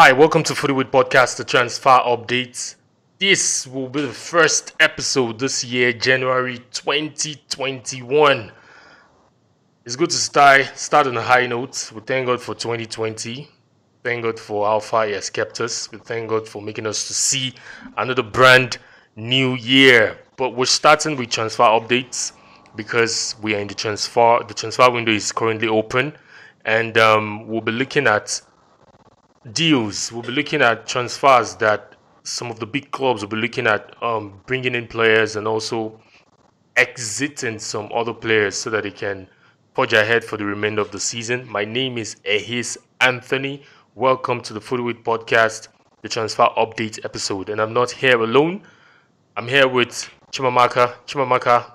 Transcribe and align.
Hi, 0.00 0.12
welcome 0.12 0.44
to 0.44 0.52
Footywood 0.52 0.92
Podcast, 0.92 1.38
the 1.38 1.44
transfer 1.44 1.88
updates. 1.88 2.76
This 3.18 3.66
will 3.66 3.88
be 3.88 4.02
the 4.02 4.12
first 4.12 4.76
episode 4.78 5.40
this 5.40 5.64
year, 5.64 5.92
January 5.92 6.58
2021. 6.70 8.52
It's 9.84 9.96
good 9.96 10.10
to 10.10 10.16
start 10.16 10.70
start 10.78 11.08
on 11.08 11.16
a 11.16 11.20
high 11.20 11.48
note. 11.48 11.90
We 11.92 12.00
thank 12.02 12.26
God 12.26 12.40
for 12.40 12.54
2020. 12.54 13.48
Thank 14.04 14.22
God 14.22 14.38
for 14.38 14.68
how 14.68 14.78
far 14.78 15.08
He 15.08 15.14
has 15.14 15.30
kept 15.30 15.60
us. 15.60 15.90
We 15.90 15.98
thank 15.98 16.30
God 16.30 16.48
for 16.48 16.62
making 16.62 16.86
us 16.86 17.08
to 17.08 17.12
see 17.12 17.54
another 17.96 18.22
brand 18.22 18.78
new 19.16 19.56
year. 19.56 20.16
But 20.36 20.50
we're 20.50 20.66
starting 20.66 21.16
with 21.16 21.30
transfer 21.30 21.64
updates 21.64 22.34
because 22.76 23.34
we 23.42 23.56
are 23.56 23.58
in 23.58 23.66
the 23.66 23.74
transfer. 23.74 24.44
The 24.46 24.54
transfer 24.54 24.92
window 24.92 25.10
is 25.10 25.32
currently 25.32 25.66
open, 25.66 26.16
and 26.64 26.96
um, 26.98 27.48
we'll 27.48 27.62
be 27.62 27.72
looking 27.72 28.06
at 28.06 28.40
deals. 29.52 30.12
We'll 30.12 30.22
be 30.22 30.32
looking 30.32 30.62
at 30.62 30.86
transfers 30.86 31.54
that 31.56 31.94
some 32.22 32.50
of 32.50 32.58
the 32.58 32.66
big 32.66 32.90
clubs 32.90 33.22
will 33.22 33.30
be 33.30 33.36
looking 33.36 33.66
at 33.66 33.94
um, 34.02 34.40
bringing 34.46 34.74
in 34.74 34.86
players 34.86 35.36
and 35.36 35.46
also 35.46 36.00
exiting 36.76 37.58
some 37.58 37.90
other 37.94 38.12
players 38.12 38.56
so 38.56 38.70
that 38.70 38.84
they 38.84 38.90
can 38.90 39.26
forge 39.74 39.92
ahead 39.92 40.24
for 40.24 40.36
the 40.36 40.44
remainder 40.44 40.80
of 40.80 40.90
the 40.90 41.00
season. 41.00 41.48
My 41.48 41.64
name 41.64 41.98
is 41.98 42.16
Ehis 42.24 42.76
Anthony. 43.00 43.62
Welcome 43.94 44.40
to 44.42 44.52
the 44.52 44.60
Footweed 44.60 45.04
Podcast, 45.04 45.68
the 46.02 46.08
transfer 46.08 46.48
update 46.56 47.04
episode. 47.04 47.48
And 47.48 47.60
I'm 47.60 47.72
not 47.72 47.90
here 47.90 48.20
alone. 48.20 48.62
I'm 49.36 49.48
here 49.48 49.68
with 49.68 50.10
Chimamaka. 50.32 50.94
Chimamaka, 51.06 51.72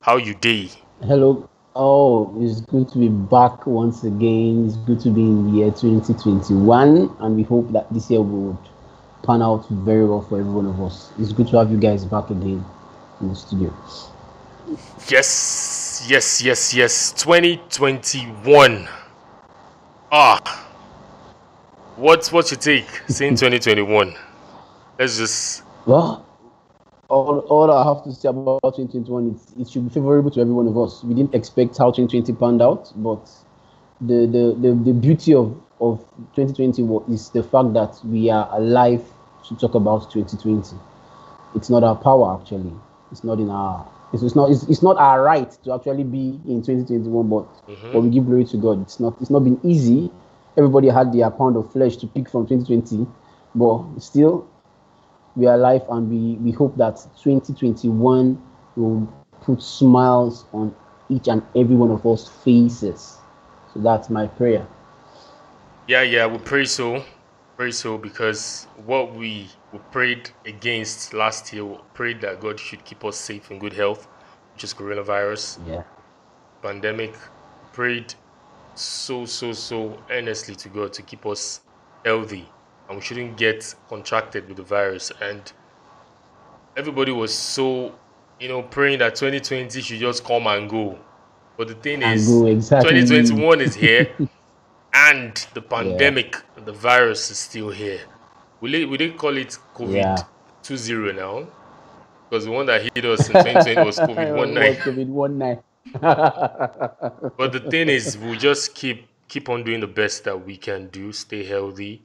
how 0.00 0.16
you 0.16 0.34
day? 0.34 0.70
Hello, 1.00 1.48
Oh, 1.76 2.32
it's 2.40 2.60
good 2.60 2.88
to 2.90 2.98
be 2.98 3.08
back 3.08 3.66
once 3.66 4.04
again. 4.04 4.64
It's 4.66 4.76
good 4.76 5.00
to 5.00 5.10
be 5.10 5.22
in 5.22 5.50
the 5.50 5.58
year 5.58 5.70
2021, 5.72 7.16
and 7.18 7.36
we 7.36 7.42
hope 7.42 7.72
that 7.72 7.92
this 7.92 8.08
year 8.10 8.22
would 8.22 8.56
pan 9.24 9.42
out 9.42 9.68
very 9.68 10.06
well 10.06 10.20
for 10.20 10.38
every 10.38 10.52
one 10.52 10.66
of 10.66 10.80
us. 10.80 11.10
It's 11.18 11.32
good 11.32 11.48
to 11.48 11.58
have 11.58 11.72
you 11.72 11.78
guys 11.78 12.04
back 12.04 12.30
again 12.30 12.64
in 13.20 13.28
the 13.28 13.34
studio. 13.34 13.74
Yes, 15.08 16.06
yes, 16.08 16.40
yes, 16.42 16.72
yes. 16.74 17.12
2021. 17.12 18.88
Ah, 20.12 20.68
what's 21.96 22.30
what's 22.30 22.52
your 22.52 22.60
take 22.60 22.88
saying 23.08 23.34
2021? 23.36 24.14
Let's 24.96 25.18
just. 25.18 25.64
Well, 25.86 26.24
all, 27.08 27.40
all 27.40 27.70
I 27.70 27.84
have 27.84 28.04
to 28.04 28.12
say 28.12 28.28
about 28.28 28.60
2021 28.62 29.34
is 29.34 29.54
it 29.60 29.72
should 29.72 29.88
be 29.88 29.94
favorable 29.94 30.30
to 30.32 30.40
every 30.40 30.52
one 30.52 30.66
of 30.66 30.76
us. 30.78 31.02
We 31.04 31.14
didn't 31.14 31.34
expect 31.34 31.76
how 31.78 31.90
2020 31.90 32.32
panned 32.34 32.62
out, 32.62 32.92
but 32.96 33.28
the 34.00 34.26
the, 34.26 34.56
the, 34.58 34.74
the 34.74 34.92
beauty 34.92 35.34
of, 35.34 35.60
of 35.80 36.00
2020 36.34 37.12
is 37.12 37.30
the 37.30 37.42
fact 37.42 37.72
that 37.74 38.00
we 38.04 38.30
are 38.30 38.48
alive 38.52 39.04
to 39.48 39.56
talk 39.56 39.74
about 39.74 40.10
2020. 40.10 40.76
It's 41.54 41.70
not 41.70 41.84
our 41.84 41.96
power 41.96 42.40
actually. 42.40 42.72
It's 43.12 43.24
not 43.24 43.38
in 43.38 43.50
our 43.50 43.88
it's, 44.12 44.22
it's 44.22 44.34
not 44.34 44.50
it's, 44.50 44.62
it's 44.64 44.82
not 44.82 44.96
our 44.96 45.22
right 45.22 45.50
to 45.64 45.74
actually 45.74 46.04
be 46.04 46.40
in 46.46 46.62
2021, 46.62 47.28
but 47.28 47.66
mm-hmm. 47.66 47.92
but 47.92 48.00
we 48.00 48.10
give 48.10 48.26
glory 48.26 48.44
to 48.46 48.56
God. 48.56 48.82
It's 48.82 48.98
not 48.98 49.14
it's 49.20 49.30
not 49.30 49.40
been 49.40 49.60
easy. 49.62 50.10
Everybody 50.56 50.88
had 50.88 51.12
their 51.12 51.30
pound 51.30 51.56
of 51.56 51.72
flesh 51.72 51.96
to 51.96 52.06
pick 52.06 52.30
from 52.30 52.46
2020, 52.46 53.06
but 53.56 54.00
still 54.00 54.48
we 55.36 55.46
are 55.46 55.54
alive 55.54 55.82
and 55.90 56.10
we, 56.10 56.34
we 56.36 56.52
hope 56.52 56.76
that 56.76 56.96
2021 57.22 58.40
will 58.76 59.12
put 59.42 59.62
smiles 59.62 60.44
on 60.52 60.74
each 61.08 61.28
and 61.28 61.42
every 61.54 61.76
one 61.76 61.90
of 61.90 62.06
us 62.06 62.28
faces. 62.28 63.18
So 63.72 63.80
that's 63.80 64.08
my 64.08 64.26
prayer. 64.26 64.66
Yeah, 65.86 66.02
yeah, 66.02 66.26
we 66.26 66.38
pray 66.38 66.64
so. 66.64 67.04
Pray 67.56 67.70
so 67.70 67.98
because 67.98 68.66
what 68.86 69.14
we, 69.14 69.48
we 69.72 69.78
prayed 69.90 70.30
against 70.44 71.12
last 71.14 71.52
year, 71.52 71.64
we 71.64 71.76
prayed 71.92 72.20
that 72.22 72.40
God 72.40 72.58
should 72.58 72.84
keep 72.84 73.04
us 73.04 73.16
safe 73.16 73.50
and 73.50 73.60
good 73.60 73.72
health, 73.72 74.08
which 74.54 74.64
is 74.64 74.74
coronavirus. 74.74 75.58
Yeah. 75.68 75.82
Pandemic. 76.62 77.14
Prayed 77.72 78.14
so, 78.74 79.26
so, 79.26 79.52
so 79.52 79.98
earnestly 80.10 80.54
to 80.56 80.68
God 80.68 80.92
to 80.94 81.02
keep 81.02 81.26
us 81.26 81.60
healthy 82.04 82.48
and 82.88 82.98
we 82.98 83.02
shouldn't 83.02 83.36
get 83.36 83.74
contracted 83.88 84.48
with 84.48 84.56
the 84.56 84.62
virus. 84.62 85.10
And 85.20 85.52
everybody 86.76 87.12
was 87.12 87.34
so, 87.34 87.94
you 88.40 88.48
know, 88.48 88.62
praying 88.62 88.98
that 88.98 89.14
2020 89.14 89.80
should 89.80 90.00
just 90.00 90.24
come 90.24 90.46
and 90.46 90.68
go. 90.68 90.98
But 91.56 91.68
the 91.68 91.74
thing 91.74 92.02
and 92.02 92.18
is, 92.18 92.42
exactly. 92.42 93.00
2021 93.00 93.60
is 93.60 93.74
here, 93.74 94.10
and 94.94 95.46
the 95.54 95.62
pandemic, 95.62 96.36
yeah. 96.56 96.64
the 96.64 96.72
virus 96.72 97.30
is 97.30 97.38
still 97.38 97.70
here. 97.70 98.00
We 98.60 98.84
we 98.86 98.96
didn't 98.96 99.18
call 99.18 99.36
it 99.36 99.56
COVID 99.74 99.94
yeah. 99.94 100.16
20 100.62 101.12
now, 101.12 101.46
because 102.28 102.46
the 102.46 102.50
one 102.50 102.66
that 102.66 102.82
hit 102.82 103.04
us 103.04 103.28
in 103.28 103.34
2020 103.34 103.82
was 103.84 103.98
COVID 103.98 104.52
19. 104.52 104.80
COVID 104.82 105.30
19. 105.32 105.62
but 107.36 107.52
the 107.52 107.60
thing 107.70 107.88
is, 107.88 108.18
we'll 108.18 108.38
just 108.38 108.74
keep 108.74 109.06
keep 109.28 109.48
on 109.48 109.62
doing 109.62 109.80
the 109.80 109.86
best 109.86 110.24
that 110.24 110.44
we 110.44 110.56
can 110.56 110.88
do, 110.88 111.12
stay 111.12 111.44
healthy, 111.44 112.02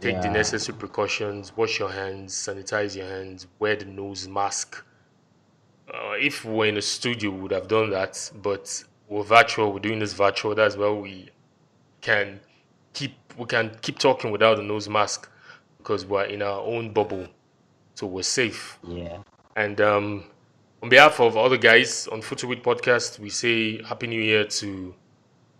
Take 0.00 0.16
yeah. 0.16 0.20
the 0.22 0.30
necessary 0.30 0.78
precautions. 0.78 1.56
Wash 1.56 1.78
your 1.78 1.90
hands. 1.90 2.34
Sanitize 2.34 2.96
your 2.96 3.06
hands. 3.06 3.46
Wear 3.58 3.76
the 3.76 3.86
nose 3.86 4.28
mask. 4.28 4.84
Uh, 5.88 6.12
if 6.18 6.44
we 6.44 6.52
were 6.52 6.66
in 6.66 6.76
a 6.76 6.82
studio, 6.82 7.30
we 7.30 7.40
would 7.40 7.52
have 7.52 7.68
done 7.68 7.90
that. 7.90 8.30
But 8.42 8.84
we're 9.08 9.22
virtual. 9.22 9.72
We're 9.72 9.78
doing 9.78 9.98
this 9.98 10.12
virtual. 10.12 10.54
That's 10.54 10.76
where 10.76 10.92
we 10.92 11.30
can 12.00 12.40
keep 12.92 13.12
we 13.38 13.46
can 13.46 13.70
keep 13.80 13.98
talking 13.98 14.30
without 14.30 14.56
the 14.56 14.62
nose 14.62 14.88
mask 14.88 15.28
because 15.78 16.04
we're 16.04 16.24
in 16.24 16.42
our 16.42 16.60
own 16.60 16.92
bubble, 16.92 17.26
so 17.94 18.06
we're 18.06 18.22
safe. 18.22 18.78
Yeah. 18.86 19.18
And 19.54 19.80
um, 19.80 20.24
on 20.82 20.88
behalf 20.88 21.20
of 21.20 21.36
all 21.36 21.48
the 21.48 21.58
guys 21.58 22.08
on 22.08 22.22
Footweed 22.22 22.62
Podcast, 22.62 23.18
we 23.18 23.30
say 23.30 23.82
Happy 23.82 24.06
New 24.06 24.20
Year 24.20 24.44
to 24.44 24.94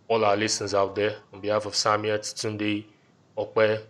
all 0.07 0.23
our 0.25 0.35
listeners 0.35 0.73
out 0.73 0.95
there. 0.95 1.15
On 1.33 1.39
behalf 1.39 1.65
of 1.65 1.73
Samia, 1.73 2.19
Tunde, 2.19 2.85
Okwe, 3.37 3.81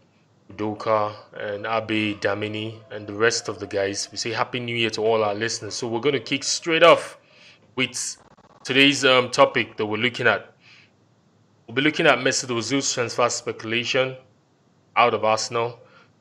Doka 0.55 1.13
and 1.33 1.65
Abe 1.65 2.19
Damini 2.19 2.79
and 2.91 3.05
the 3.05 3.13
rest 3.13 3.49
of 3.49 3.59
the 3.59 3.67
guys. 3.67 4.09
We 4.11 4.17
say 4.17 4.31
Happy 4.31 4.59
New 4.59 4.75
Year 4.75 4.89
to 4.91 5.01
all 5.01 5.23
our 5.23 5.35
listeners. 5.35 5.75
So 5.75 5.87
we're 5.87 5.99
going 5.99 6.13
to 6.13 6.19
kick 6.19 6.43
straight 6.43 6.83
off 6.83 7.17
with 7.75 8.17
today's 8.63 9.03
um, 9.03 9.29
topic 9.29 9.77
that 9.77 9.85
we're 9.85 9.97
looking 9.97 10.27
at. 10.27 10.53
We'll 11.67 11.75
be 11.75 11.81
looking 11.81 12.07
at 12.07 12.19
Mesut 12.19 12.49
Ozil's 12.49 12.91
transfer 12.93 13.29
speculation 13.29 14.15
out 14.95 15.13
of 15.13 15.25
Arsenal. 15.25 15.79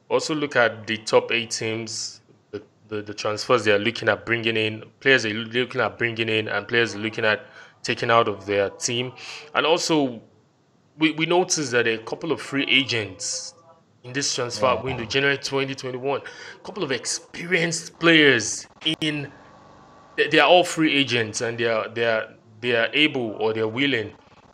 Also 0.09 0.35
look 0.35 0.57
at 0.57 0.87
the 0.87 0.97
top 0.99 1.33
eight 1.33 1.51
teams, 1.51 2.21
the, 2.51 2.63
the, 2.89 3.03
the 3.03 3.15
transfers 3.15 3.65
they 3.65 3.73
are 3.73 3.79
looking 3.79 4.09
at 4.09 4.27
bringing 4.27 4.57
in, 4.57 4.85
players 5.01 5.23
they're 5.23 5.35
looking 5.35 5.81
at 5.81 5.99
bringing 5.99 6.29
in, 6.29 6.49
and 6.49 6.67
players 6.69 6.93
they're 6.93 7.03
looking 7.03 7.25
at 7.25 7.47
taking 7.83 8.11
out 8.11 8.29
of 8.29 8.45
their 8.47 8.71
team. 8.71 9.13
And 9.55 9.65
also, 9.65 10.21
we, 10.99 11.13
we 11.13 11.27
noticed 11.27 11.71
that 11.73 11.87
a 11.87 11.99
couple 11.99 12.33
of 12.33 12.41
free 12.41 12.67
agents 12.69 13.55
in 14.06 14.12
this 14.12 14.34
transfer 14.34 14.67
yeah. 14.67 14.83
window, 14.83 15.05
January 15.05 15.37
2021. 15.37 16.21
A 16.21 16.59
couple 16.65 16.83
of 16.83 16.93
experienced 16.93 17.99
players 17.99 18.67
in 19.00 19.31
they 20.17 20.39
are 20.39 20.49
all 20.49 20.65
free 20.65 20.94
agents 20.94 21.43
and 21.43 21.59
they 21.59 21.67
are 21.67 21.89
they 21.91 22.05
are 22.05 22.28
they 22.60 22.75
are 22.75 22.89
able 22.95 23.33
or 23.33 23.53
they're 23.53 23.69
willing 23.69 24.13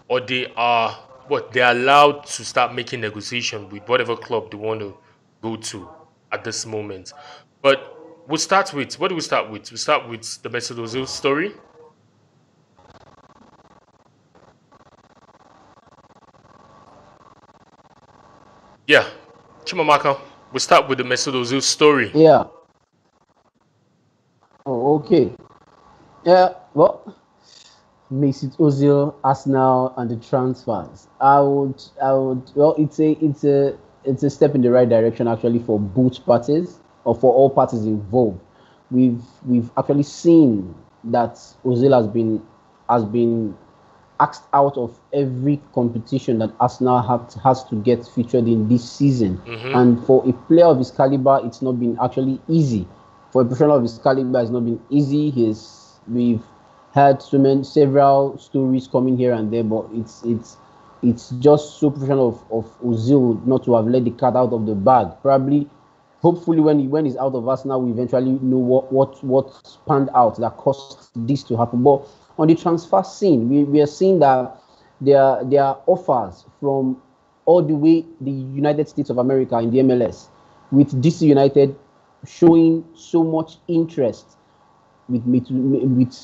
or 0.09 0.21
they 0.21 0.53
are 0.57 0.91
what 1.29 1.53
they're 1.53 1.71
allowed 1.71 2.27
to 2.27 2.45
start 2.45 2.75
making 2.75 3.01
negotiation 3.01 3.69
with 3.69 3.87
whatever 3.89 4.17
club 4.17 4.51
they 4.51 4.57
want 4.57 4.81
to 4.81 4.97
go 5.41 5.55
to 5.57 5.89
at 6.33 6.43
this 6.43 6.67
moment. 6.67 7.13
But 7.61 8.27
we'll 8.27 8.39
start 8.39 8.73
with 8.73 8.99
what 8.99 9.09
do 9.09 9.15
we 9.15 9.21
start 9.21 9.51
with? 9.51 9.71
We 9.71 9.77
start 9.77 10.09
with 10.09 10.43
the 10.43 10.49
Mesut 10.49 11.07
story. 11.07 11.53
Yeah, 18.89 19.07
Chimamaka, 19.73 20.21
we 20.53 20.61
start 20.61 20.87
with 20.87 20.99
the 20.99 21.05
Mesut 21.05 21.33
Ozil 21.33 21.63
story. 21.63 22.11
Yeah. 22.15 22.45
Oh, 24.67 24.97
okay. 24.97 25.33
Yeah, 26.27 26.51
well, 26.75 27.17
Mesut 28.13 28.55
Ozil, 28.59 29.15
Arsenal, 29.25 29.95
and 29.97 30.11
the 30.11 30.17
transfers. 30.17 31.09
I 31.23 31.41
would, 31.41 31.83
I 32.03 32.13
would. 32.13 32.51
Well, 32.55 32.75
it's 32.77 33.01
a, 33.01 33.13
it's 33.13 33.45
a, 33.45 33.79
it's 34.05 34.23
a 34.23 34.29
step 34.29 34.55
in 34.55 34.61
the 34.61 34.71
right 34.71 34.89
direction 34.89 35.27
actually 35.27 35.61
for 35.61 35.81
both 35.81 36.23
parties 36.27 36.79
or 37.05 37.15
for 37.15 37.33
all 37.33 37.49
parties 37.49 37.87
involved. 37.87 38.41
We've, 38.91 39.23
we've 39.47 39.71
actually 39.79 40.03
seen 40.03 40.75
that 41.05 41.37
Ozil 41.65 41.97
has 41.97 42.07
been, 42.09 42.43
has 42.91 43.07
been 43.07 43.57
asked 44.23 44.45
out 44.53 44.77
of 44.77 44.99
every 45.13 45.61
competition 45.75 46.39
that 46.39 46.51
Arsenal 46.61 47.03
have, 47.03 47.35
has 47.43 47.65
to 47.65 47.75
get 47.83 48.07
featured 48.07 48.47
in 48.47 48.69
this 48.69 48.89
season. 48.89 49.39
Mm-hmm. 49.39 49.75
And 49.75 50.07
for 50.07 50.27
a 50.29 50.33
player 50.47 50.67
of 50.67 50.79
his 50.79 50.93
caliber, 50.93 51.41
it's 51.45 51.61
not 51.61 51.81
been 51.81 51.99
actually 52.03 52.41
easy. 52.49 52.87
For 53.33 53.43
a 53.43 53.45
professional 53.45 53.77
of 53.77 53.83
his 53.83 53.99
caliber, 53.99 54.41
it's 54.41 54.51
not 54.51 54.65
been 54.65 54.81
easy. 54.91 55.31
He's 55.31 55.99
we've 56.07 56.43
had 56.95 57.23
so 57.23 57.39
many 57.39 57.65
several 57.65 58.39
stories 58.39 58.87
coming 58.87 59.17
here 59.17 59.33
and 59.33 59.53
there, 59.53 59.65
but 59.65 59.87
it's 59.93 60.23
it's 60.25 60.57
it's 61.03 61.31
just 61.41 61.81
so 61.81 61.91
professional 61.91 62.29
of, 62.29 62.53
of 62.53 62.81
Ozil 62.81 63.45
not 63.47 63.65
to 63.65 63.75
have 63.75 63.87
let 63.87 64.05
the 64.05 64.13
cat 64.13 64.37
out 64.37 64.53
of 64.53 64.67
the 64.67 64.75
bag. 64.75 65.09
Probably, 65.21 65.69
hopefully, 66.21 66.61
when 66.61 66.79
he 66.79 66.87
when 66.87 67.07
he's 67.07 67.17
out 67.17 67.35
of 67.35 67.49
us 67.49 67.65
now, 67.65 67.79
we 67.79 67.91
eventually 67.91 68.39
know 68.41 68.59
what 68.59 68.93
what 68.93 69.23
what 69.25 69.79
panned 69.89 70.11
out 70.15 70.37
that 70.39 70.57
caused 70.59 71.11
this 71.17 71.43
to 71.45 71.57
happen. 71.57 71.83
But 71.83 72.07
on 72.39 72.49
the 72.49 72.55
transfer 72.55 73.03
scene, 73.03 73.49
we, 73.49 73.65
we 73.65 73.81
are 73.81 73.87
seeing 73.87 74.19
that 74.21 74.59
there 75.01 75.41
there 75.45 75.63
are 75.63 75.79
offers 75.87 76.45
from 76.61 77.01
all 77.45 77.63
the 77.63 77.75
way 77.75 78.05
the 78.21 78.31
United 78.31 78.89
States 78.89 79.11
of 79.11 79.19
America 79.19 79.59
in 79.59 79.71
the 79.71 79.79
MLS, 79.79 80.29
with 80.71 80.91
DC 81.03 81.23
United 81.23 81.77
showing 82.27 82.85
so 82.95 83.25
much 83.25 83.57
interest 83.69 84.37
with 85.09 85.25
with 85.27 85.49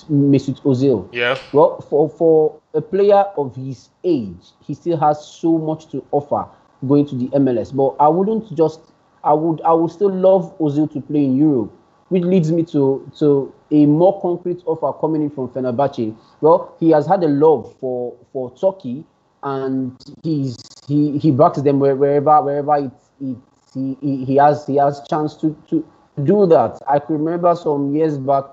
Mesut 0.08 0.60
Ozil. 0.62 1.08
Yeah. 1.12 1.38
Well, 1.52 1.80
for 1.80 2.08
for 2.08 2.60
a 2.74 2.80
player 2.80 3.24
of 3.36 3.54
his 3.56 3.90
age, 4.04 4.52
he 4.64 4.74
still 4.74 4.96
has 4.96 5.24
so 5.24 5.58
much 5.58 5.90
to 5.90 6.04
offer 6.12 6.46
going 6.86 7.06
to 7.06 7.16
the 7.16 7.26
MLS. 7.38 7.74
But 7.74 7.96
I 8.02 8.08
wouldn't 8.08 8.54
just 8.54 8.80
I 9.24 9.32
would 9.32 9.60
I 9.62 9.72
would 9.72 9.90
still 9.90 10.12
love 10.14 10.56
Ozil 10.58 10.90
to 10.92 11.00
play 11.00 11.24
in 11.24 11.36
Europe, 11.36 11.72
which 12.08 12.22
leads 12.22 12.52
me 12.52 12.62
to 12.64 13.10
to 13.18 13.52
a 13.70 13.86
more 13.86 14.20
concrete 14.20 14.62
offer 14.66 14.92
coming 14.98 15.22
in 15.22 15.30
from 15.30 15.48
Fenerbahce. 15.48 16.14
Well, 16.40 16.74
he 16.80 16.90
has 16.90 17.06
had 17.06 17.22
a 17.22 17.28
love 17.28 17.74
for 17.78 18.14
for 18.32 18.50
Turkey, 18.56 19.04
and 19.42 19.96
he's 20.22 20.56
he 20.86 21.18
he 21.18 21.30
backs 21.30 21.60
them 21.60 21.78
wherever 21.80 22.42
wherever 22.42 22.76
it's, 22.76 23.10
it's 23.20 23.74
he, 23.74 23.96
he, 24.00 24.24
he 24.24 24.36
has 24.36 24.66
he 24.66 24.76
has 24.76 25.02
chance 25.08 25.34
to 25.36 25.56
to 25.68 25.84
do 26.24 26.46
that. 26.46 26.80
I 26.88 26.98
can 26.98 27.18
remember 27.18 27.54
some 27.54 27.94
years 27.94 28.18
back 28.18 28.44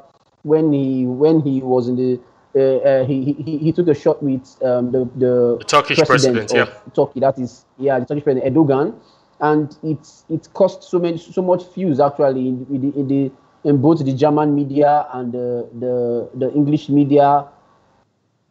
when 0.44 0.72
he 0.74 1.06
when 1.06 1.42
he 1.42 1.62
was 1.62 1.88
in 1.88 1.96
the 1.96 2.20
uh, 2.56 2.60
uh, 2.60 3.06
he, 3.06 3.34
he 3.34 3.58
he 3.58 3.72
took 3.72 3.88
a 3.88 3.94
shot 3.94 4.22
with 4.24 4.42
um, 4.64 4.92
the, 4.92 5.00
the, 5.16 5.58
the 5.60 5.66
Turkish 5.66 6.00
president, 6.00 6.50
president 6.50 6.70
yeah. 6.70 6.92
Turkey. 6.94 7.20
That 7.20 7.38
is 7.38 7.66
yeah, 7.78 8.00
the 8.00 8.06
Turkish 8.06 8.24
president 8.24 8.56
Erdogan, 8.56 8.96
and 9.42 9.76
it's 9.84 10.26
it 10.30 10.48
cost 10.54 10.84
so 10.84 11.00
many 11.00 11.18
so 11.18 11.42
much 11.42 11.66
fuse 11.66 12.00
actually 12.00 12.48
in, 12.48 12.66
in, 12.70 12.82
the, 12.82 13.00
in 13.00 13.08
the 13.08 13.32
in 13.66 13.82
both 13.82 14.06
the 14.06 14.14
German 14.14 14.56
media 14.56 15.08
and 15.12 15.34
the 15.34 15.68
the, 15.80 16.30
the 16.36 16.54
English 16.54 16.88
media 16.88 17.48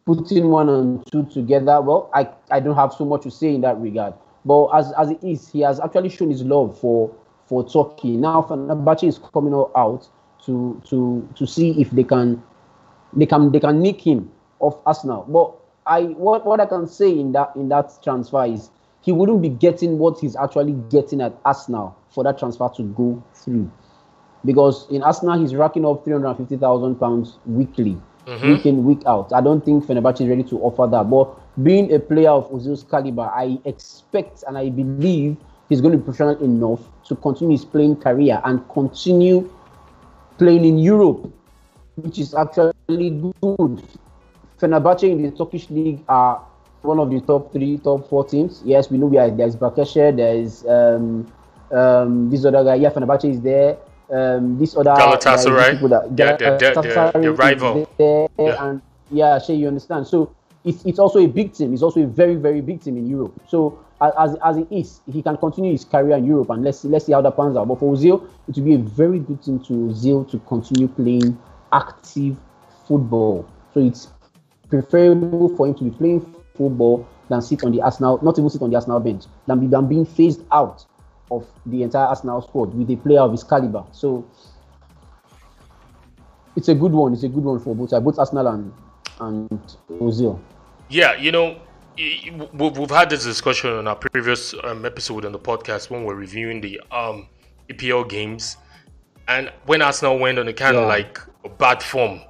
putting 0.05 0.49
one 0.49 0.69
and 0.69 1.03
two 1.11 1.25
together. 1.25 1.81
Well, 1.81 2.11
I, 2.13 2.29
I 2.51 2.59
don't 2.59 2.75
have 2.75 2.93
so 2.93 3.05
much 3.05 3.23
to 3.23 3.31
say 3.31 3.55
in 3.55 3.61
that 3.61 3.77
regard. 3.79 4.13
But 4.45 4.67
as, 4.67 4.91
as 4.99 5.09
it 5.09 5.23
is, 5.23 5.49
he 5.49 5.61
has 5.61 5.79
actually 5.79 6.09
shown 6.09 6.29
his 6.29 6.43
love 6.43 6.79
for 6.79 7.11
for 7.47 7.67
Turkey. 7.67 8.17
Now 8.17 8.43
Fenerbahce 8.43 9.07
is 9.07 9.19
coming 9.33 9.53
out 9.53 10.07
to 10.45 10.81
to 10.89 11.27
to 11.35 11.47
see 11.47 11.79
if 11.81 11.89
they 11.91 12.03
can 12.03 12.43
they 13.13 13.25
can 13.25 13.51
they 13.51 13.59
can 13.59 13.81
nick 13.81 14.01
him 14.01 14.31
off 14.59 14.77
Arsenal. 14.85 15.25
But 15.27 15.55
I 15.89 16.03
what, 16.13 16.45
what 16.45 16.59
I 16.59 16.65
can 16.65 16.87
say 16.87 17.09
in 17.09 17.31
that 17.31 17.55
in 17.55 17.69
that 17.69 17.91
transfer 18.03 18.45
is 18.45 18.69
he 19.01 19.11
wouldn't 19.11 19.41
be 19.41 19.49
getting 19.49 19.97
what 19.97 20.19
he's 20.19 20.35
actually 20.35 20.73
getting 20.89 21.21
at 21.21 21.33
Arsenal 21.45 21.95
for 22.09 22.23
that 22.25 22.37
transfer 22.37 22.69
to 22.75 22.83
go 22.83 23.23
through. 23.33 23.71
Because 24.45 24.87
in 24.89 25.01
Arsenal 25.03 25.39
he's 25.39 25.55
racking 25.55 25.85
up 25.85 26.03
three 26.03 26.13
hundred 26.13 26.29
and 26.29 26.37
fifty 26.37 26.57
thousand 26.57 26.95
pounds 26.95 27.37
weekly, 27.45 27.97
mm-hmm. 28.27 28.47
week 28.47 28.65
in, 28.65 28.83
week 28.83 29.01
out. 29.05 29.33
I 29.33 29.41
don't 29.41 29.63
think 29.63 29.85
Fenerbahce 29.85 30.21
is 30.21 30.27
ready 30.27 30.43
to 30.43 30.59
offer 30.59 30.87
that. 30.91 31.09
But 31.09 31.35
being 31.63 31.91
a 31.93 31.99
player 31.99 32.31
of 32.31 32.49
Ozil's 32.51 32.83
caliber, 32.83 33.23
I 33.33 33.57
expect 33.65 34.43
and 34.47 34.57
I 34.57 34.69
believe 34.69 35.37
he's 35.69 35.81
going 35.81 35.93
to 35.93 35.97
be 35.97 36.03
professional 36.03 36.37
enough 36.43 36.81
to 37.05 37.15
continue 37.15 37.57
his 37.57 37.65
playing 37.65 37.95
career 37.95 38.41
and 38.43 38.67
continue 38.69 39.49
playing 40.37 40.65
in 40.65 40.77
Europe, 40.77 41.31
which 41.95 42.19
is 42.19 42.33
actually 42.35 43.09
good. 43.41 43.81
Fenerbahce 44.59 45.03
in 45.03 45.21
the 45.21 45.31
Turkish 45.31 45.69
league 45.69 46.03
are 46.07 46.45
one 46.81 46.99
of 46.99 47.09
the 47.09 47.19
top 47.21 47.51
three, 47.51 47.77
top 47.77 48.07
four 48.09 48.25
teams. 48.25 48.61
Yes, 48.63 48.91
we 48.91 48.97
know 48.97 49.07
we 49.07 49.17
are, 49.17 49.31
there's 49.31 49.55
Bakashe, 49.55 50.15
there's 50.15 50.65
um, 50.67 51.25
um, 51.71 52.29
this 52.29 52.45
other 52.45 52.63
guy. 52.63 52.75
Yeah, 52.75 52.91
Fenerbahce 52.91 53.31
is 53.31 53.41
there. 53.41 53.77
Um, 54.11 54.59
this 54.59 54.75
other 54.77 54.91
Galatasaray, 54.91 55.81
that, 55.89 56.39
yeah, 56.39 57.29
rival. 57.29 57.89
There, 57.97 58.27
yeah. 58.37 58.63
and 58.63 58.81
yeah, 59.09 59.39
sure 59.39 59.55
you 59.55 59.67
understand. 59.67 60.05
So 60.05 60.35
it's, 60.63 60.85
it's 60.85 60.99
also 60.99 61.19
a 61.19 61.27
big 61.27 61.53
team. 61.53 61.73
It's 61.73 61.81
also 61.81 62.03
a 62.03 62.07
very 62.07 62.35
very 62.35 62.61
big 62.61 62.81
team 62.81 62.97
in 62.97 63.07
Europe. 63.07 63.41
So 63.47 63.79
as 63.99 64.35
as 64.43 64.57
it 64.57 64.67
is, 64.69 65.01
he 65.11 65.21
can 65.21 65.37
continue 65.37 65.71
his 65.71 65.85
career 65.85 66.17
in 66.17 66.25
Europe, 66.25 66.51
and 66.51 66.63
let's 66.63 66.81
see, 66.81 66.87
let's 66.87 67.05
see 67.05 67.13
how 67.13 67.21
that 67.21 67.35
pans 67.35 67.57
out. 67.57 67.67
But 67.67 67.79
for 67.79 67.95
Ozil, 67.95 68.27
it 68.47 68.55
will 68.55 68.63
be 68.63 68.75
a 68.75 68.79
very 68.79 69.19
good 69.19 69.41
thing 69.43 69.59
to 69.63 69.73
Ozil 69.73 70.29
to 70.29 70.39
continue 70.39 70.87
playing 70.87 71.37
active 71.71 72.37
football. 72.87 73.49
So 73.73 73.79
it's 73.79 74.09
preferable 74.69 75.55
for 75.55 75.67
him 75.67 75.75
to 75.75 75.83
be 75.83 75.91
playing 75.91 76.21
football 76.55 77.07
than 77.29 77.41
sit 77.41 77.63
on 77.63 77.71
the 77.71 77.81
Arsenal, 77.81 78.19
not 78.21 78.37
even 78.37 78.49
sit 78.49 78.61
on 78.61 78.69
the 78.69 78.75
Arsenal 78.75 78.99
bench, 78.99 79.25
than, 79.47 79.59
be, 79.59 79.67
than 79.67 79.87
being 79.87 80.05
phased 80.05 80.41
out 80.51 80.85
of 81.31 81.47
the 81.65 81.83
entire 81.83 82.05
Arsenal 82.05 82.41
squad 82.41 82.73
with 82.73 82.89
a 82.91 82.95
player 82.97 83.21
of 83.21 83.31
his 83.31 83.43
caliber. 83.43 83.83
So 83.91 84.25
it's 86.55 86.67
a 86.67 86.75
good 86.75 86.91
one. 86.91 87.13
It's 87.13 87.23
a 87.23 87.29
good 87.29 87.43
one 87.43 87.59
for 87.59 87.75
both 87.75 87.91
both 88.03 88.19
Arsenal 88.19 88.47
and 88.47 88.73
and 89.19 89.49
Ozil. 89.89 90.39
Yeah, 90.89 91.15
you 91.15 91.31
know, 91.31 91.59
we've 92.53 92.89
had 92.89 93.09
this 93.09 93.23
discussion 93.23 93.71
on 93.71 93.87
our 93.87 93.95
previous 93.95 94.53
um, 94.63 94.85
episode 94.85 95.25
on 95.25 95.31
the 95.31 95.39
podcast 95.39 95.89
when 95.89 96.03
we're 96.03 96.15
reviewing 96.15 96.61
the 96.61 96.79
um, 96.91 97.27
EPL 97.69 98.07
games, 98.07 98.57
and 99.27 99.51
when 99.65 99.81
Arsenal 99.81 100.19
went 100.19 100.37
on 100.37 100.47
a 100.47 100.53
kind 100.53 100.75
yeah. 100.75 100.81
of 100.81 100.87
like 100.87 101.19
a 101.43 101.49
bad 101.49 101.81
form, 101.81 102.21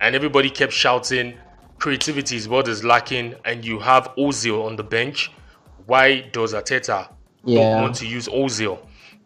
and 0.00 0.14
everybody 0.14 0.50
kept 0.50 0.72
shouting, 0.72 1.34
"Creativity 1.78 2.36
is 2.36 2.48
what 2.48 2.68
is 2.68 2.84
lacking," 2.84 3.34
and 3.44 3.64
you 3.64 3.78
have 3.78 4.10
Ozil 4.18 4.64
on 4.64 4.76
the 4.76 4.84
bench. 4.84 5.30
Why 5.86 6.20
does 6.32 6.52
Arteta 6.52 7.08
yeah. 7.44 7.74
don't 7.74 7.82
want 7.82 7.94
to 7.96 8.06
use 8.06 8.28
Ozil? 8.28 8.78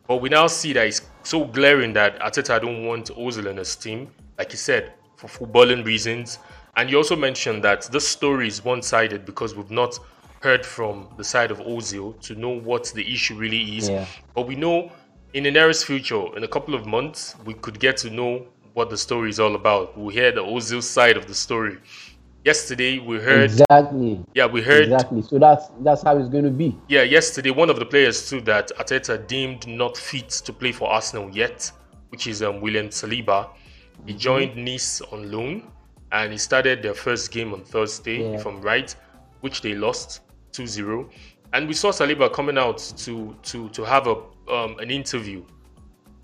But 0.06 0.18
we 0.20 0.28
now 0.28 0.46
see 0.46 0.72
that 0.74 0.86
it's 0.86 1.02
so 1.22 1.44
glaring 1.44 1.92
that 1.94 2.18
Arteta 2.20 2.60
don't 2.60 2.86
want 2.86 3.06
Ozil 3.16 3.46
in 3.46 3.56
his 3.56 3.74
team, 3.76 4.08
like 4.38 4.52
he 4.52 4.56
said, 4.56 4.92
for 5.16 5.26
footballing 5.26 5.84
reasons 5.84 6.38
and 6.76 6.90
you 6.90 6.98
also 6.98 7.16
mentioned 7.16 7.64
that 7.64 7.84
this 7.90 8.06
story 8.06 8.46
is 8.46 8.62
one 8.62 8.82
sided 8.82 9.24
because 9.24 9.54
we've 9.54 9.70
not 9.70 9.98
heard 10.42 10.64
from 10.64 11.08
the 11.16 11.24
side 11.24 11.50
of 11.50 11.58
Ozil 11.60 12.20
to 12.20 12.34
know 12.34 12.50
what 12.50 12.92
the 12.94 13.12
issue 13.12 13.34
really 13.34 13.78
is. 13.78 13.88
Yeah. 13.88 14.04
But 14.34 14.46
we 14.46 14.56
know 14.56 14.92
in 15.32 15.44
the 15.44 15.50
nearest 15.50 15.86
future, 15.86 16.36
in 16.36 16.44
a 16.44 16.48
couple 16.48 16.74
of 16.74 16.86
months, 16.86 17.34
we 17.46 17.54
could 17.54 17.80
get 17.80 17.96
to 17.98 18.10
know 18.10 18.46
what 18.74 18.90
the 18.90 18.98
story 18.98 19.30
is 19.30 19.40
all 19.40 19.54
about. 19.54 19.96
We'll 19.96 20.10
hear 20.10 20.30
the 20.32 20.42
Ozil 20.42 20.82
side 20.82 21.16
of 21.16 21.26
the 21.26 21.34
story. 21.34 21.78
Yesterday 22.46 23.00
we 23.00 23.18
heard 23.18 23.50
exactly. 23.50 24.24
Yeah, 24.32 24.46
we 24.46 24.62
heard 24.62 24.84
exactly. 24.84 25.20
So 25.22 25.36
that's 25.36 25.64
that's 25.80 26.04
how 26.04 26.16
it's 26.16 26.28
going 26.28 26.44
to 26.44 26.50
be. 26.50 26.78
Yeah, 26.86 27.02
yesterday 27.02 27.50
one 27.50 27.70
of 27.70 27.80
the 27.80 27.84
players 27.84 28.30
too 28.30 28.40
that 28.42 28.70
Arteta 28.78 29.26
deemed 29.26 29.66
not 29.66 29.96
fit 29.96 30.28
to 30.28 30.52
play 30.52 30.70
for 30.70 30.88
Arsenal 30.88 31.28
yet, 31.30 31.72
which 32.10 32.28
is 32.28 32.44
um, 32.44 32.60
William 32.60 32.90
Saliba. 32.90 33.48
He 34.06 34.12
mm-hmm. 34.12 34.18
joined 34.18 34.56
Nice 34.64 35.00
on 35.00 35.32
loan 35.32 35.68
and 36.12 36.30
he 36.30 36.38
started 36.38 36.84
their 36.84 36.94
first 36.94 37.32
game 37.32 37.52
on 37.52 37.64
Thursday, 37.64 38.22
yeah. 38.22 38.36
if 38.36 38.46
I'm 38.46 38.60
right, 38.60 38.94
which 39.40 39.60
they 39.60 39.74
lost 39.74 40.20
2-0. 40.52 41.10
And 41.52 41.66
we 41.66 41.74
saw 41.74 41.90
Saliba 41.90 42.32
coming 42.32 42.58
out 42.58 42.78
to 42.98 43.36
to 43.42 43.68
to 43.70 43.82
have 43.82 44.06
a 44.06 44.14
um, 44.48 44.78
an 44.78 44.92
interview, 44.92 45.42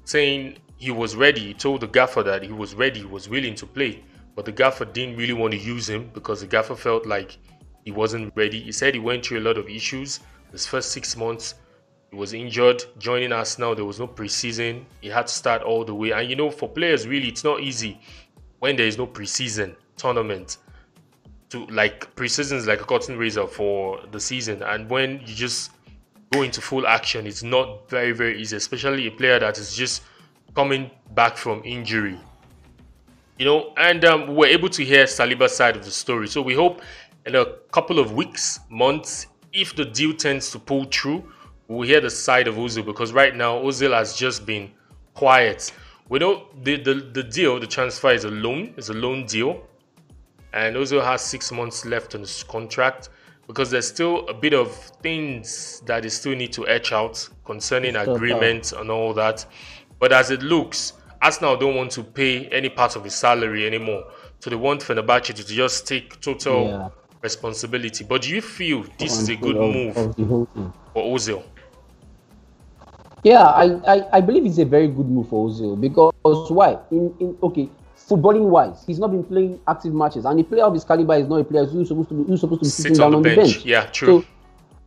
saying 0.04 0.58
he 0.76 0.92
was 0.92 1.16
ready. 1.16 1.40
He 1.40 1.54
told 1.54 1.80
the 1.80 1.88
gaffer 1.88 2.22
that 2.22 2.44
he 2.44 2.52
was 2.52 2.76
ready, 2.76 3.00
he 3.00 3.06
was 3.06 3.28
willing 3.28 3.56
to 3.56 3.66
play, 3.66 4.04
but 4.34 4.44
the 4.44 4.52
gaffer 4.52 4.84
didn't 4.84 5.16
really 5.16 5.32
want 5.32 5.52
to 5.52 5.58
use 5.58 5.88
him 5.88 6.10
because 6.14 6.40
the 6.40 6.46
gaffer 6.46 6.76
felt 6.76 7.06
like 7.06 7.38
he 7.84 7.90
wasn't 7.90 8.32
ready. 8.36 8.60
He 8.60 8.72
said 8.72 8.94
he 8.94 9.00
went 9.00 9.26
through 9.26 9.40
a 9.40 9.46
lot 9.46 9.58
of 9.58 9.68
issues. 9.68 10.20
His 10.52 10.66
first 10.66 10.92
six 10.92 11.16
months, 11.16 11.54
he 12.10 12.16
was 12.16 12.32
injured. 12.32 12.84
Joining 12.98 13.32
us 13.32 13.58
now, 13.58 13.74
there 13.74 13.84
was 13.84 13.98
no 13.98 14.06
preseason. 14.06 14.84
He 15.00 15.08
had 15.08 15.26
to 15.26 15.32
start 15.32 15.62
all 15.62 15.84
the 15.84 15.94
way. 15.94 16.12
And 16.12 16.28
you 16.28 16.36
know, 16.36 16.50
for 16.50 16.68
players, 16.68 17.06
really, 17.06 17.28
it's 17.28 17.44
not 17.44 17.60
easy 17.60 18.00
when 18.60 18.76
there 18.76 18.86
is 18.86 18.96
no 18.96 19.06
preseason 19.06 19.74
tournament 19.96 20.58
to 21.52 21.66
like 21.66 22.14
preseason 22.16 22.52
is 22.54 22.66
like 22.66 22.80
a 22.80 22.84
cotton 22.84 23.18
razor 23.18 23.46
for 23.46 24.00
the 24.10 24.18
season 24.18 24.62
and 24.62 24.88
when 24.88 25.20
you 25.26 25.34
just 25.34 25.70
go 26.32 26.42
into 26.42 26.62
full 26.62 26.86
action 26.86 27.26
it's 27.26 27.42
not 27.42 27.90
very 27.90 28.12
very 28.12 28.40
easy 28.40 28.56
especially 28.56 29.06
a 29.06 29.10
player 29.10 29.38
that 29.38 29.58
is 29.58 29.76
just 29.76 30.02
coming 30.54 30.90
back 31.14 31.36
from 31.36 31.60
injury 31.64 32.18
you 33.38 33.44
know 33.44 33.72
and 33.76 34.04
um, 34.04 34.34
we're 34.34 34.46
able 34.46 34.68
to 34.68 34.84
hear 34.84 35.04
Saliba's 35.04 35.54
side 35.54 35.76
of 35.76 35.84
the 35.84 35.90
story 35.90 36.28
so 36.28 36.40
we 36.42 36.54
hope 36.54 36.82
in 37.26 37.34
a 37.36 37.44
couple 37.70 37.98
of 37.98 38.12
weeks 38.12 38.60
months 38.70 39.26
if 39.52 39.74
the 39.76 39.84
deal 39.84 40.12
tends 40.14 40.50
to 40.50 40.58
pull 40.58 40.84
through 40.84 41.24
we'll 41.68 41.86
hear 41.86 42.00
the 42.00 42.10
side 42.10 42.48
of 42.48 42.56
Ozil 42.56 42.84
because 42.84 43.12
right 43.12 43.34
now 43.34 43.58
Ozil 43.58 43.92
has 43.94 44.14
just 44.14 44.44
been 44.44 44.70
quiet 45.14 45.72
we 46.12 46.18
know 46.18 46.48
the, 46.62 46.76
the, 46.76 46.94
the 46.94 47.22
deal, 47.22 47.58
the 47.58 47.66
transfer 47.66 48.10
is 48.10 48.24
a 48.24 48.30
loan, 48.30 48.74
it's 48.76 48.90
a 48.90 48.92
loan 48.92 49.24
deal. 49.24 49.66
And 50.52 50.76
Ozil 50.76 51.02
has 51.02 51.22
six 51.22 51.50
months 51.50 51.86
left 51.86 52.14
on 52.14 52.20
his 52.20 52.42
contract 52.42 53.08
because 53.46 53.70
there's 53.70 53.88
still 53.88 54.28
a 54.28 54.34
bit 54.34 54.52
of 54.52 54.74
things 55.02 55.80
that 55.86 56.02
they 56.02 56.10
still 56.10 56.36
need 56.36 56.52
to 56.52 56.68
etch 56.68 56.92
out 56.92 57.26
concerning 57.46 57.96
agreements 57.96 58.72
and 58.72 58.90
all 58.90 59.14
that. 59.14 59.46
But 59.98 60.12
as 60.12 60.30
it 60.30 60.42
looks, 60.42 60.92
Arsenal 61.22 61.56
don't 61.56 61.76
want 61.76 61.92
to 61.92 62.02
pay 62.02 62.46
any 62.48 62.68
part 62.68 62.96
of 62.96 63.04
his 63.04 63.14
salary 63.14 63.64
anymore. 63.66 64.04
So 64.40 64.50
they 64.50 64.56
want 64.56 64.80
Fenerbahce 64.82 65.32
to 65.34 65.46
just 65.46 65.86
take 65.86 66.20
total 66.20 66.66
Yeah. 66.66 66.88
responsibility. 67.22 68.02
But 68.04 68.22
do 68.22 68.30
you 68.30 68.42
feel 68.42 68.84
this 68.98 69.16
is 69.18 69.28
a 69.28 69.36
good 69.36 69.56
move 69.56 69.96
of 69.96 70.16
the 70.16 70.24
whole 70.24 70.46
thing. 70.52 70.72
for 70.92 71.02
Ozil? 71.16 71.42
Yeah, 73.22 73.44
I, 73.44 73.66
I, 73.86 74.16
I 74.18 74.20
believe 74.20 74.44
it's 74.46 74.58
a 74.58 74.64
very 74.64 74.88
good 74.88 75.08
move 75.08 75.28
for 75.28 75.48
Ozil 75.48 75.80
because 75.80 76.12
why? 76.50 76.76
In, 76.90 77.14
in 77.20 77.38
okay, 77.40 77.68
footballing 77.96 78.48
wise, 78.48 78.82
he's 78.84 78.98
not 78.98 79.12
been 79.12 79.22
playing 79.22 79.60
active 79.68 79.94
matches, 79.94 80.24
and 80.24 80.40
a 80.40 80.42
player 80.42 80.64
of 80.64 80.74
his 80.74 80.82
caliber 80.82 81.14
is 81.14 81.28
not 81.28 81.36
a 81.36 81.44
player 81.44 81.64
who's 81.64 81.86
supposed 81.86 82.08
to 82.08 82.14
be 82.16 82.24
who's 82.24 82.40
supposed 82.40 82.62
to 82.62 82.66
be 82.66 82.70
Sit 82.70 82.82
sitting 82.82 83.00
on 83.00 83.12
down 83.12 83.12
the 83.12 83.16
on 83.18 83.22
the 83.22 83.36
bench. 83.36 83.52
bench. 83.54 83.64
Yeah, 83.64 83.86
true. 83.86 84.22
So, 84.22 84.26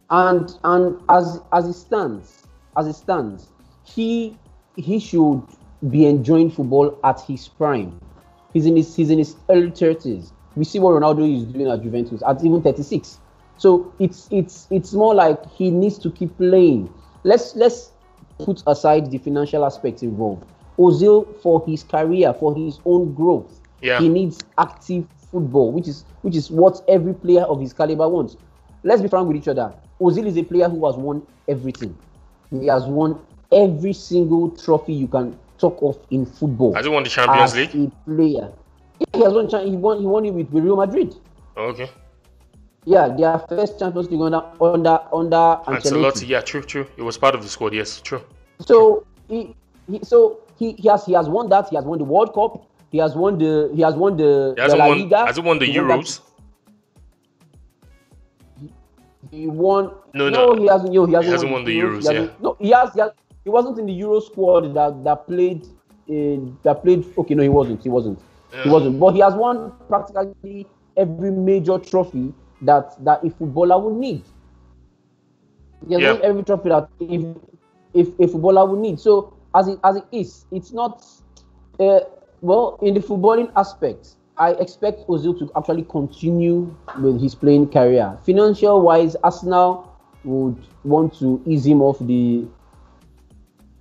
and 0.09 0.51
and 0.65 0.97
as 1.07 1.39
as 1.53 1.65
it 1.69 1.73
stands, 1.73 2.43
as 2.75 2.87
it 2.87 2.93
stands, 2.95 3.47
he 3.85 4.37
he 4.75 4.99
should 4.99 5.41
be 5.89 6.05
enjoying 6.05 6.49
football 6.49 6.99
at 7.03 7.21
his 7.21 7.47
prime. 7.47 7.99
He's 8.53 8.65
in 8.65 8.75
his 8.75 8.95
he's 8.95 9.09
in 9.09 9.17
his 9.19 9.35
early 9.49 9.71
thirties. 9.71 10.33
We 10.55 10.63
see 10.65 10.79
what 10.79 10.91
Ronaldo 10.91 11.31
is 11.35 11.45
doing 11.45 11.67
at 11.67 11.81
Juventus 11.81 12.21
at 12.25 12.43
even 12.43 12.61
thirty 12.61 12.83
six. 12.83 13.19
So 13.57 13.93
it's 13.99 14.27
it's 14.31 14.67
it's 14.71 14.93
more 14.93 15.13
like 15.15 15.45
he 15.51 15.71
needs 15.71 15.97
to 15.99 16.11
keep 16.11 16.37
playing. 16.37 16.93
Let's 17.23 17.55
let's 17.55 17.91
put 18.39 18.63
aside 18.67 19.11
the 19.11 19.17
financial 19.17 19.65
aspects 19.65 20.03
involved. 20.03 20.45
Ozil 20.77 21.35
for 21.41 21.63
his 21.65 21.83
career, 21.83 22.33
for 22.33 22.53
his 22.55 22.79
own 22.85 23.13
growth, 23.13 23.61
Yeah. 23.81 23.99
he 23.99 24.09
needs 24.09 24.43
active 24.57 25.07
football, 25.31 25.71
which 25.71 25.87
is 25.87 26.05
which 26.21 26.35
is 26.35 26.49
what 26.51 26.81
every 26.87 27.13
player 27.13 27.43
of 27.43 27.59
his 27.61 27.73
caliber 27.73 28.07
wants. 28.07 28.37
Let's 28.83 29.01
be 29.01 29.07
frank 29.07 29.27
with 29.27 29.37
each 29.37 29.47
other. 29.47 29.73
Ozil 30.01 30.25
is 30.25 30.37
a 30.37 30.43
player 30.43 30.69
who 30.69 30.85
has 30.85 30.95
won 30.95 31.25
everything. 31.47 31.97
He 32.49 32.67
has 32.67 32.85
won 32.85 33.19
every 33.51 33.93
single 33.93 34.49
trophy 34.51 34.93
you 34.93 35.07
can 35.07 35.37
talk 35.57 35.77
of 35.81 35.97
in 36.11 36.25
football. 36.25 36.73
Has 36.73 36.85
he 36.85 36.91
want 36.91 37.05
the 37.05 37.09
Champions 37.11 37.53
as 37.53 37.73
League? 37.73 37.91
a 37.91 38.05
player. 38.05 38.51
Yeah, 38.99 39.05
he 39.13 39.23
has 39.23 39.33
won. 39.33 39.49
He 39.49 39.75
won. 39.75 39.99
He 39.99 40.05
won 40.05 40.25
it 40.25 40.31
with 40.33 40.47
Real 40.51 40.75
Madrid. 40.77 41.15
Okay. 41.57 41.89
Yeah, 42.85 43.07
their 43.09 43.39
first 43.49 43.79
Champions 43.79 44.09
League 44.11 44.21
under 44.21 44.43
under 44.61 44.99
under 45.11 45.35
Ancelotti, 45.65 45.81
Ancelotti. 45.81 46.27
yeah, 46.27 46.41
true, 46.41 46.61
true. 46.61 46.85
It 46.97 47.01
was 47.01 47.17
part 47.17 47.33
of 47.33 47.41
the 47.41 47.47
squad, 47.49 47.73
yes, 47.73 47.99
true. 48.01 48.21
So 48.59 49.05
he, 49.27 49.55
he 49.89 49.99
so 50.03 50.39
he, 50.59 50.73
he 50.73 50.87
has 50.89 51.03
he 51.05 51.13
has 51.13 51.27
won 51.27 51.49
that. 51.49 51.69
He 51.69 51.75
has 51.77 51.85
won 51.85 51.97
the 51.97 52.03
World 52.05 52.33
Cup. 52.33 52.63
He 52.91 52.99
has 52.99 53.15
won 53.15 53.37
the 53.39 53.71
he 53.73 53.81
has 53.81 53.95
won 53.95 54.15
the, 54.17 54.53
He 54.55 54.61
hasn't 54.61 54.79
La 54.79 54.87
won, 54.87 54.99
Liga. 54.99 55.25
has 55.25 55.35
he 55.35 55.41
won 55.41 55.57
the 55.59 55.65
He 55.65 55.79
won 55.79 55.87
that- 55.87 55.99
Euros? 56.05 56.21
He 59.31 59.47
won. 59.47 59.91
No, 60.13 60.29
no. 60.29 60.55
he 60.55 60.67
hasn't. 60.67 60.93
Yo, 60.93 61.05
he 61.05 61.13
hasn't, 61.13 61.25
He 61.25 61.31
hasn't 61.31 61.51
won 61.51 61.65
the 61.65 61.77
Euros, 61.77 62.01
He 62.01 62.07
hasn't- 62.15 62.41
No, 62.41 62.55
he 62.59 62.69
has, 62.69 62.93
he 62.93 62.99
has. 63.01 63.11
He 63.45 63.51
wasn't 63.51 63.79
in 63.79 63.85
the 63.85 63.93
Euro 63.93 64.19
squad 64.19 64.73
that 64.73 65.03
that 65.03 65.27
played. 65.27 65.67
In, 66.07 66.57
that 66.63 66.83
played. 66.83 67.05
Okay, 67.17 67.35
no, 67.35 67.43
he 67.43 67.49
wasn't. 67.49 67.83
He 67.83 67.89
wasn't. 67.89 68.19
He 68.63 68.69
wasn't. 68.69 68.99
But 68.99 69.13
he 69.13 69.19
has 69.21 69.35
won 69.35 69.71
practically 69.87 70.67
every 70.97 71.31
major 71.31 71.77
trophy 71.77 72.33
that 72.61 72.95
that 73.05 73.23
a 73.23 73.29
footballer 73.29 73.79
would 73.79 73.95
need. 73.95 74.23
He 75.87 75.93
has 75.93 76.03
Yeah. 76.03 76.13
won 76.13 76.19
every 76.23 76.43
trophy 76.43 76.69
that 76.69 76.89
if 76.99 77.23
if 77.93 78.19
a 78.19 78.27
footballer 78.27 78.65
would 78.65 78.79
need. 78.79 78.99
So 78.99 79.33
as 79.53 79.67
it 79.67 79.79
as 79.83 79.97
it 79.97 80.05
is, 80.11 80.45
it's 80.51 80.73
not. 80.73 81.05
Uh, 81.79 81.99
well, 82.41 82.77
in 82.81 82.93
the 82.95 82.99
footballing 82.99 83.51
aspect, 83.55 84.15
I 84.37 84.51
expect 84.53 85.07
Ozil 85.07 85.37
to 85.39 85.51
actually 85.55 85.83
continue 85.83 86.75
with 87.01 87.21
his 87.21 87.35
playing 87.35 87.69
career. 87.69 88.17
Financial 88.23 88.81
wise, 88.81 89.15
Arsenal 89.23 89.91
would 90.23 90.57
want 90.83 91.13
to 91.19 91.41
ease 91.45 91.65
him 91.65 91.81
off 91.81 91.99
the 91.99 92.45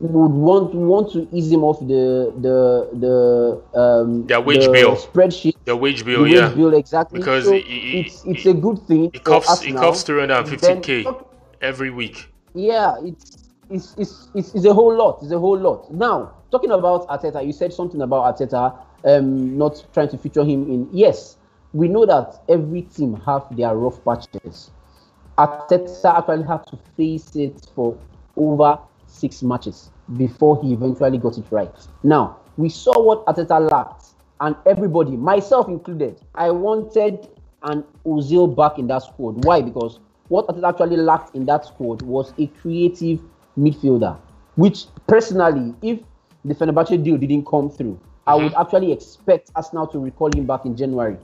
would 0.08 0.32
want 0.32 0.75
want 0.75 1.12
to 1.12 1.28
ease 1.32 1.50
him 1.50 1.64
off 1.64 1.78
the 1.80 2.32
the 2.40 2.88
the 2.99 3.78
um 3.78 4.26
Their 4.26 4.40
wage 4.40 4.64
the 4.66 4.73
bill. 4.73 4.96
spreadsheet 4.96 5.56
The 5.64 5.76
wage 5.76 6.00
the 6.00 6.04
bill, 6.04 6.23
wage 6.23 6.32
yeah. 6.32 6.49
bill 6.49 6.75
exactly 6.75 7.18
Because 7.20 7.44
so 7.44 7.52
it- 7.52 7.64
it- 7.66 8.06
it's 8.06 8.25
it's 8.25 8.46
a 8.46 8.54
good 8.54 8.78
thing 8.87 9.11
It 9.12 9.25
costs 9.25 9.62
it 9.64 9.75
costs 9.76 10.04
350k 10.04 11.04
Then- 11.04 11.14
every 11.61 11.90
week. 11.90 12.28
yeah, 12.54 12.96
it's 13.02 13.49
it's, 13.70 13.94
it's 13.96 14.28
it's 14.34 14.54
it's 14.54 14.64
a 14.66 14.75
whole 14.75 14.94
lot. 14.94 15.23
It's 15.23 15.32
a 15.32 15.38
whole 15.38 15.58
lot. 15.58 15.90
Now, 15.92 16.32
talking 16.50 16.70
about 16.70 17.08
Arteta, 17.08 17.44
you 17.44 17.52
said 17.52 17.73
something 17.73 18.02
about 18.02 18.37
Arteta 18.37 18.75
um 19.04 19.56
not 19.56 19.84
trying 19.94 20.08
to 20.11 20.18
feature 20.18 20.44
him 20.44 20.68
in. 20.70 20.88
Yes, 20.92 21.37
we 21.73 21.88
know 21.88 22.04
that 22.06 22.42
every 22.49 22.82
team 22.82 23.14
have 23.25 23.44
their 23.56 23.75
rough 23.75 24.04
patches. 24.04 24.70
Arteta 25.38 26.18
actually 26.18 26.44
had 26.44 26.66
to 26.66 26.76
face 26.96 27.34
it 27.37 27.66
for 27.75 27.96
over 28.37 28.78
six 29.06 29.42
matches 29.42 29.90
before 30.16 30.61
he 30.62 30.73
eventually 30.73 31.18
got 31.18 31.38
it 31.38 31.44
right. 31.50 31.75
Now, 32.02 32.38
we 32.56 32.68
saw 32.68 33.00
what 33.00 33.25
Arteta 33.26 33.70
lacked, 33.70 34.06
and 34.40 34.54
everybody, 34.66 35.16
myself 35.16 35.68
included, 35.68 36.20
I 36.34 36.50
wanted 36.50 37.28
an 37.62 37.84
Ozil 38.04 38.54
back 38.54 38.78
in 38.78 38.87
that 38.88 39.02
squad. 39.02 39.44
Why? 39.44 39.62
Because 39.62 39.99
what 40.28 40.46
Arteta 40.46 40.68
actually 40.68 40.96
lacked 40.96 41.34
in 41.34 41.46
that 41.46 41.64
squad 41.64 42.02
was 42.02 42.32
a 42.38 42.46
creative 42.46 43.20
midfielder, 43.58 44.18
which 44.56 44.84
personally, 45.06 45.75
if 45.82 46.00
the 46.44 46.54
Fenerbahce 46.54 47.02
deal 47.02 47.16
didn't 47.16 47.46
come 47.46 47.70
through, 47.70 47.99
I 48.26 48.32
mm-hmm. 48.32 48.44
would 48.44 48.54
actually 48.54 48.92
expect 48.92 49.50
Arsenal 49.54 49.87
to 49.88 49.99
recall 49.99 50.30
him 50.34 50.46
back 50.46 50.64
in 50.64 50.76
January 50.76 51.16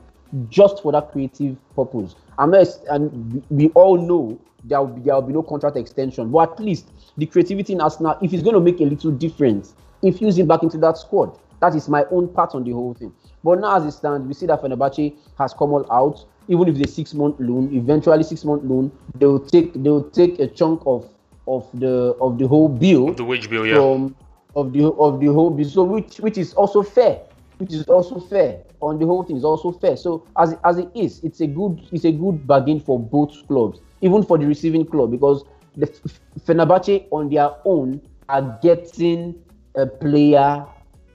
just 0.48 0.82
for 0.82 0.92
that 0.92 1.10
creative 1.12 1.56
purpose. 1.74 2.14
Unless, 2.38 2.80
and 2.90 3.42
we 3.50 3.68
all 3.70 3.96
know 3.96 4.38
there 4.64 4.80
will 4.80 4.88
be, 4.88 5.00
there 5.02 5.14
will 5.14 5.22
be 5.22 5.32
no 5.32 5.42
contract 5.42 5.76
extension, 5.76 6.30
but 6.30 6.52
at 6.52 6.60
least 6.60 6.90
the 7.16 7.26
creativity 7.26 7.72
in 7.72 7.80
Arsenal, 7.80 8.16
if 8.22 8.32
it's 8.32 8.42
going 8.42 8.54
to 8.54 8.60
make 8.60 8.80
a 8.80 8.84
little 8.84 9.10
difference, 9.10 9.74
infuse 10.02 10.38
him 10.38 10.46
back 10.46 10.62
into 10.62 10.78
that 10.78 10.98
squad. 10.98 11.38
That 11.60 11.74
is 11.74 11.88
my 11.88 12.04
own 12.10 12.28
part 12.28 12.54
on 12.54 12.64
the 12.64 12.72
whole 12.72 12.94
thing. 12.94 13.12
But 13.44 13.60
now, 13.60 13.76
as 13.76 13.84
it 13.84 13.92
stands, 13.92 14.26
we 14.26 14.34
see 14.34 14.46
that 14.46 14.62
Fenerbahce 14.62 15.14
has 15.38 15.52
come 15.52 15.72
all 15.72 15.90
out. 15.92 16.24
Even 16.48 16.68
if 16.68 16.76
it's 16.76 16.90
a 16.90 16.94
six-month 16.94 17.36
loan, 17.38 17.72
eventually 17.74 18.22
six-month 18.22 18.64
loan, 18.64 18.90
they 19.14 19.26
will 19.26 19.40
take 19.40 19.72
they 19.74 19.90
will 19.90 20.10
take 20.10 20.38
a 20.40 20.48
chunk 20.48 20.82
of 20.84 21.08
of 21.46 21.68
the 21.74 22.14
of 22.20 22.38
the 22.38 22.46
whole 22.46 22.68
bill 22.68 23.12
The 23.12 23.24
wage 23.24 23.48
bill, 23.48 23.66
yeah. 23.66 23.74
from 23.74 24.16
of 24.56 24.72
the 24.72 24.86
of 24.86 25.20
the 25.20 25.26
whole 25.26 25.50
business, 25.50 25.74
so 25.74 25.84
which 25.84 26.16
which 26.18 26.38
is 26.38 26.54
also 26.54 26.82
fair, 26.82 27.20
which 27.58 27.72
is 27.72 27.86
also 27.88 28.18
fair 28.18 28.62
on 28.80 28.98
the 28.98 29.06
whole 29.06 29.22
thing 29.22 29.36
is 29.36 29.44
also 29.44 29.70
fair. 29.70 29.96
So 29.96 30.26
as 30.36 30.56
as 30.64 30.78
it 30.78 30.90
is, 30.94 31.20
it's 31.22 31.40
a 31.40 31.46
good 31.46 31.86
it's 31.92 32.04
a 32.04 32.12
good 32.12 32.46
bargain 32.46 32.80
for 32.80 32.98
both 32.98 33.46
clubs, 33.46 33.80
even 34.00 34.22
for 34.22 34.38
the 34.38 34.46
receiving 34.46 34.84
club 34.84 35.10
because 35.10 35.44
the 35.76 35.88
F- 35.88 36.20
Fenerbahce 36.46 37.06
on 37.10 37.28
their 37.28 37.50
own 37.64 38.00
are 38.28 38.58
getting 38.62 39.34
a 39.76 39.86
player, 39.86 40.64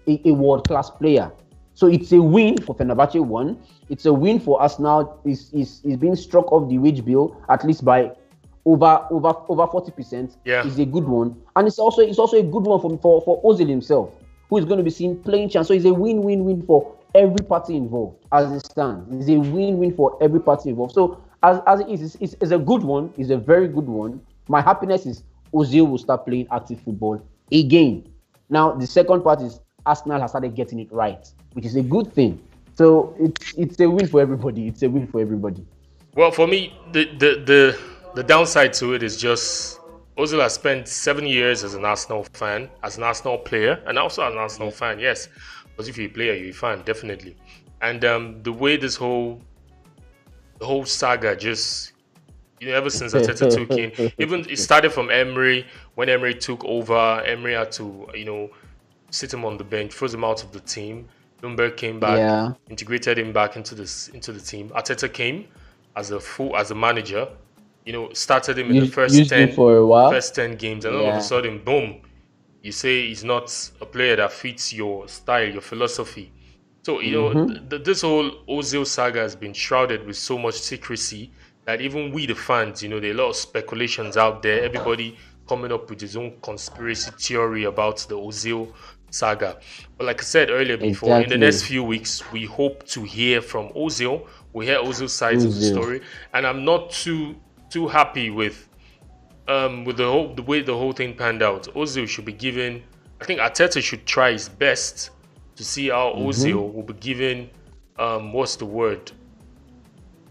a, 0.08 0.22
a 0.25 0.34
world 0.34 0.68
class 0.68 0.89
player. 0.89 1.32
So 1.74 1.88
it's 1.88 2.12
a 2.13 2.22
win 2.22 2.58
for 2.62 2.75
Fenerbahce 2.75 3.20
one. 3.25 3.60
It's 3.89 4.06
a 4.06 4.13
win 4.13 4.39
for 4.39 4.62
Arsenal. 4.62 5.20
Is 5.25 5.51
is 5.54 5.82
is 5.84 5.98
being 5.98 6.15
struck 6.15 6.51
off 6.51 6.70
the 6.70 6.77
wage 6.77 7.04
bill 7.04 7.42
at 7.50 7.65
least 7.65 7.84
by 7.84 8.12
over 8.65 9.06
over 9.12 9.34
over 9.50 9.68
forty 9.68 9.92
percent. 9.92 10.38
Yeah. 10.46 10.65
is 10.65 10.80
a 10.80 10.86
good 10.86 11.04
one, 11.04 11.36
and 11.56 11.68
it's 11.68 11.77
also 11.80 12.01
it's 12.01 12.18
also 12.20 12.38
a 12.38 12.44
good 12.44 12.63
one 12.63 12.80
for 12.80 12.98
for 13.00 13.22
for 13.22 13.44
Ozil 13.44 13.68
himself, 13.68 14.15
who 14.50 14.58
is 14.58 14.65
going 14.65 14.77
to 14.77 14.84
be 14.84 14.89
seen 14.89 15.22
playing 15.22 15.50
chance. 15.50 15.68
So 15.68 15.74
it's 15.74 15.86
a 15.86 15.94
win 15.94 16.22
win 16.22 16.46
win 16.46 16.62
for 16.62 16.96
every 17.13 17.46
party 17.46 17.75
involved 17.75 18.25
as 18.32 18.51
it 18.51 18.65
stands. 18.65 19.13
It's 19.13 19.30
a 19.30 19.38
win 19.39 19.77
win 19.77 19.94
for 19.96 20.18
every 20.22 20.39
party 20.39 20.70
involved. 20.70 20.94
So 20.94 21.22
as 21.44 21.62
as 21.68 21.80
it 21.82 21.89
is, 21.89 22.15
it's, 22.20 22.36
it's, 22.39 22.51
a 22.51 22.58
good 22.58 22.84
one. 22.84 23.13
It's 23.18 23.30
a 23.30 23.38
very 23.38 23.68
good 23.68 23.88
one. 23.88 24.22
My 24.48 24.62
happiness 24.62 25.06
is 25.06 25.24
Ozil 25.54 25.89
will 25.89 25.98
start 25.98 26.25
playing 26.25 26.48
active 26.51 26.80
football 26.82 27.22
again. 27.51 28.08
Now 28.50 28.74
the 28.74 28.88
second 28.88 29.22
part 29.24 29.42
is 29.42 29.60
Arsenal 29.86 30.22
has 30.22 30.32
started 30.32 30.56
getting 30.56 30.80
it 30.80 30.92
right, 30.92 31.27
which 31.54 31.65
is 31.65 31.75
a 31.75 31.82
good 31.82 32.12
thing. 32.13 32.42
So 32.75 33.15
it's 33.20 33.54
it's 33.58 33.80
a 33.80 33.89
win 33.89 34.08
for 34.08 34.22
everybody. 34.22 34.68
It's 34.68 34.84
a 34.84 34.89
win 34.89 35.08
for 35.08 35.22
everybody. 35.22 35.65
Well, 36.15 36.32
for 36.32 36.48
me, 36.48 36.77
the, 36.92 37.06
the 37.18 37.44
the 37.46 37.80
the 38.15 38.24
downside 38.24 38.74
to 38.74 38.94
it 38.94 39.04
is 39.04 39.18
just 39.18 39.80
Ozil 40.18 40.42
has 40.42 40.54
spent 40.54 40.88
seven 40.88 41.25
years 41.27 41.63
as 41.63 41.74
an 41.74 41.84
Arsenal 41.84 42.24
fan, 42.34 42.70
as 42.84 42.98
an 42.98 43.04
Arsenal 43.04 43.38
player, 43.38 43.82
and 43.86 44.00
also 44.00 44.25
an 44.25 44.38
Arsenal 44.38 44.72
fan. 44.72 45.00
Yes, 45.00 45.27
because 45.65 45.89
if 45.89 45.98
you're 45.98 46.08
a 46.08 46.13
player, 46.13 46.34
you're 46.34 46.51
a 46.51 46.54
fan, 46.54 46.82
definitely. 46.86 47.36
And 47.82 48.06
um, 48.06 48.42
the 48.44 48.54
way 48.54 48.77
this 48.77 48.96
whole 48.96 49.42
the 50.60 50.66
whole 50.66 50.86
saga 50.86 51.36
just 51.36 51.92
you 52.60 52.70
know 52.70 52.76
ever 52.76 52.90
since 52.90 53.14
Arteta 53.14 53.54
took 53.54 53.72
in, 53.72 54.12
even 54.18 54.42
it 54.50 54.58
started 54.58 54.92
from 54.92 55.10
Emery 55.10 55.66
when 55.96 56.10
Emery 56.10 56.36
took 56.36 56.64
over. 56.66 57.22
Emery 57.26 57.54
had 57.54 57.72
to 57.74 58.08
you 58.14 58.26
know 58.26 58.50
sit 59.12 59.34
him 59.34 59.46
on 59.46 59.58
the 59.58 59.64
bench, 59.64 59.94
froze 59.94 60.14
him 60.14 60.24
out 60.24 60.44
of 60.44 60.52
the 60.52 60.60
team. 60.62 61.08
Ljungberg 61.42 61.76
came 61.78 62.00
back, 62.00 62.18
Yeah. 62.18 62.54
integrated 62.70 63.20
him 63.20 63.34
back 63.34 63.56
into 63.56 63.76
this 63.76 64.08
into 64.10 64.32
the 64.32 64.40
team. 64.40 64.70
Arteta 64.70 65.12
came 65.12 65.48
as 65.96 66.12
a 66.12 66.20
full 66.20 66.56
as 66.56 66.72
a 66.72 66.76
manager, 66.76 67.28
you 67.86 67.94
know, 67.94 68.12
started 68.14 68.58
him 68.58 68.72
in 68.72 68.80
the 68.80 68.88
first 68.88 69.30
ten 69.30 69.52
for 69.52 69.78
a 69.78 69.86
while. 69.86 70.10
first 70.10 70.34
ten 70.36 70.56
games, 70.56 70.86
and 70.86 70.96
all 70.96 71.08
of 71.10 71.16
a 71.16 71.22
sudden, 71.22 71.60
boom, 71.64 72.02
you 72.64 72.72
say 72.72 73.08
he's 73.08 73.24
not 73.24 73.54
a 73.82 73.86
player 73.86 74.16
that 74.16 74.32
fits 74.32 74.74
your 74.74 75.08
style, 75.08 75.48
your 75.48 75.62
philosophy. 75.62 76.32
So 76.86 77.00
you 77.01 77.12
know, 77.18 77.30
Mm-hmm. 77.30 77.48
th- 77.54 77.70
th- 77.70 77.84
this 77.84 78.01
whole 78.01 78.30
Ozil 78.48 78.86
saga 78.86 79.20
has 79.20 79.36
been 79.36 79.54
shrouded 79.54 80.06
with 80.06 80.18
so 80.30 80.38
much 80.38 80.54
secrecy 80.72 81.32
that 81.65 81.82
even 81.82 82.12
we, 82.13 82.27
the 82.27 82.36
fans, 82.36 82.84
you 82.84 82.89
know, 82.89 83.00
there 83.00 83.10
are 83.10 83.13
a 83.13 83.18
lot 83.24 83.30
of 83.30 83.36
speculations 83.36 84.18
out 84.18 84.44
there. 84.44 84.63
Everybody 84.63 85.18
coming 85.50 85.72
up 85.72 85.89
with 85.89 86.00
his 86.00 86.15
own 86.15 86.38
conspiracy 86.44 87.10
theory 87.20 87.63
about 87.63 87.98
the 88.10 88.15
Ozil 88.15 88.72
saga. 89.10 89.58
But 89.98 90.06
like 90.10 90.22
I 90.22 90.24
said 90.36 90.51
earlier 90.51 90.77
before, 90.77 91.10
exactly. 91.10 91.24
in 91.24 91.30
the 91.39 91.46
next 91.48 91.63
few 91.63 91.84
weeks, 91.84 92.12
we 92.32 92.46
hope 92.46 92.86
to 92.96 93.01
hear 93.01 93.42
from 93.42 93.70
Ozil. 93.70 94.27
We 94.54 94.68
hear 94.68 94.77
Ozil's 94.77 95.13
side 95.13 95.38
Ozil. 95.38 95.48
of 95.48 95.56
the 95.56 95.62
story, 95.62 96.01
and 96.36 96.46
I'm 96.46 96.63
not 96.63 96.92
too 96.92 97.36
too 97.72 97.88
happy 97.88 98.30
with 98.30 98.70
um 99.48 99.86
with 99.86 99.98
the 99.98 100.06
whole 100.13 100.36
the 100.36 100.44
way 100.44 100.62
the 100.62 100.77
whole 100.82 100.94
thing 100.94 101.15
panned 101.15 101.42
out. 101.42 101.63
Ozil 101.74 102.08
should 102.08 102.25
be 102.25 102.34
given. 102.48 102.84
I 103.22 103.25
think 103.25 103.39
Arteta 103.39 103.82
should 103.82 104.06
try 104.06 104.34
his 104.34 104.50
best 104.50 105.10
to 105.56 105.64
see 105.64 105.90
how 105.90 106.14
mm-hmm. 106.14 106.28
Ozil 106.28 106.74
will 106.74 106.84
be 106.84 106.94
given. 106.94 107.50
Um, 107.98 108.34
what's 108.34 108.56
the 108.56 108.66
word? 108.66 109.12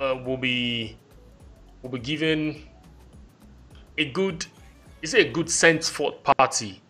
Uh, 0.00 0.20
will 0.24 0.36
be 0.36 0.96
will 1.82 1.90
be 1.90 1.98
given 1.98 2.62
a 3.96 4.10
good 4.10 4.44
is 5.02 5.14
it 5.14 5.26
a 5.26 5.30
good 5.30 5.48
sense 5.48 5.88
for 5.88 6.12
party 6.12 6.82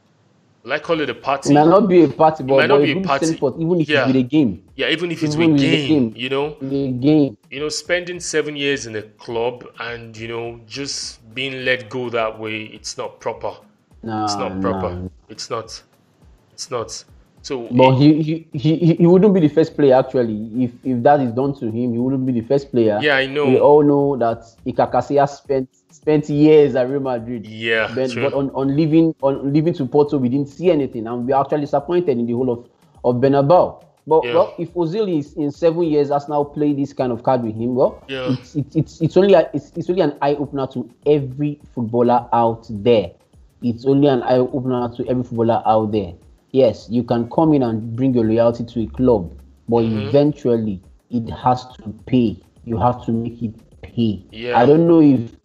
like 0.64 0.82
call 0.82 1.00
it 1.00 1.10
a 1.10 1.14
party. 1.14 1.50
It 1.50 1.54
might 1.54 1.68
not 1.68 1.88
be 1.88 2.04
a 2.04 2.08
party, 2.08 2.42
but 2.42 2.54
it 2.54 2.56
might 2.56 2.66
not 2.68 2.82
be 2.82 2.92
a 2.92 3.00
party. 3.02 3.36
For, 3.36 3.54
even 3.58 3.80
if 3.80 3.88
yeah. 3.88 3.98
it's 4.00 4.06
with 4.08 4.16
a 4.16 4.22
game. 4.22 4.64
Yeah, 4.76 4.88
even 4.88 5.10
if 5.10 5.22
it's 5.22 5.34
even 5.34 5.52
with 5.52 5.60
game, 5.60 5.88
game, 5.88 6.12
you 6.16 6.30
know. 6.30 6.56
The 6.60 6.90
game. 6.92 7.36
You 7.50 7.60
know, 7.60 7.68
spending 7.68 8.18
seven 8.18 8.56
years 8.56 8.86
in 8.86 8.96
a 8.96 9.02
club 9.02 9.66
and 9.78 10.16
you 10.16 10.26
know 10.26 10.60
just 10.66 11.20
being 11.34 11.64
let 11.64 11.90
go 11.90 12.08
that 12.10 12.38
way, 12.38 12.62
it's 12.64 12.96
not 12.96 13.20
proper. 13.20 13.52
No, 14.02 14.24
it's 14.24 14.36
not 14.36 14.60
proper. 14.60 14.94
No. 14.94 15.10
It's 15.28 15.50
not. 15.50 15.82
It's 16.52 16.70
not. 16.70 17.04
So, 17.44 17.68
but 17.70 17.96
he, 17.96 18.22
he, 18.22 18.58
he, 18.58 18.94
he 18.94 19.06
wouldn't 19.06 19.34
be 19.34 19.40
the 19.40 19.48
first 19.48 19.76
player 19.76 19.96
actually. 19.96 20.64
If 20.64 20.72
if 20.82 21.02
that 21.02 21.20
is 21.20 21.30
done 21.32 21.54
to 21.56 21.66
him, 21.66 21.92
he 21.92 21.98
wouldn't 21.98 22.24
be 22.24 22.32
the 22.32 22.40
first 22.40 22.70
player. 22.70 22.98
Yeah, 23.02 23.16
I 23.16 23.26
know. 23.26 23.44
We 23.44 23.58
all 23.58 23.82
know 23.82 24.16
that 24.16 24.44
Iker 24.64 24.90
Casillas 24.90 25.36
spent 25.36 25.68
spent 25.90 26.30
years 26.30 26.74
at 26.74 26.88
Real 26.88 27.00
Madrid. 27.00 27.46
Yeah, 27.46 27.92
but, 27.94 28.14
but 28.14 28.32
on, 28.32 28.48
on 28.54 28.74
leaving 28.74 29.14
on 29.20 29.52
leaving 29.52 29.74
to 29.74 29.84
Porto, 29.84 30.16
we 30.16 30.30
didn't 30.30 30.48
see 30.48 30.70
anything, 30.70 31.06
and 31.06 31.26
we 31.26 31.34
are 31.34 31.44
actually 31.44 31.60
disappointed 31.60 32.16
in 32.18 32.24
the 32.24 32.32
whole 32.32 32.48
of 32.50 32.66
of 33.04 33.16
Bernabeu. 33.16 33.84
But 34.06 34.24
yeah. 34.24 34.34
well, 34.34 34.54
if 34.58 34.72
Ozil 34.72 35.18
is 35.18 35.34
in 35.34 35.50
seven 35.50 35.82
years 35.82 36.08
has 36.08 36.26
now 36.30 36.44
played 36.44 36.78
this 36.78 36.94
kind 36.94 37.12
of 37.12 37.22
card 37.22 37.42
with 37.42 37.56
him, 37.56 37.74
well, 37.74 38.02
yeah. 38.08 38.32
it's, 38.32 38.54
it's, 38.54 38.76
it's, 38.76 39.00
it's 39.02 39.16
only 39.18 39.34
a, 39.34 39.50
it's, 39.52 39.70
it's 39.76 39.90
only 39.90 40.02
an 40.02 40.16
eye 40.22 40.34
opener 40.34 40.66
to 40.68 40.90
every 41.04 41.60
footballer 41.74 42.26
out 42.32 42.66
there. 42.70 43.12
It's 43.62 43.84
only 43.84 44.08
an 44.08 44.22
eye 44.22 44.38
opener 44.38 44.88
to 44.96 45.08
every 45.08 45.24
footballer 45.24 45.62
out 45.66 45.92
there 45.92 46.14
yes, 46.54 46.86
you 46.88 47.02
can 47.02 47.28
come 47.30 47.52
in 47.52 47.62
and 47.64 47.96
bring 47.96 48.14
your 48.14 48.24
loyalty 48.24 48.64
to 48.64 48.82
a 48.82 48.86
club, 48.86 49.36
but 49.68 49.82
mm-hmm. 49.82 50.08
eventually 50.08 50.80
it 51.10 51.28
has 51.30 51.66
to 51.76 51.92
pay. 52.06 52.40
You 52.64 52.78
have 52.78 53.04
to 53.06 53.12
make 53.12 53.42
it 53.42 53.54
pay. 53.82 54.24
Yeah. 54.30 54.58
I 54.58 54.64
don't 54.64 54.86
know 54.86 55.02
if 55.02 55.36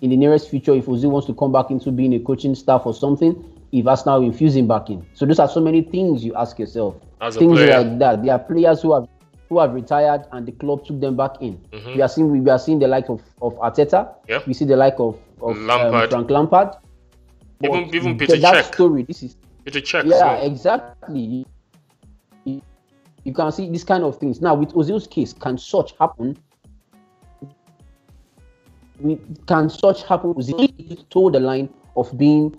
in 0.00 0.10
the 0.10 0.16
nearest 0.16 0.48
future, 0.48 0.72
if 0.74 0.86
Ozil 0.86 1.10
wants 1.10 1.26
to 1.26 1.34
come 1.34 1.52
back 1.52 1.70
into 1.70 1.90
being 1.90 2.14
a 2.14 2.20
coaching 2.20 2.54
staff 2.54 2.82
or 2.86 2.94
something, 2.94 3.44
if 3.72 3.86
Arsenal 3.86 4.22
infuse 4.22 4.56
him 4.56 4.68
back 4.68 4.88
in. 4.88 5.04
So 5.14 5.26
those 5.26 5.38
are 5.38 5.48
so 5.48 5.60
many 5.60 5.82
things 5.82 6.24
you 6.24 6.34
ask 6.34 6.58
yourself. 6.58 6.96
As 7.20 7.36
things 7.36 7.58
like 7.58 7.98
that. 7.98 8.22
There 8.22 8.32
are 8.32 8.38
players 8.38 8.82
who 8.82 8.94
have 8.94 9.08
who 9.48 9.58
have 9.58 9.74
retired 9.74 10.22
and 10.32 10.46
the 10.46 10.52
club 10.52 10.84
took 10.86 11.00
them 11.00 11.16
back 11.16 11.32
in. 11.40 11.58
Mm-hmm. 11.72 11.94
We 11.94 12.02
are 12.02 12.08
seeing 12.08 12.44
we 12.44 12.50
are 12.50 12.58
seeing 12.58 12.78
the 12.78 12.88
like 12.88 13.08
of, 13.08 13.22
of 13.40 13.54
Arteta. 13.56 14.14
Yeah. 14.28 14.40
We 14.46 14.54
see 14.54 14.64
the 14.64 14.76
like 14.76 14.94
of, 14.98 15.18
of 15.40 15.56
Lampard. 15.58 16.04
Um, 16.04 16.10
Frank 16.10 16.30
Lampard. 16.30 16.68
Even 17.62 17.94
even 17.94 18.18
Peter 18.18 18.36
that 18.38 18.64
Cech. 18.64 18.74
story. 18.74 19.02
This 19.04 19.22
is 19.22 19.36
it's 19.64 19.76
a 19.76 19.80
check. 19.80 20.04
Yeah, 20.06 20.40
so. 20.40 20.46
exactly. 20.46 21.46
You 22.44 23.32
can 23.32 23.52
see 23.52 23.70
this 23.70 23.84
kind 23.84 24.02
of 24.02 24.18
things. 24.18 24.40
Now, 24.40 24.54
with 24.54 24.70
Ozil's 24.70 25.06
case, 25.06 25.32
can 25.32 25.56
such 25.56 25.94
happen? 25.98 26.36
We, 28.98 29.20
can 29.46 29.70
such 29.70 30.02
happen? 30.04 30.34
Ozil 30.34 31.08
told 31.08 31.34
the 31.34 31.40
line 31.40 31.68
of 31.96 32.16
being 32.18 32.56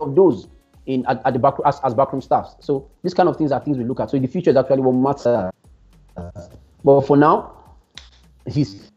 of 0.00 0.14
those 0.14 0.48
in 0.86 1.04
at, 1.06 1.20
at 1.24 1.32
the 1.32 1.38
back 1.38 1.54
as, 1.64 1.80
as 1.84 1.94
backroom 1.94 2.22
staffs. 2.22 2.56
So 2.60 2.90
these 3.02 3.14
kind 3.14 3.28
of 3.28 3.36
things 3.36 3.52
are 3.52 3.60
things 3.60 3.78
we 3.78 3.84
look 3.84 4.00
at. 4.00 4.10
So 4.10 4.18
the 4.18 4.26
future 4.26 4.50
is 4.50 4.56
actually 4.56 4.82
what 4.82 4.92
matters. 4.92 5.50
But 6.82 7.00
for 7.02 7.16
now, 7.16 7.76
he's 8.46 8.90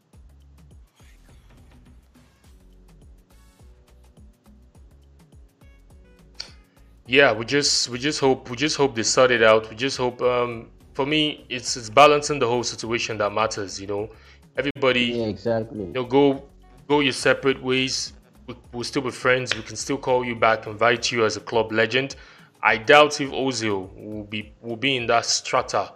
yeah, 7.07 7.31
we 7.31 7.45
just 7.45 7.89
we 7.89 7.97
just 7.97 8.19
hope 8.19 8.49
we 8.49 8.57
just 8.57 8.75
hope 8.75 8.93
they 8.93 9.03
sort 9.03 9.31
it 9.31 9.41
out. 9.41 9.69
We 9.69 9.75
just 9.75 9.97
hope. 9.97 10.21
Um, 10.21 10.69
for 10.93 11.05
me, 11.05 11.45
it's 11.49 11.77
it's 11.77 11.89
balancing 11.89 12.37
the 12.37 12.47
whole 12.47 12.63
situation 12.63 13.17
that 13.19 13.31
matters. 13.31 13.79
You 13.79 13.87
know, 13.87 14.09
everybody. 14.57 15.05
Yeah, 15.05 15.25
exactly. 15.27 15.85
You 15.85 15.93
know, 15.93 16.03
go 16.03 16.43
go 16.87 16.99
your 16.99 17.13
separate 17.13 17.63
ways. 17.63 18.13
We, 18.45 18.55
we'll 18.73 18.83
still 18.83 19.01
be 19.01 19.11
friends. 19.11 19.55
We 19.55 19.61
can 19.61 19.77
still 19.77 19.97
call 19.97 20.25
you 20.25 20.35
back, 20.35 20.67
invite 20.67 21.11
you 21.11 21.25
as 21.25 21.37
a 21.37 21.39
club 21.39 21.71
legend. 21.71 22.17
I 22.61 22.77
doubt 22.77 23.21
if 23.21 23.29
Ozil 23.29 23.89
will 23.95 24.23
be 24.23 24.53
will 24.61 24.75
be 24.75 24.97
in 24.97 25.07
that 25.07 25.25
strata 25.25 25.93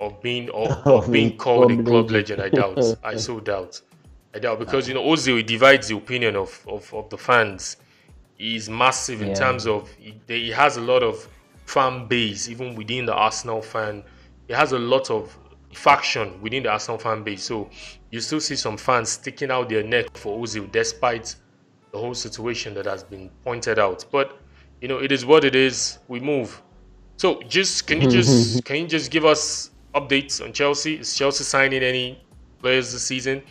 of 0.00 0.20
being 0.20 0.50
or, 0.50 0.68
of 0.84 1.10
being 1.10 1.38
called 1.38 1.72
a 1.72 1.82
club 1.82 2.10
legend. 2.10 2.42
I 2.42 2.50
doubt. 2.50 2.78
I 3.02 3.16
so 3.16 3.40
doubt. 3.40 3.80
I 4.34 4.38
doubt 4.38 4.58
because 4.58 4.86
you 4.86 4.92
know 4.92 5.02
Ozil 5.02 5.46
divides 5.46 5.88
the 5.88 5.96
opinion 5.96 6.36
of, 6.36 6.62
of, 6.68 6.92
of 6.92 7.08
the 7.08 7.16
fans 7.16 7.78
is 8.38 8.68
massive 8.68 9.22
in 9.22 9.28
yeah. 9.28 9.34
terms 9.34 9.66
of 9.66 9.90
he, 9.92 10.14
he, 10.26 10.50
has 10.50 10.76
a 10.76 10.80
lot 10.80 11.02
of 11.02 11.28
fan 11.64 12.06
base 12.06 12.48
even 12.48 12.74
within 12.74 13.06
the 13.06 13.14
Arsenal 13.14 13.62
fan. 13.62 14.02
He 14.46 14.54
has 14.54 14.72
a 14.72 14.78
lot 14.78 15.10
of 15.10 15.36
faction 15.72 16.40
within 16.40 16.62
the 16.62 16.70
Arsenal 16.70 16.98
fan 16.98 17.22
base. 17.22 17.44
So 17.44 17.70
you 18.10 18.20
still 18.20 18.40
see 18.40 18.56
some 18.56 18.76
fans 18.76 19.10
sticking 19.10 19.50
out 19.50 19.68
their 19.68 19.82
neck 19.82 20.16
for 20.16 20.38
Ozil 20.38 20.70
despite 20.70 21.34
the 21.92 21.98
whole 21.98 22.14
situation 22.14 22.74
that 22.74 22.86
has 22.86 23.02
been 23.02 23.30
pointed 23.44 23.78
out. 23.78 24.04
But 24.10 24.38
you 24.80 24.88
know, 24.88 24.98
it 24.98 25.12
is 25.12 25.24
what 25.24 25.44
it 25.44 25.54
is. 25.54 25.98
We 26.08 26.20
move. 26.20 26.62
So 27.16 27.40
just 27.42 27.86
can 27.86 28.02
you 28.02 28.10
just 28.10 28.64
can 28.66 28.76
you 28.76 28.86
just 28.86 29.10
give 29.10 29.24
us 29.24 29.70
updates 29.94 30.44
on 30.44 30.52
Chelsea? 30.52 30.98
Is 30.98 31.14
Chelsea 31.14 31.44
signing 31.44 31.82
any 31.82 32.22
players 32.58 32.92
this 32.92 33.04
season? 33.04 33.42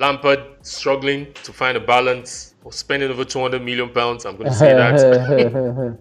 Lampard 0.00 0.40
struggling 0.62 1.32
to 1.44 1.52
find 1.52 1.76
a 1.76 1.80
balance 1.80 2.53
spending 2.70 3.10
over 3.10 3.24
200 3.24 3.62
million 3.62 3.90
pounds. 3.90 4.24
I'm 4.24 4.36
going 4.36 4.50
to 4.50 4.56
say 4.56 4.72
that. 4.72 4.94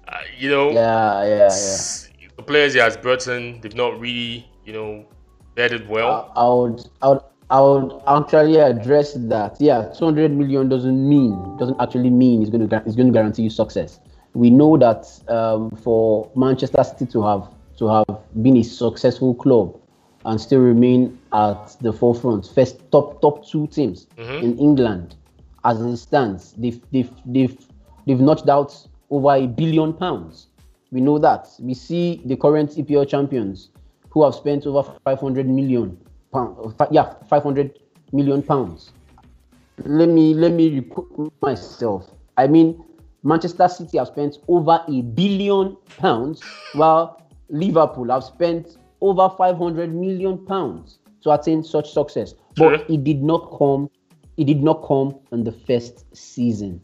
uh, 0.08 0.16
you 0.38 0.50
know, 0.50 0.70
yeah, 0.70 1.24
yeah, 1.24 1.36
yeah. 1.36 2.28
The 2.36 2.42
players 2.42 2.74
he 2.74 2.80
has 2.80 2.96
brought 2.96 3.26
in, 3.26 3.60
they've 3.60 3.74
not 3.74 4.00
really, 4.00 4.48
you 4.64 4.72
know, 4.72 5.06
bedded 5.54 5.88
well. 5.88 6.32
I, 6.36 6.40
I 6.40 6.48
would, 6.48 6.80
I 7.02 7.08
would, 7.08 7.22
I 7.50 7.60
would 7.60 8.02
actually 8.06 8.56
address 8.56 9.14
that. 9.14 9.56
Yeah, 9.60 9.92
200 9.98 10.30
million 10.30 10.68
doesn't 10.68 11.08
mean 11.08 11.56
doesn't 11.58 11.80
actually 11.80 12.10
mean 12.10 12.42
it's 12.42 12.50
going 12.50 12.68
to 12.68 12.82
it's 12.86 12.96
going 12.96 13.08
to 13.08 13.12
guarantee 13.12 13.42
you 13.42 13.50
success. 13.50 14.00
We 14.34 14.50
know 14.50 14.76
that 14.78 15.06
um, 15.28 15.70
for 15.72 16.30
Manchester 16.36 16.84
City 16.84 17.06
to 17.06 17.22
have 17.22 17.48
to 17.78 17.88
have 17.88 18.20
been 18.42 18.56
a 18.58 18.62
successful 18.62 19.34
club 19.34 19.76
and 20.24 20.40
still 20.40 20.60
remain 20.60 21.18
at 21.32 21.76
the 21.80 21.92
forefront, 21.92 22.46
first 22.54 22.78
top 22.92 23.20
top 23.20 23.44
two 23.46 23.66
teams 23.66 24.06
mm-hmm. 24.16 24.44
in 24.44 24.58
England 24.58 25.16
as 25.64 25.80
it 25.80 25.96
stands, 25.96 26.52
they've, 26.52 26.80
they've, 26.90 27.10
they've, 27.26 27.58
they've 28.06 28.20
notched 28.20 28.48
out 28.48 28.74
over 29.10 29.34
a 29.34 29.46
billion 29.46 29.92
pounds. 29.92 30.48
We 30.90 31.00
know 31.00 31.18
that. 31.18 31.48
We 31.60 31.74
see 31.74 32.20
the 32.24 32.36
current 32.36 32.70
EPL 32.70 33.08
champions 33.08 33.70
who 34.10 34.24
have 34.24 34.34
spent 34.34 34.66
over 34.66 34.82
500 35.04 35.48
million 35.48 35.98
pounds. 36.32 36.74
Yeah, 36.90 37.14
500 37.28 37.78
million 38.12 38.42
pounds. 38.42 38.92
Let 39.84 40.08
me 40.08 40.34
let 40.34 40.52
me 40.52 40.74
repeat 40.74 41.32
myself. 41.40 42.10
I 42.36 42.46
mean, 42.46 42.82
Manchester 43.22 43.68
City 43.68 43.98
have 43.98 44.08
spent 44.08 44.38
over 44.48 44.82
a 44.86 45.02
billion 45.02 45.76
pounds, 45.98 46.42
while 46.74 47.22
Liverpool 47.48 48.10
have 48.10 48.24
spent 48.24 48.76
over 49.00 49.28
500 49.30 49.94
million 49.94 50.44
pounds 50.44 50.98
to 51.22 51.30
attain 51.32 51.62
such 51.62 51.92
success. 51.92 52.34
But 52.56 52.90
it 52.90 53.04
did 53.04 53.22
not 53.22 53.56
come 53.58 53.90
it 54.40 54.46
did 54.46 54.62
not 54.62 54.82
come 54.88 55.14
in 55.32 55.44
the 55.44 55.52
first 55.52 56.04
season. 56.16 56.80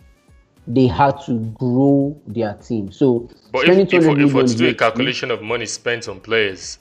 They 0.67 0.87
had 0.87 1.19
to 1.23 1.39
grow 1.59 2.21
their 2.27 2.53
team. 2.55 2.93
So, 2.93 3.31
but 3.51 3.67
if, 3.67 3.95
if, 3.95 4.05
if 4.05 4.35
we're 4.35 4.47
to 4.47 4.55
do 4.55 4.69
a 4.69 4.75
calculation 4.75 5.31
of 5.31 5.41
money 5.41 5.65
spent 5.65 6.07
on 6.07 6.21
players, 6.21 6.81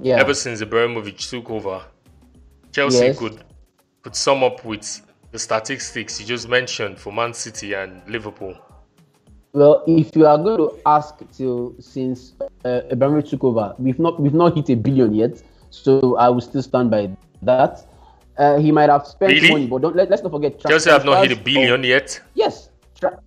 yeah. 0.00 0.20
ever 0.20 0.34
since 0.34 0.60
Abramovich 0.60 1.28
took 1.28 1.50
over, 1.50 1.82
Chelsea 2.70 3.06
yes. 3.06 3.18
could 3.18 3.42
could 4.02 4.14
sum 4.14 4.44
up 4.44 4.64
with 4.64 5.00
the 5.32 5.38
statistics 5.38 6.20
you 6.20 6.26
just 6.26 6.48
mentioned 6.48 6.98
for 6.98 7.12
Man 7.12 7.34
City 7.34 7.72
and 7.72 8.02
Liverpool. 8.08 8.54
Well, 9.52 9.82
if 9.88 10.14
you 10.14 10.26
are 10.26 10.38
going 10.38 10.58
to 10.58 10.78
ask 10.86 11.16
till 11.36 11.74
since 11.80 12.34
uh, 12.64 12.82
Abramovich 12.88 13.30
took 13.30 13.42
over, 13.42 13.74
we've 13.78 13.98
not 13.98 14.20
we've 14.20 14.34
not 14.34 14.54
hit 14.54 14.70
a 14.70 14.76
billion 14.76 15.12
yet, 15.12 15.42
so 15.70 16.16
I 16.18 16.28
will 16.28 16.40
still 16.40 16.62
stand 16.62 16.92
by 16.92 17.10
that. 17.42 17.84
Uh, 18.38 18.58
he 18.58 18.72
might 18.72 18.88
have 18.88 19.06
spent 19.06 19.32
really? 19.32 19.50
money, 19.50 19.66
but 19.66 19.82
don't 19.82 19.96
let, 19.96 20.10
us 20.10 20.22
not 20.22 20.32
forget. 20.32 20.58
Chelsea 20.60 20.90
have 20.90 21.04
not 21.04 21.26
hit 21.26 21.38
a 21.38 21.40
billion 21.40 21.80
of, 21.80 21.86
yet. 21.86 22.20
Yes, 22.34 22.70
tra- 22.98 23.20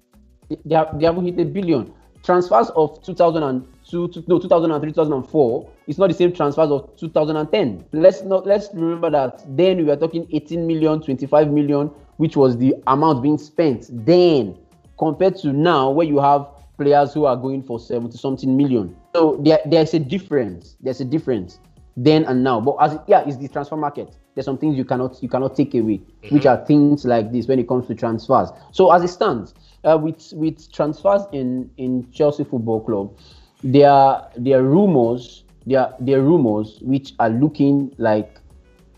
they, 0.65 0.75
have, 0.75 0.99
they 0.99 1.05
haven't 1.05 1.25
hit 1.25 1.39
a 1.39 1.45
billion. 1.45 1.93
Transfers 2.23 2.71
of 2.71 3.03
2002, 3.03 4.07
to, 4.07 4.23
no 4.27 4.39
2003, 4.39 4.91
2004 4.91 5.69
It's 5.87 5.99
not 5.99 6.07
the 6.07 6.15
same 6.15 6.33
transfers 6.33 6.71
of 6.71 6.95
2010. 6.97 7.85
Let's 7.91 8.23
not 8.23 8.47
let's 8.47 8.69
remember 8.73 9.11
that 9.11 9.45
then 9.55 9.77
we 9.77 9.83
were 9.83 9.95
talking 9.95 10.27
18 10.31 10.65
million, 10.65 11.01
25 11.01 11.51
million, 11.51 11.91
which 12.17 12.35
was 12.35 12.57
the 12.57 12.73
amount 12.87 13.21
being 13.21 13.37
spent 13.37 13.87
then. 13.91 14.57
compared 14.97 15.35
to 15.37 15.53
now 15.53 15.91
where 15.91 16.07
you 16.07 16.19
have 16.19 16.47
players 16.77 17.13
who 17.13 17.25
are 17.25 17.35
going 17.35 17.63
for 17.63 17.79
70 17.79 18.17
something 18.17 18.55
million. 18.55 18.95
So 19.15 19.39
there, 19.41 19.59
there's 19.65 19.93
a 19.93 19.99
difference. 19.99 20.75
There's 20.81 21.01
a 21.01 21.05
difference 21.05 21.59
then 21.97 22.25
and 22.25 22.43
now. 22.43 22.59
But 22.59 22.75
as 22.81 22.97
yeah, 23.07 23.23
it's 23.25 23.37
the 23.37 23.47
transfer 23.47 23.77
market. 23.77 24.15
There's 24.33 24.45
some 24.45 24.57
things 24.57 24.77
you 24.77 24.85
cannot 24.85 25.21
you 25.21 25.29
cannot 25.29 25.55
take 25.55 25.73
away, 25.75 25.99
mm-hmm. 25.99 26.35
which 26.35 26.45
are 26.45 26.63
things 26.65 27.05
like 27.05 27.31
this 27.31 27.47
when 27.47 27.59
it 27.59 27.67
comes 27.67 27.87
to 27.87 27.95
transfers. 27.95 28.49
So 28.71 28.91
as 28.91 29.03
it 29.03 29.09
stands, 29.09 29.53
uh, 29.83 29.97
with 30.01 30.33
with 30.33 30.71
transfers 30.71 31.21
in 31.31 31.69
in 31.77 32.11
Chelsea 32.11 32.43
Football 32.43 32.81
Club, 32.81 33.17
there 33.63 33.89
are 33.89 34.29
there 34.35 34.59
are 34.59 34.63
rumors 34.63 35.45
there 35.65 35.79
are, 35.79 35.95
there 35.99 36.19
are 36.19 36.21
rumors 36.21 36.79
which 36.81 37.13
are 37.19 37.29
looking 37.29 37.93
like 37.97 38.39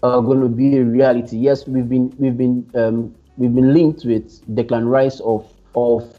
are 0.03 0.21
going 0.21 0.41
to 0.41 0.49
be 0.49 0.77
a 0.77 0.83
reality. 0.83 1.37
Yes, 1.37 1.67
we've 1.67 1.89
been 1.89 2.13
we've 2.17 2.37
been 2.37 2.69
um, 2.75 3.15
we've 3.37 3.53
been 3.53 3.73
linked 3.73 4.05
with 4.05 4.45
Declan 4.55 4.89
Rice 4.89 5.19
of 5.21 5.51
of 5.75 6.13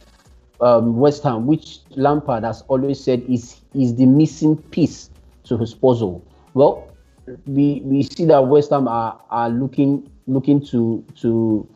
um, 0.60 0.96
West 0.96 1.22
Ham, 1.22 1.46
which 1.46 1.80
Lampard 1.90 2.44
has 2.44 2.62
always 2.68 3.02
said 3.02 3.22
is 3.28 3.60
is 3.74 3.94
the 3.94 4.06
missing 4.06 4.56
piece 4.56 5.10
to 5.44 5.56
his 5.56 5.74
puzzle. 5.74 6.24
Well, 6.58 6.88
we 7.46 7.82
we 7.84 8.02
see 8.02 8.24
that 8.24 8.40
West 8.40 8.70
Ham 8.70 8.88
are, 8.88 9.20
are 9.30 9.48
looking 9.48 10.10
looking 10.26 10.60
to 10.66 11.04
to 11.20 11.68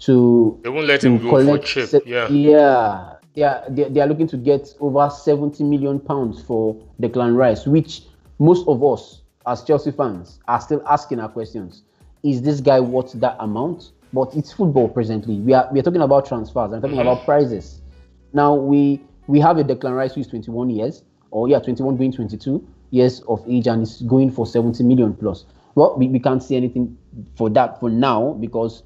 to 0.00 0.58
they 0.64 0.68
won't 0.68 0.88
let 0.88 1.04
him 1.04 1.18
go 1.18 1.44
for 1.44 1.58
cheap. 1.58 1.86
Se- 1.86 2.00
yeah, 2.04 2.26
yeah, 2.28 3.12
they 3.34 3.42
are, 3.44 3.62
they, 3.68 3.84
they 3.84 4.00
are 4.00 4.08
looking 4.08 4.26
to 4.26 4.36
get 4.36 4.74
over 4.80 5.08
70 5.08 5.62
million 5.62 6.00
pounds 6.00 6.42
for 6.42 6.74
Declan 7.00 7.36
Rice, 7.36 7.66
which 7.66 8.02
most 8.40 8.66
of 8.66 8.82
us 8.82 9.22
as 9.46 9.62
Chelsea 9.62 9.92
fans 9.92 10.40
are 10.48 10.60
still 10.60 10.82
asking 10.88 11.20
our 11.20 11.28
questions. 11.28 11.82
Is 12.24 12.42
this 12.42 12.60
guy 12.60 12.80
worth 12.80 13.12
that 13.12 13.36
amount? 13.38 13.92
But 14.12 14.34
it's 14.34 14.52
football 14.52 14.88
presently. 14.88 15.36
We 15.36 15.52
are 15.52 15.68
we 15.70 15.78
are 15.78 15.84
talking 15.84 16.02
about 16.02 16.26
transfers. 16.26 16.72
I'm 16.72 16.80
talking 16.80 16.96
mm-hmm. 16.96 17.06
about 17.06 17.24
prices. 17.24 17.80
Now 18.32 18.56
we 18.56 19.02
we 19.28 19.38
have 19.38 19.58
a 19.58 19.62
Declan 19.62 19.94
Rice 19.94 20.14
who 20.14 20.22
is 20.22 20.26
21 20.26 20.70
years, 20.70 21.04
or 21.30 21.46
yeah, 21.46 21.60
21 21.60 21.96
going 21.96 22.10
22 22.10 22.66
years 22.90 23.20
of 23.28 23.44
age, 23.48 23.66
and 23.66 23.82
is 23.82 24.02
going 24.02 24.30
for 24.30 24.46
70 24.46 24.82
million 24.84 25.14
plus. 25.14 25.44
Well, 25.74 25.96
we, 25.96 26.08
we 26.08 26.18
can't 26.18 26.42
see 26.42 26.56
anything 26.56 26.96
for 27.36 27.50
that 27.50 27.80
for 27.80 27.90
now 27.90 28.32
because 28.40 28.82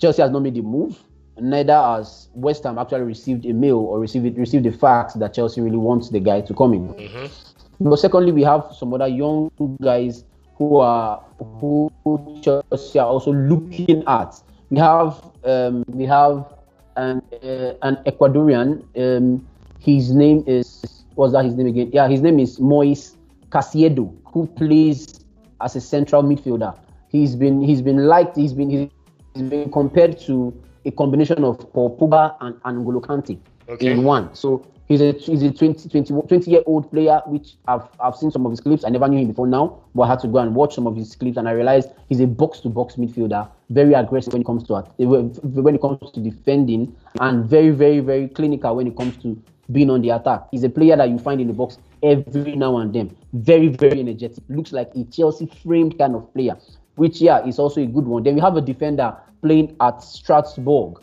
Chelsea 0.00 0.22
has 0.22 0.30
not 0.30 0.42
made 0.42 0.54
the 0.54 0.62
move. 0.62 0.98
Neither 1.38 1.74
has 1.74 2.28
West 2.34 2.64
Ham 2.64 2.78
actually 2.78 3.02
received 3.02 3.44
a 3.44 3.52
mail 3.52 3.76
or 3.76 4.00
received 4.00 4.38
received 4.38 4.64
the 4.64 4.72
fact 4.72 5.18
that 5.18 5.34
Chelsea 5.34 5.60
really 5.60 5.76
wants 5.76 6.08
the 6.08 6.20
guy 6.20 6.40
to 6.40 6.54
come 6.54 6.72
in. 6.72 6.88
Mm-hmm. 6.94 7.88
But 7.88 7.96
secondly, 7.96 8.32
we 8.32 8.42
have 8.42 8.64
some 8.74 8.94
other 8.94 9.06
young 9.06 9.50
guys 9.82 10.24
who 10.56 10.78
are 10.78 11.22
who 11.60 11.92
Chelsea 12.42 12.98
are 12.98 13.06
also 13.06 13.32
looking 13.32 14.02
at. 14.06 14.40
We 14.70 14.78
have 14.78 15.22
um, 15.44 15.84
we 15.88 16.06
have 16.06 16.54
an 16.96 17.20
uh, 17.42 17.74
an 17.82 17.96
Ecuadorian. 18.06 18.82
Um, 18.96 19.46
his 19.78 20.12
name 20.12 20.42
is 20.46 21.04
what's 21.16 21.34
that? 21.34 21.44
His 21.44 21.54
name 21.54 21.66
again? 21.66 21.90
Yeah, 21.92 22.08
his 22.08 22.22
name 22.22 22.38
is 22.38 22.58
Moise 22.58 23.15
Caicedo, 23.50 24.14
who 24.32 24.46
plays 24.46 25.24
as 25.60 25.76
a 25.76 25.80
central 25.80 26.22
midfielder. 26.22 26.78
He's 27.08 27.34
been 27.36 27.62
he's 27.62 27.82
been 27.82 28.06
liked. 28.06 28.36
He's 28.36 28.52
been 28.52 28.70
he's 28.70 29.42
been 29.48 29.70
compared 29.70 30.18
to 30.20 30.52
a 30.84 30.90
combination 30.90 31.44
of 31.44 31.72
Paul 31.72 31.96
Pogba 31.98 32.36
and, 32.40 32.60
and 32.64 32.84
N'Golo 32.84 33.00
Kante 33.00 33.38
okay. 33.68 33.92
in 33.92 34.04
one. 34.04 34.34
So 34.34 34.66
he's 34.88 35.00
a 35.00 35.12
he's 35.12 35.42
a 35.42 35.52
20, 35.52 35.88
20, 35.88 36.22
20 36.28 36.50
year 36.50 36.62
old 36.66 36.90
player, 36.90 37.20
which 37.26 37.54
I've 37.66 37.88
I've 38.00 38.16
seen 38.16 38.30
some 38.30 38.46
of 38.46 38.52
his 38.52 38.60
clips. 38.60 38.84
I 38.84 38.88
never 38.88 39.08
knew 39.08 39.20
him 39.20 39.28
before 39.28 39.46
now, 39.46 39.80
but 39.94 40.02
I 40.02 40.08
had 40.08 40.20
to 40.20 40.28
go 40.28 40.38
and 40.38 40.54
watch 40.54 40.74
some 40.74 40.86
of 40.86 40.96
his 40.96 41.14
clips, 41.14 41.36
and 41.36 41.48
I 41.48 41.52
realized 41.52 41.90
he's 42.08 42.20
a 42.20 42.26
box 42.26 42.60
to 42.60 42.68
box 42.68 42.96
midfielder, 42.96 43.48
very 43.70 43.94
aggressive 43.94 44.32
when 44.32 44.42
it 44.42 44.46
comes 44.46 44.64
to 44.64 44.82
when 44.98 45.74
it 45.74 45.80
comes 45.80 46.10
to 46.12 46.20
defending, 46.20 46.94
and 47.20 47.44
very 47.44 47.70
very 47.70 48.00
very 48.00 48.28
clinical 48.28 48.76
when 48.76 48.86
it 48.86 48.96
comes 48.96 49.16
to 49.18 49.40
being 49.72 49.90
on 49.90 50.02
the 50.02 50.10
attack. 50.10 50.46
He's 50.50 50.64
a 50.64 50.68
player 50.68 50.96
that 50.96 51.08
you 51.10 51.18
find 51.18 51.40
in 51.40 51.48
the 51.48 51.52
box 51.52 51.78
every 52.06 52.56
now 52.56 52.78
and 52.78 52.94
then. 52.94 53.16
Very 53.32 53.68
very 53.68 54.00
energetic. 54.00 54.42
Looks 54.48 54.72
like 54.72 54.90
a 54.94 55.04
Chelsea 55.04 55.46
framed 55.62 55.98
kind 55.98 56.14
of 56.14 56.32
player, 56.32 56.56
which 56.94 57.20
yeah 57.20 57.44
is 57.44 57.58
also 57.58 57.82
a 57.82 57.86
good 57.86 58.06
one. 58.06 58.22
Then 58.22 58.34
we 58.34 58.40
have 58.40 58.56
a 58.56 58.60
defender 58.60 59.16
playing 59.42 59.76
at 59.80 60.02
Strasbourg. 60.02 61.02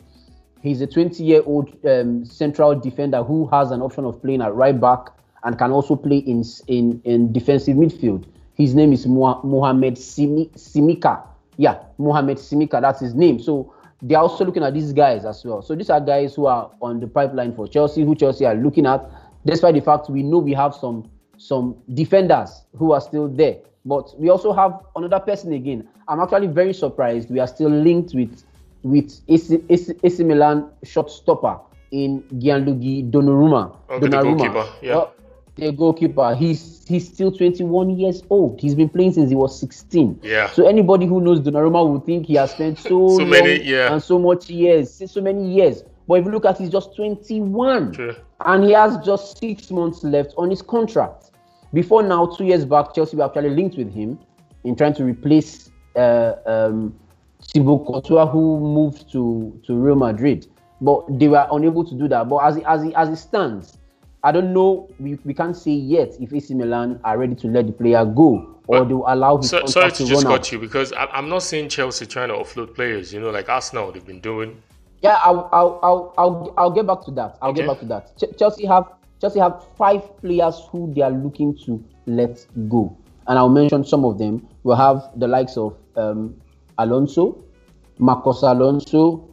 He's 0.62 0.80
a 0.80 0.86
20 0.86 1.22
year 1.22 1.42
old 1.44 1.76
um, 1.86 2.24
central 2.24 2.74
defender 2.74 3.22
who 3.22 3.46
has 3.48 3.70
an 3.70 3.82
option 3.82 4.04
of 4.04 4.20
playing 4.22 4.40
at 4.42 4.54
right 4.54 4.78
back 4.78 5.08
and 5.44 5.58
can 5.58 5.70
also 5.70 5.94
play 5.94 6.18
in 6.18 6.42
in, 6.68 7.00
in 7.04 7.32
defensive 7.32 7.76
midfield. 7.76 8.24
His 8.54 8.74
name 8.74 8.92
is 8.92 9.06
Mohamed 9.06 9.96
Simika. 9.96 11.22
Yeah, 11.56 11.82
Mohamed 11.98 12.38
Simika, 12.38 12.80
that's 12.80 13.00
his 13.00 13.14
name. 13.14 13.40
So 13.40 13.74
they're 14.00 14.18
also 14.18 14.44
looking 14.44 14.62
at 14.62 14.74
these 14.74 14.92
guys 14.92 15.24
as 15.24 15.44
well. 15.44 15.62
So 15.62 15.74
these 15.74 15.90
are 15.90 16.00
guys 16.00 16.34
who 16.34 16.46
are 16.46 16.70
on 16.80 17.00
the 17.00 17.06
pipeline 17.06 17.54
for 17.54 17.66
Chelsea, 17.66 18.04
who 18.04 18.14
Chelsea 18.14 18.44
are 18.44 18.54
looking 18.54 18.86
at, 18.86 19.04
despite 19.46 19.74
the 19.74 19.80
fact 19.80 20.08
we 20.10 20.22
know 20.22 20.38
we 20.38 20.52
have 20.52 20.74
some 20.74 21.08
some 21.36 21.76
defenders 21.94 22.64
who 22.76 22.92
are 22.92 23.00
still 23.00 23.28
there. 23.28 23.58
But 23.84 24.18
we 24.18 24.30
also 24.30 24.52
have 24.52 24.80
another 24.96 25.20
person 25.20 25.52
again. 25.52 25.88
I'm 26.08 26.20
actually 26.20 26.46
very 26.46 26.72
surprised 26.72 27.30
we 27.30 27.40
are 27.40 27.46
still 27.46 27.70
linked 27.70 28.14
with 28.14 28.42
with 28.82 29.20
AC, 29.28 29.62
AC, 29.68 29.94
AC 30.02 30.24
Milan 30.24 30.70
shortstopper 30.84 31.60
in 31.90 32.22
Gianluigi 32.34 33.10
Donnarumma. 33.10 33.76
Oh, 33.88 33.94
okay, 33.96 34.06
Donnarumma. 34.06 34.38
The 34.38 34.48
goalkeeper, 34.48 34.68
yeah. 34.82 34.94
Well, 34.94 35.14
the 35.56 35.72
goalkeeper. 35.72 36.34
He's 36.34 36.86
he's 36.86 37.06
still 37.06 37.30
21 37.32 37.90
years 37.90 38.22
old. 38.30 38.60
He's 38.60 38.74
been 38.74 38.88
playing 38.88 39.12
since 39.12 39.30
he 39.30 39.36
was 39.36 39.58
16. 39.58 40.20
Yeah. 40.22 40.48
So 40.50 40.66
anybody 40.66 41.06
who 41.06 41.20
knows 41.20 41.40
Donnarumma 41.40 41.88
would 41.90 42.04
think 42.04 42.26
he 42.26 42.34
has 42.34 42.50
spent 42.52 42.78
so, 42.78 43.18
so 43.18 43.24
many, 43.24 43.62
yeah. 43.62 43.92
and 43.92 44.02
so 44.02 44.18
much 44.18 44.50
years, 44.50 45.02
so 45.10 45.20
many 45.20 45.52
years. 45.52 45.82
But 46.06 46.14
if 46.14 46.26
you 46.26 46.32
look 46.32 46.44
at, 46.44 46.58
he's 46.58 46.70
just 46.70 46.94
21, 46.96 47.92
True. 47.92 48.14
and 48.44 48.64
he 48.64 48.72
has 48.72 48.98
just 48.98 49.38
six 49.38 49.70
months 49.70 50.04
left 50.04 50.34
on 50.36 50.50
his 50.50 50.60
contract. 50.60 51.30
Before 51.72 52.02
now, 52.02 52.26
two 52.26 52.44
years 52.44 52.64
back, 52.64 52.94
Chelsea 52.94 53.16
were 53.16 53.24
actually 53.24 53.50
linked 53.50 53.76
with 53.76 53.92
him 53.92 54.18
in 54.64 54.76
trying 54.76 54.94
to 54.94 55.04
replace 55.04 55.70
uh, 55.96 56.34
um, 56.46 56.94
Thibaut 57.42 57.86
Courtois, 57.86 58.26
who 58.26 58.60
moved 58.60 59.10
to, 59.12 59.60
to 59.66 59.74
Real 59.74 59.96
Madrid. 59.96 60.46
But 60.80 61.18
they 61.18 61.28
were 61.28 61.46
unable 61.50 61.84
to 61.84 61.94
do 61.94 62.06
that. 62.08 62.28
But 62.28 62.38
as 62.38 62.56
it, 62.56 62.64
as 62.66 62.82
it, 62.84 62.94
as 62.94 63.08
it 63.08 63.16
stands, 63.16 63.78
I 64.22 64.32
don't 64.32 64.52
know. 64.52 64.88
We, 64.98 65.18
we 65.24 65.34
can't 65.34 65.56
say 65.56 65.72
yet 65.72 66.14
if 66.20 66.32
AC 66.32 66.54
Milan 66.54 67.00
are 67.04 67.18
ready 67.18 67.34
to 67.36 67.48
let 67.48 67.66
the 67.66 67.72
player 67.72 68.04
go 68.04 68.54
or 68.66 68.84
they 68.84 68.94
will 68.94 69.04
allow 69.06 69.36
his 69.36 69.50
so, 69.50 69.58
contract 69.58 69.72
sorry 69.72 69.90
to, 69.90 69.96
to 70.04 70.06
just 70.06 70.26
cut 70.26 70.52
you 70.52 70.58
because 70.58 70.92
I, 70.92 71.18
am 71.18 71.28
not 71.28 71.42
seeing 71.42 71.68
Chelsea 71.68 72.06
trying 72.06 72.28
to 72.28 72.34
offload 72.34 72.74
players. 72.74 73.12
You 73.12 73.20
know, 73.20 73.30
like 73.30 73.48
Arsenal, 73.48 73.92
they've 73.92 74.04
been 74.04 74.20
doing. 74.20 74.62
Yeah, 75.04 75.18
I'll 75.22 75.50
I'll 75.52 75.78
I'll 75.82 76.14
I'll, 76.16 76.54
I'll 76.56 76.70
get 76.70 76.86
back 76.86 77.02
to 77.02 77.10
that. 77.10 77.36
I'll 77.42 77.50
okay. 77.50 77.60
get 77.60 77.68
back 77.68 77.80
to 77.80 77.86
that. 77.86 78.16
Ch- 78.16 78.38
Chelsea 78.38 78.64
have 78.64 78.90
Chelsea 79.20 79.38
have 79.38 79.62
five 79.76 80.00
players 80.22 80.62
who 80.72 80.94
they 80.94 81.02
are 81.02 81.10
looking 81.10 81.54
to 81.66 81.84
let 82.06 82.46
go. 82.70 82.96
And 83.26 83.38
I'll 83.38 83.50
mention 83.50 83.84
some 83.84 84.06
of 84.06 84.16
them. 84.16 84.48
We'll 84.62 84.76
have 84.76 85.10
the 85.16 85.28
likes 85.28 85.58
of 85.58 85.76
um, 85.96 86.34
Alonso, 86.78 87.44
Marcos 87.98 88.42
Alonso. 88.42 89.28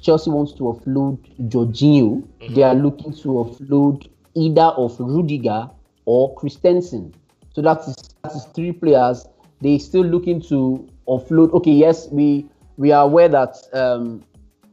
Chelsea 0.00 0.30
wants 0.30 0.52
to 0.52 0.62
offload 0.62 1.18
Jorginho. 1.48 2.22
Mm-hmm. 2.22 2.54
They 2.54 2.62
are 2.62 2.74
looking 2.76 3.12
to 3.14 3.28
offload 3.30 4.08
either 4.34 4.70
of 4.76 4.96
Rudiger 5.00 5.68
or 6.04 6.36
Christensen. 6.36 7.12
So 7.52 7.62
that 7.62 7.80
is 7.80 7.96
that 8.22 8.32
is 8.32 8.44
three 8.54 8.70
players. 8.70 9.26
They 9.60 9.78
still 9.78 10.04
looking 10.04 10.40
to 10.42 10.88
offload. 11.08 11.52
Okay, 11.54 11.72
yes, 11.72 12.06
we 12.12 12.46
we 12.76 12.92
are 12.92 13.02
aware 13.02 13.28
that 13.28 13.56
um, 13.72 14.22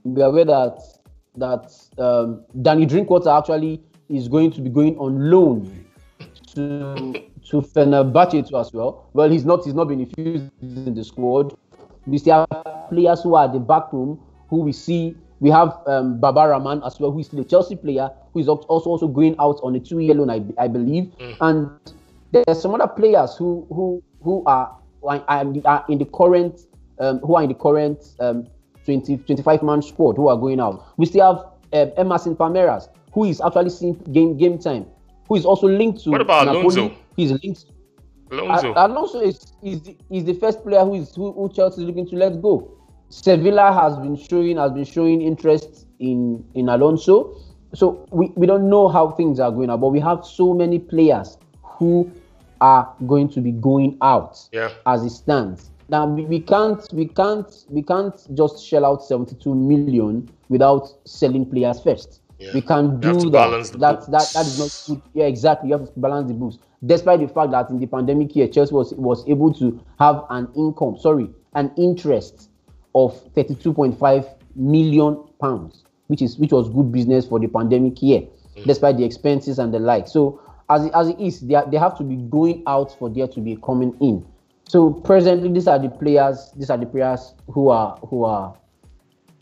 are 0.06 0.22
aware 0.24 0.46
that 0.46 0.82
that 1.36 1.74
um, 1.98 2.44
Danny 2.62 2.86
Drinkwater 2.86 3.30
actually 3.30 3.82
is 4.10 4.28
going 4.28 4.52
to 4.52 4.62
be 4.62 4.70
going 4.70 4.98
on 4.98 5.32
loan 5.32 5.86
to 6.56 7.14
to 7.50 7.62
Fenerbahce 7.62 8.54
as 8.60 8.74
well. 8.74 9.10
Well, 9.14 9.30
he's 9.30 9.46
not 9.46 9.66
he's 9.66 9.74
not 9.74 9.86
been 9.88 10.02
infused 10.02 10.52
in 10.62 10.94
the 10.94 11.04
squad. 11.04 11.56
We 12.06 12.18
still 12.18 12.46
have 12.52 12.90
players 12.90 13.24
who 13.24 13.36
are 13.36 13.46
at 13.46 13.54
the 13.54 13.60
back 13.60 13.92
room 13.94 14.20
who 14.50 14.58
we 14.58 14.72
see. 14.72 15.16
We 15.40 15.50
have 15.50 15.78
um, 15.88 16.20
Baba 16.20 16.48
Rahman 16.48 16.84
as 16.86 17.00
well, 17.00 17.12
who 17.12 17.20
is 17.20 17.28
still 17.28 17.42
a 17.42 17.44
Chelsea 17.44 17.76
player, 17.76 18.10
who 18.34 18.40
is 18.40 18.48
also 18.48 18.90
also 18.90 19.08
going 19.08 19.36
out 19.40 19.60
on 19.64 19.76
a 19.76 19.80
two-year 19.80 20.14
loan, 20.14 20.30
I, 20.30 20.42
I 20.58 20.68
believe. 20.68 21.12
Mm. 21.20 21.38
And 21.42 21.70
there's 22.32 22.62
some 22.62 22.74
other 22.76 22.88
players 22.88 23.36
who 23.36 23.66
who 23.70 24.02
who 24.22 24.44
are, 24.46 24.78
are 25.04 25.42
in 25.90 25.98
the 25.98 26.10
current 26.14 26.62
um, 27.00 27.20
who 27.20 27.36
are 27.36 27.44
in 27.44 27.50
the 27.50 27.56
current 27.56 28.00
um, 28.20 28.48
20 28.86 29.18
25 29.18 29.64
man 29.64 29.82
squad 29.82 30.16
who 30.16 30.28
are 30.28 30.38
going 30.38 30.60
out. 30.60 30.86
We 30.98 31.06
still 31.06 31.36
have 31.36 31.46
um, 31.74 31.92
Emerson 31.98 32.36
Palmieri, 32.36 32.82
who 33.14 33.26
is 33.26 33.42
actually 33.42 33.70
seeing 33.70 33.96
game 34.12 34.38
game 34.38 34.58
time, 34.58 34.86
who 35.28 35.36
is 35.36 35.46
also 35.46 35.68
linked 35.68 36.04
to. 36.04 36.12
What 36.12 36.22
about 36.22 36.46
Napoli. 36.46 36.62
Alonso? 36.62 36.96
He's 37.16 37.32
linked. 37.32 37.66
Alonso. 38.32 38.74
Alonso 38.76 39.22
is 39.22 39.54
is 39.62 39.82
the, 39.82 39.98
is 40.10 40.26
the 40.26 40.34
first 40.34 40.64
player 40.64 40.84
who 40.84 40.96
is 40.96 41.14
who, 41.16 41.32
who 41.34 41.52
Chelsea 41.54 41.82
is 41.82 41.88
looking 41.88 42.08
to 42.10 42.16
let 42.16 42.42
go. 42.42 42.78
Sevilla 43.10 43.72
has 43.72 43.98
been 43.98 44.16
showing 44.16 44.58
has 44.58 44.72
been 44.72 44.86
showing 44.86 45.22
interest 45.22 45.88
in 46.00 46.44
in 46.56 46.70
Alonso. 46.70 47.38
So 47.76 48.06
we, 48.12 48.32
we 48.36 48.46
don't 48.46 48.70
know 48.70 48.88
how 48.88 49.12
things 49.12 49.40
are 49.40 49.52
going 49.52 49.70
on, 49.72 49.80
but 49.80 49.90
we 49.90 50.00
have 50.00 50.24
so 50.26 50.54
many 50.54 50.78
players 50.78 51.38
who 51.64 52.12
are 52.62 52.94
going 53.08 53.28
to 53.30 53.42
be 53.42 53.52
going 53.52 53.98
out 54.02 54.40
yeah. 54.52 54.72
as 54.86 55.04
it 55.04 55.10
stands. 55.10 55.72
Now 55.90 56.06
we, 56.06 56.24
we 56.26 56.40
can't 56.40 56.88
we 56.94 57.08
can't 57.08 57.66
we 57.70 57.82
can't 57.82 58.16
just 58.36 58.66
shell 58.66 58.86
out 58.86 59.04
72 59.04 59.54
million 59.54 60.30
without 60.50 60.90
selling 61.06 61.46
players 61.50 61.80
first. 61.82 62.22
Yeah. 62.40 62.52
We 62.54 62.62
can 62.62 63.02
You 63.02 63.10
have 63.10 63.18
to 63.18 63.24
do 63.26 63.32
balance 63.32 63.70
that. 63.72 63.80
the 63.80 64.12
That, 64.12 64.12
that 64.12 64.32
that 64.34 64.46
is 64.46 64.60
not 64.60 64.84
good. 64.88 65.10
Yeah, 65.14 65.26
exactly. 65.26 65.70
You 65.70 65.78
have 65.78 65.94
to 65.94 66.00
balance 66.00 66.28
the 66.28 66.34
books. 66.34 66.58
Despite 66.86 67.22
the 67.22 67.28
fact 67.28 67.52
that 67.52 67.70
in 67.70 67.80
the 67.80 67.88
pandemic 67.88 68.36
year, 68.36 68.48
Chelsea 68.48 68.74
was 68.74 68.94
was 68.96 69.28
able 69.28 69.54
to 69.54 69.80
have 70.00 70.26
an 70.30 70.50
income, 70.56 70.98
sorry, 70.98 71.30
an 71.54 71.72
interest 71.78 72.50
of 72.96 73.14
32.5 73.34 74.36
million 74.56 75.24
pounds, 75.40 75.84
which 76.08 76.22
is 76.22 76.38
which 76.38 76.52
was 76.52 76.70
good 76.70 76.92
business 76.92 77.26
for 77.26 77.40
the 77.40 77.48
pandemic 77.48 78.02
year, 78.02 78.22
mm. 78.22 78.64
despite 78.66 78.98
the 78.98 79.04
expenses 79.04 79.60
and 79.60 79.74
the 79.74 79.80
like. 79.80 80.08
So 80.08 80.42
as 80.70 80.86
it, 80.86 80.92
as 80.94 81.10
it 81.10 81.20
is, 81.20 81.42
they, 81.42 81.56
are, 81.56 81.70
they 81.70 81.78
have 81.78 81.98
to 81.98 82.04
be 82.04 82.16
going 82.16 82.64
out 82.68 82.98
for 82.98 83.10
there 83.10 83.28
to 83.28 83.40
be 83.40 83.58
coming 83.64 83.96
in. 84.02 84.26
So 84.74 84.90
presently, 84.90 85.54
these 85.54 85.68
are 85.68 85.78
the 85.78 85.88
players. 85.88 86.52
These 86.56 86.72
are 86.72 86.80
the 86.80 86.88
players 86.88 87.36
who 87.52 87.70
are 87.70 87.96
who 88.10 88.24
are 88.24 88.58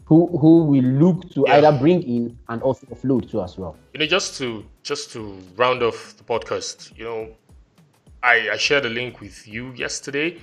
who 0.03 0.27
who 0.37 0.65
we 0.65 0.81
look 0.81 1.29
to 1.29 1.45
Yeah. 1.47 1.55
either 1.55 1.71
bring 1.79 2.03
in 2.03 2.37
and 2.49 2.61
also 2.61 2.85
offload 2.87 3.31
to 3.31 3.41
as 3.41 3.57
well. 3.57 3.77
You 3.93 4.01
know, 4.01 4.07
just 4.07 4.37
to 4.39 4.65
just 4.83 5.13
to 5.13 5.37
round 5.55 5.83
off 5.83 6.17
the 6.17 6.25
podcast, 6.25 6.91
you 6.97 7.05
know, 7.05 7.29
I 8.21 8.49
I 8.49 8.57
shared 8.57 8.85
a 8.85 8.89
link 8.89 9.21
with 9.21 9.47
you 9.47 9.71
yesterday. 9.71 10.37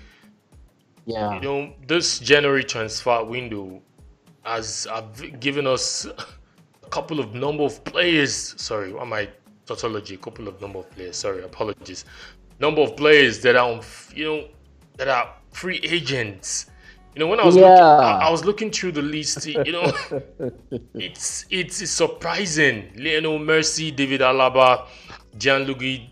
Yeah. 1.04 1.34
You 1.34 1.40
know, 1.42 1.72
this 1.86 2.18
January 2.18 2.64
transfer 2.64 3.22
window 3.22 3.82
has 4.46 4.86
given 5.38 5.66
us 5.66 6.06
a 6.86 6.88
couple 6.88 7.20
of 7.20 7.34
number 7.34 7.64
of 7.64 7.84
players. 7.84 8.54
Sorry, 8.56 8.94
what 8.94 9.02
am 9.02 9.12
I 9.12 9.28
tautology? 9.66 10.14
A 10.14 10.18
couple 10.26 10.48
of 10.48 10.58
number 10.62 10.78
of 10.78 10.90
players. 10.92 11.16
Sorry, 11.18 11.44
apologies. 11.44 12.06
Number 12.58 12.80
of 12.80 12.96
players 12.96 13.42
that 13.42 13.54
are 13.54 13.82
you 14.14 14.24
know, 14.24 14.48
that 14.98 15.08
are 15.08 15.34
free 15.52 15.80
agents. 15.82 16.66
You 17.14 17.20
know, 17.20 17.26
when 17.28 17.40
I 17.40 17.44
was 17.46 17.56
looking, 17.56 17.72
I, 17.72 18.26
I 18.26 18.30
was 18.30 18.44
looking 18.44 18.70
through 18.70 18.92
the 18.92 19.02
list. 19.02 19.46
You 19.46 19.72
know, 19.72 19.92
it's 20.94 21.46
it's 21.50 21.90
surprising. 21.90 22.92
Lionel 22.96 23.38
Messi, 23.38 23.94
David 23.94 24.20
Alaba, 24.20 24.86
Gianluigi 25.36 26.10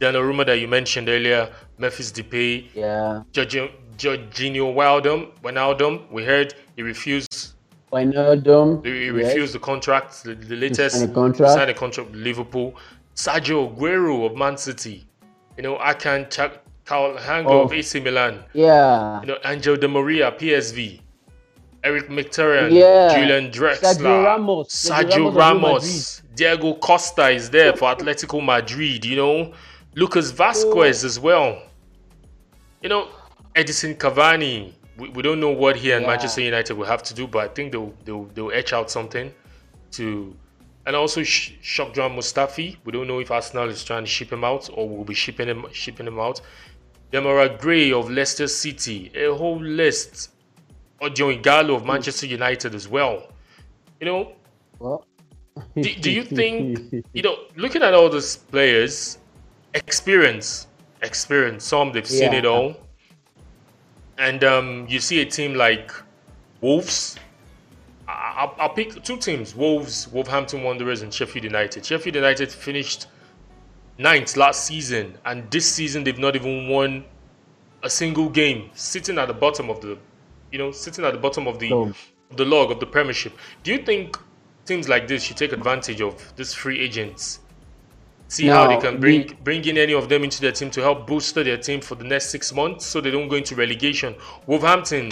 Donnarumma 0.00 0.46
that 0.46 0.58
you 0.58 0.66
mentioned 0.68 1.08
earlier, 1.08 1.52
Memphis 1.78 2.10
Depay, 2.12 2.68
Yeah. 2.74 3.22
Jorginho, 3.32 3.70
Georginio 3.98 4.72
Wijnaldum, 4.74 5.30
Wijnaldum, 5.42 6.10
we 6.10 6.24
heard 6.24 6.54
he 6.76 6.82
refused 6.82 7.54
Wijnaldum. 7.92 8.84
he 8.84 9.06
yes. 9.06 9.12
refused 9.14 9.54
the 9.54 9.58
contract, 9.58 10.22
the, 10.24 10.34
the 10.34 10.56
latest 10.56 10.96
sign 11.00 11.10
a 11.10 11.12
contract. 11.12 11.52
signed 11.52 11.70
a 11.70 11.74
contract 11.74 12.10
with 12.10 12.20
Liverpool. 12.20 12.74
Sergio 13.14 13.74
Aguero 13.76 14.26
of 14.26 14.36
Man 14.36 14.56
City, 14.56 15.04
you 15.56 15.62
know, 15.64 15.76
Akan 15.78 16.30
Ch- 16.30 16.56
Hango 16.88 17.46
Oh. 17.50 17.62
of 17.62 17.72
AC 17.72 18.00
Milan, 18.00 18.42
Yeah. 18.52 19.20
you 19.20 19.26
know, 19.26 19.38
Angel 19.44 19.76
Di 19.76 19.86
Maria, 19.86 20.32
PSV, 20.32 21.00
Eric 21.84 22.08
Mkhitaryan, 22.08 22.70
Yeah. 22.72 23.14
Julian 23.14 23.50
Draxler, 23.50 23.94
Sergio 23.94 24.24
Ramos. 24.24 24.68
Sergio 24.68 25.10
Sergio 25.10 25.36
Ramos 25.36 25.62
Ramos, 25.62 26.22
Diego 26.34 26.74
Costa 26.74 27.30
is 27.30 27.50
there 27.50 27.72
for 27.76 27.94
Atletico 27.94 28.44
Madrid, 28.44 29.04
you 29.04 29.16
know, 29.16 29.52
Lucas 29.94 30.30
Vasquez 30.30 31.04
as 31.04 31.18
well. 31.20 31.62
You 32.82 32.88
know, 32.88 33.08
Edinson 33.54 33.96
Cavani. 33.96 34.72
We, 34.98 35.08
we 35.10 35.22
don't 35.22 35.40
know 35.40 35.50
what 35.50 35.76
he 35.76 35.92
and 35.92 36.02
Yeah. 36.02 36.08
Manchester 36.10 36.40
United 36.42 36.74
will 36.76 36.86
have 36.86 37.02
to 37.04 37.14
do, 37.14 37.26
but 37.26 37.44
I 37.44 37.48
think 37.48 37.72
they'll 37.72 37.92
they'll, 38.04 38.24
they'll 38.34 38.52
etch 38.52 38.72
out 38.72 38.90
something 38.90 39.32
to. 39.92 40.34
And 40.86 40.96
also 40.96 41.22
Sh- 41.22 41.52
Shokjan 41.62 42.16
Mustafi. 42.16 42.76
We 42.84 42.92
don't 42.92 43.06
know 43.06 43.18
if 43.20 43.30
Arsenal 43.30 43.68
is 43.68 43.84
trying 43.84 44.04
to 44.04 44.10
ship 44.10 44.32
him 44.32 44.42
out 44.42 44.70
or 44.72 44.88
will 44.88 45.04
be 45.04 45.12
shipping 45.14 45.46
him 45.48 45.66
shipping 45.72 46.06
him 46.06 46.18
out. 46.18 46.40
Demarai 47.12 47.58
Gray 47.58 47.92
of 47.92 48.10
Leicester 48.10 48.46
City. 48.48 49.10
A 49.14 49.34
whole 49.34 49.60
list. 49.62 50.30
Ojo 51.00 51.32
Ighalo 51.32 51.76
of 51.76 51.86
Manchester 51.86 52.26
United 52.26 52.74
as 52.74 52.88
well. 52.88 53.28
You 54.00 54.06
know, 54.06 54.32
Well, 54.78 55.04
do, 55.80 55.94
do 55.94 56.10
you 56.10 56.22
think 56.38 56.92
you 57.12 57.22
know 57.22 57.36
looking 57.56 57.82
at 57.82 57.94
all 57.94 58.08
these 58.08 58.36
players 58.36 59.18
experience 59.74 60.66
experience 61.02 61.64
some 61.64 61.92
they've 61.92 62.06
seen 62.06 62.32
Yeah. 62.32 62.38
it 62.38 62.44
all 62.46 62.76
and 64.18 64.42
um, 64.44 64.86
you 64.88 64.98
see 65.00 65.20
a 65.20 65.26
team 65.26 65.54
like 65.54 65.92
wolves 66.60 67.16
I- 68.06 68.34
I'll, 68.38 68.54
I'll 68.58 68.68
pick 68.74 69.02
two 69.02 69.16
teams 69.16 69.54
wolves 69.54 70.06
wolverhampton 70.08 70.62
wanderers 70.62 71.02
and 71.02 71.12
sheffield 71.12 71.44
united 71.44 71.84
sheffield 71.84 72.14
united 72.14 72.50
finished 72.52 73.06
ninth 73.98 74.36
last 74.36 74.64
season 74.64 75.18
and 75.24 75.50
this 75.50 75.70
season 75.70 76.04
they've 76.04 76.18
not 76.18 76.36
even 76.36 76.68
won 76.68 77.04
a 77.82 77.90
single 77.90 78.28
game 78.28 78.70
sitting 78.74 79.18
at 79.18 79.26
the 79.26 79.34
bottom 79.34 79.68
of 79.68 79.80
the 79.80 79.98
you 80.52 80.58
know 80.58 80.70
sitting 80.70 81.04
at 81.04 81.12
the 81.12 81.18
bottom 81.18 81.46
of 81.46 81.58
the 81.58 81.70
Log. 81.70 81.88
of 82.30 82.36
the 82.36 82.44
log 82.44 82.70
of 82.70 82.80
the 82.80 82.86
premiership. 82.86 83.32
Do 83.62 83.72
you 83.72 83.78
think 83.78 84.18
teams 84.64 84.88
like 84.88 85.08
this 85.08 85.22
should 85.22 85.36
take 85.36 85.52
advantage 85.52 86.00
of 86.00 86.36
these 86.36 86.54
free 86.54 86.78
agents? 86.80 87.40
See 88.28 88.46
how 88.46 88.68
they 88.68 88.76
can 88.76 89.00
bring 89.00 89.36
bring 89.42 89.64
in 89.64 89.78
any 89.78 89.94
of 89.94 90.08
them 90.08 90.22
into 90.22 90.40
their 90.40 90.52
team 90.52 90.70
to 90.72 90.82
help 90.82 91.06
booster 91.06 91.42
their 91.42 91.56
team 91.56 91.80
for 91.80 91.94
the 91.94 92.04
next 92.04 92.28
six 92.30 92.52
months 92.52 92.84
so 92.84 93.00
they 93.00 93.10
don't 93.10 93.28
go 93.28 93.36
into 93.36 93.54
relegation. 93.56 94.14
Wolverhampton 94.46 95.10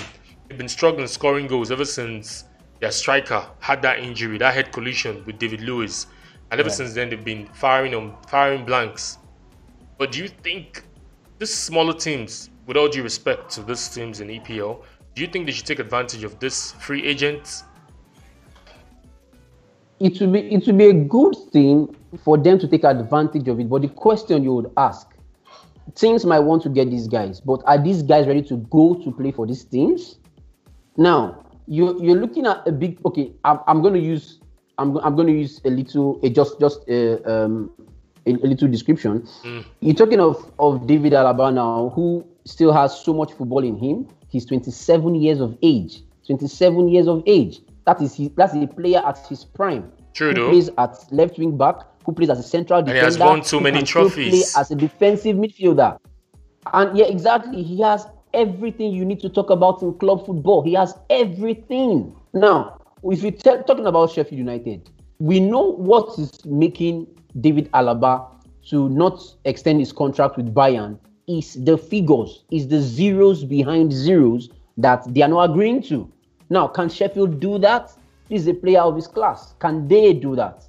have 0.51 0.59
been 0.59 0.68
struggling 0.68 1.07
scoring 1.07 1.46
goals 1.46 1.70
ever 1.70 1.87
since 1.87 2.44
their 2.81 2.90
striker 2.90 3.46
had 3.59 3.81
that 3.83 4.01
injury 4.01 4.37
that 4.38 4.53
head 4.53 4.70
collision 4.70 5.25
with 5.25 5.38
David 5.38 5.62
Luiz 5.62 6.07
and 6.51 6.61
ever 6.61 6.69
Yeah. 6.69 6.75
since 6.75 6.95
then 6.95 7.11
they've 7.11 7.25
been 7.25 7.47
firing 7.53 7.95
on 7.95 8.15
firing 8.27 8.65
blanks 8.65 9.19
but 9.99 10.13
do 10.13 10.23
you 10.23 10.29
think 10.29 10.85
these 11.39 11.53
smaller 11.55 11.93
teams, 11.93 12.51
with 12.67 12.77
all 12.77 12.89
due 12.89 13.03
respect 13.03 13.51
to 13.53 13.63
these 13.63 13.89
teams 13.89 14.21
in 14.21 14.29
EPL, 14.29 14.83
do 15.15 15.23
you 15.23 15.29
think 15.29 15.47
they 15.47 15.53
should 15.53 15.67
take 15.67 15.79
advantage 15.79 16.25
of 16.25 16.39
this 16.39 16.73
free 16.73 17.05
agent? 17.05 17.65
it 19.99 20.21
would 20.21 20.33
be 20.33 20.41
it 20.41 20.67
would 20.67 20.77
be 20.77 20.89
a 20.91 20.93
good 20.93 21.35
thing 21.53 21.95
for 22.23 22.37
them 22.37 22.59
to 22.59 22.69
take 22.69 22.85
advantage 22.85 23.49
of 23.49 23.59
it. 23.59 23.69
But 23.69 23.83
the 23.83 23.89
question 23.89 24.43
you 24.45 24.55
would 24.55 24.71
ask, 24.77 25.09
teams 25.95 26.27
might 26.27 26.41
want 26.41 26.63
to 26.65 26.69
get 26.69 26.91
these 26.91 27.09
guys, 27.09 27.41
but 27.41 27.63
are 27.65 27.83
these 27.83 28.03
guys 28.03 28.27
ready 28.27 28.43
to 28.43 28.57
go 28.71 28.95
to 29.03 29.11
play 29.13 29.33
for 29.33 29.47
these 29.47 29.65
teams? 29.65 30.19
Now 30.99 31.47
you 31.67 31.99
you're 32.03 32.21
looking 32.21 32.47
at 32.47 32.67
a 32.69 32.73
big. 32.73 32.99
Okay, 33.07 33.33
I'm, 33.43 33.61
I'm 33.67 33.81
going 33.81 33.95
to 33.95 34.01
use 34.01 34.41
I'm 34.79 34.97
I'm 34.99 35.15
going 35.15 35.29
to 35.29 35.33
use 35.33 35.61
a 35.65 35.71
little 35.71 36.21
a 36.23 36.31
just 36.31 36.61
just 36.61 36.89
a, 36.89 37.23
um 37.31 37.71
a, 38.27 38.31
a 38.33 38.47
little 38.47 38.69
description. 38.69 39.27
You're 39.81 39.95
talking 39.95 40.21
of 40.21 40.53
of 40.59 40.87
David 40.87 41.12
Alaba 41.12 41.53
now, 41.53 41.91
who 41.95 42.27
still 42.45 42.73
has 42.73 42.99
so 43.01 43.15
much 43.15 43.33
football 43.33 43.65
in 43.65 43.77
him. 43.77 44.09
He's 44.29 44.45
27 44.45 45.15
years 45.15 45.41
of 45.41 45.57
age. 45.62 46.03
27 46.27 46.89
years 46.89 47.07
of 47.07 47.23
age. 47.27 47.61
That 47.87 48.03
is 48.03 48.15
his, 48.15 48.31
that's 48.37 48.55
a 48.55 48.67
player 48.67 49.01
at 49.07 49.25
his 49.29 49.45
prime. 49.45 49.93
True 50.12 50.29
who 50.29 50.35
though. 50.35 50.51
plays 50.51 50.71
at 50.77 50.97
left 51.12 51.39
wing 51.39 51.57
back, 51.57 51.77
who 52.05 52.12
plays 52.12 52.31
as 52.31 52.39
a 52.39 52.43
central 52.43 52.83
defender. 52.83 53.01
he 53.01 53.07
defender, 53.07 53.25
has 53.25 53.37
won 53.37 53.45
so 53.45 53.61
many 53.61 53.83
trophies. 53.83 54.31
Play 54.31 54.61
as 54.61 54.71
a 54.71 54.75
defensive 54.75 55.37
midfielder. 55.37 55.99
And 56.73 56.99
yeah, 56.99 57.07
exactly. 57.07 57.62
He 57.62 57.81
has 57.83 58.07
everything 58.35 58.93
you 58.93 59.05
need 59.05 59.21
to 59.21 59.29
talk 59.29 59.51
about 59.51 59.83
in 59.83 59.95
club 59.95 60.27
football. 60.27 60.62
He 60.62 60.75
has 60.75 60.95
everything. 61.11 62.15
Now, 62.35 62.81
if 63.12 63.23
you're 63.23 63.33
te- 63.33 63.62
talking 63.66 63.87
about 63.87 64.11
Sheffield 64.11 64.38
United, 64.38 64.90
we 65.19 65.40
know 65.40 65.62
what 65.62 66.19
is 66.19 66.45
making 66.45 67.07
David 67.40 67.71
Alaba 67.73 68.29
to 68.69 68.88
not 68.88 69.23
extend 69.45 69.81
his 69.81 69.92
contract 69.92 70.37
with 70.37 70.55
Bayern 70.55 70.99
is 71.29 71.64
the 71.64 71.77
figures, 71.77 72.45
is 72.51 72.69
the 72.69 72.81
zeros 72.81 73.45
behind 73.45 73.92
zeros 73.92 74.51
that 74.77 75.03
they 75.12 75.23
are 75.23 75.29
not 75.29 75.51
agreeing 75.51 75.83
to. 75.83 76.11
Now, 76.51 76.69
can 76.69 76.88
Sheffield 76.88 77.40
do 77.40 77.59
that? 77.59 77.92
This 78.29 78.42
is 78.42 78.49
a 78.49 78.55
player 78.55 78.81
of 78.81 78.97
his 78.97 79.07
class. 79.07 79.55
Can 79.59 79.88
they 79.88 80.12
do 80.12 80.37
that? 80.37 80.64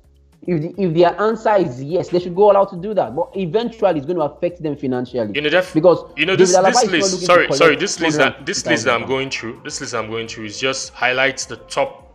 If, 0.45 0.61
the, 0.61 0.81
if 0.81 0.93
their 0.93 1.19
answer 1.19 1.55
is 1.55 1.83
yes, 1.83 2.09
they 2.09 2.19
should 2.19 2.35
go 2.35 2.43
all 2.43 2.57
out 2.57 2.69
to 2.69 2.77
do 2.77 2.93
that. 2.93 3.15
But 3.15 3.31
eventually, 3.35 3.97
it's 3.97 4.05
going 4.05 4.17
to 4.17 4.23
affect 4.23 4.63
them 4.63 4.77
financially. 4.77 5.33
You 5.35 5.41
know, 5.41 5.63
because 5.73 6.09
you 6.15 6.25
know 6.25 6.35
this, 6.35 6.55
this 6.55 6.85
list. 6.85 7.25
Sorry, 7.25 7.51
sorry. 7.51 7.75
This 7.75 7.99
list 7.99 8.17
that 8.17 8.45
this 8.45 8.65
list 8.65 8.85
that 8.85 8.93
I'm 8.93 9.07
going 9.07 9.29
through. 9.29 9.61
This 9.63 9.81
list 9.81 9.93
I'm 9.93 10.09
going 10.09 10.27
through 10.27 10.45
is 10.45 10.59
just 10.59 10.93
highlights 10.93 11.45
the 11.45 11.57
top 11.57 12.06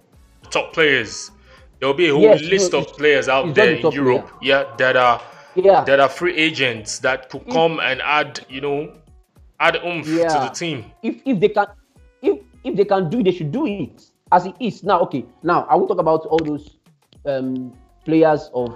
top 0.53 0.73
players. 0.73 1.31
There 1.81 1.89
will 1.89 1.95
be 1.97 2.09
a 2.09 2.13
whole 2.13 2.23
Yes, 2.23 2.43
list 2.43 2.75
of 2.75 2.87
players 2.97 3.29
out 3.29 3.55
there 3.55 3.75
in 3.75 3.91
Europe, 3.91 4.31
yeah, 4.41 4.65
that 4.79 4.97
are 4.97 5.21
Yeah. 5.57 5.83
that 5.85 5.99
are 6.01 6.09
free 6.09 6.37
agents 6.37 7.01
that 7.01 7.29
could 7.29 7.49
come 7.51 7.81
and 7.81 8.01
add, 8.03 8.41
you 8.49 8.61
know, 8.61 8.93
add 9.59 9.77
oomph 9.85 10.07
to 10.07 10.13
the 10.47 10.51
team. 10.55 10.85
if 11.03 11.21
if 11.27 11.41
they 11.41 11.49
can 11.49 11.67
if 12.23 12.39
if 12.65 12.77
they 12.77 12.85
can 12.85 13.11
do 13.11 13.19
it, 13.21 13.25
they 13.25 13.33
should 13.33 13.51
do 13.51 13.67
it 13.67 14.05
as 14.31 14.47
it 14.47 14.55
is 14.61 14.85
now. 14.85 15.01
Okay, 15.01 15.25
now 15.43 15.67
I 15.69 15.75
will 15.77 15.89
talk 15.89 15.99
about 15.99 16.25
all 16.27 16.39
those 16.39 16.79
um 17.27 17.73
players 18.05 18.51
of 18.55 18.69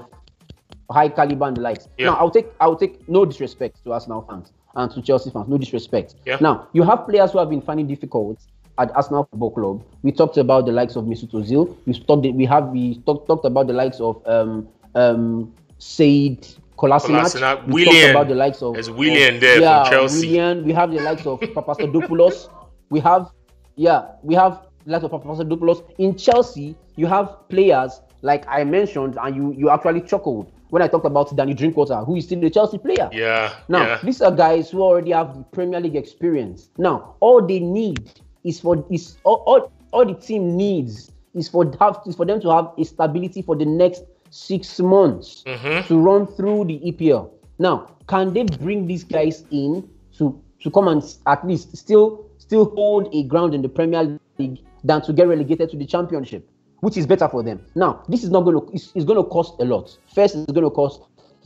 high 0.91 1.09
caliber 1.09 1.47
and 1.47 1.57
the 1.57 1.61
likes. 1.63 1.89
Yeah. 1.99 2.07
Now 2.07 2.17
I'll 2.17 2.31
take 2.31 2.47
I'll 2.61 2.77
take 2.77 3.09
no 3.09 3.25
disrespect 3.25 3.83
to 3.85 3.93
Arsenal 3.93 4.23
fans 4.29 4.53
and 4.75 4.91
to 4.93 5.01
Chelsea 5.03 5.31
fans, 5.31 5.49
no 5.49 5.59
disrespect. 5.59 6.17
Yeah. 6.27 6.39
Now 6.41 6.69
you 6.73 6.83
have 6.83 7.07
players 7.07 7.33
who 7.33 7.39
have 7.39 7.51
been 7.51 7.63
finding 7.63 7.87
difficult 7.87 8.39
at 8.79 8.95
Arsenal 8.97 9.25
Football 9.31 9.51
Club. 9.53 9.85
We 10.03 10.13
talked 10.13 10.37
about 10.37 10.67
the 10.67 10.73
likes 10.73 10.97
of 10.97 11.05
Mesut 11.05 11.33
Ozil. 11.33 11.77
We 11.87 11.95
talked 11.95 12.27
we 12.27 12.45
have 12.45 12.69
we 12.69 12.99
talk, 13.07 13.27
talked 13.27 13.45
about 13.45 13.67
the 13.67 13.73
likes 13.73 14.01
of 14.01 14.21
um 14.27 14.69
um 14.95 15.53
Sead 15.79 16.57
Kolasinac. 16.79 17.33
Kolasinac, 17.33 17.67
We 17.67 17.73
Willian. 17.85 17.95
talked 17.95 18.11
about 18.11 18.29
the 18.29 18.35
likes 18.35 18.63
of 18.63 18.75
There's 18.75 18.91
Willian 18.91 19.35
of- 19.37 19.41
there 19.41 19.55
from 19.57 19.63
yeah, 19.63 19.91
Chelsea. 19.91 20.27
Willian. 20.27 20.65
We 20.65 20.73
have 20.73 20.91
the 20.91 21.01
likes 21.01 21.27
of 21.27 21.41
Papastathopoulos. 21.41 22.49
we 22.91 23.01
have 23.01 23.31
yeah, 23.77 24.07
we 24.23 24.35
have 24.35 24.63
the 24.85 24.93
likes 24.93 25.05
of 25.05 25.11
Papastathopoulos. 25.11 25.83
In 25.99 26.17
Chelsea, 26.17 26.75
you 26.97 27.07
have 27.07 27.49
players 27.49 28.01
like 28.23 28.45
I 28.49 28.65
mentioned, 28.65 29.19
and 29.21 29.37
you 29.37 29.53
you 29.57 29.71
actually 29.71 30.01
chuckled 30.03 30.51
when 30.71 30.83
I 30.83 30.89
talked 30.89 31.07
about 31.07 31.35
Danny 31.37 31.55
Drinkwater, 31.55 31.97
who 31.99 32.17
is 32.17 32.25
still 32.25 32.45
a 32.45 32.51
Chelsea 32.51 32.79
player. 32.79 33.09
Yeah. 33.13 33.53
Now, 33.69 33.83
yeah. 33.87 33.99
these 34.03 34.21
are 34.21 34.33
guys 34.33 34.71
who 34.71 34.83
already 34.83 35.13
have 35.13 35.37
the 35.37 35.43
Premier 35.45 35.79
League 35.81 35.95
experience. 35.97 36.71
Now, 36.77 37.15
all 37.21 37.47
they 37.47 37.61
need 37.61 38.11
is 38.47 38.61
for 38.61 38.85
is 38.91 39.17
all, 39.25 39.43
all, 39.47 39.73
all 39.93 40.07
the 40.07 40.15
team 40.15 40.57
needs 40.57 41.13
is 41.35 41.49
for 41.49 41.71
have 41.81 42.01
is 42.07 42.15
for 42.17 42.25
them 42.25 42.41
to 42.41 42.51
have 42.51 42.71
a 42.79 42.85
stability 42.85 43.43
for 43.43 43.57
the 43.57 43.67
next 43.67 44.05
six 44.31 44.81
months 44.81 45.45
Mhm. 45.47 45.87
to 45.87 45.99
run 45.99 46.27
through 46.27 46.65
the 46.67 46.81
EPL. 46.89 47.31
Now, 47.59 47.89
can 48.07 48.33
they 48.33 48.45
bring 48.45 48.87
these 48.87 49.05
guys 49.05 49.45
in 49.51 49.89
to 50.19 50.39
to 50.63 50.71
come 50.71 50.89
and 50.89 51.03
at 51.27 51.47
least 51.47 51.77
still 51.77 52.25
still 52.39 52.65
hold 52.77 53.09
a 53.15 53.23
ground 53.25 53.55
in 53.55 53.63
the 53.63 53.69
Premier 53.69 54.19
League 54.39 54.61
than 54.85 55.01
to 55.03 55.13
get 55.13 55.29
relegated 55.29 55.71
to 55.71 55.77
the 55.77 55.85
Championship, 55.87 56.49
which 56.81 56.97
is 56.97 57.07
better 57.07 57.29
for 57.29 57.43
them. 57.43 57.61
Now, 57.75 58.03
this 58.09 58.23
is 58.25 58.31
not 58.31 58.43
going 58.43 58.61
to 58.61 58.73
it's, 58.73 58.93
it's 58.95 59.05
going 59.05 59.23
to 59.23 59.29
cost 59.29 59.61
a 59.61 59.65
lot. 59.65 59.97
First, 60.15 60.37
it's 60.37 60.53
going 60.53 60.65
to 60.65 60.71
cost 60.71 61.03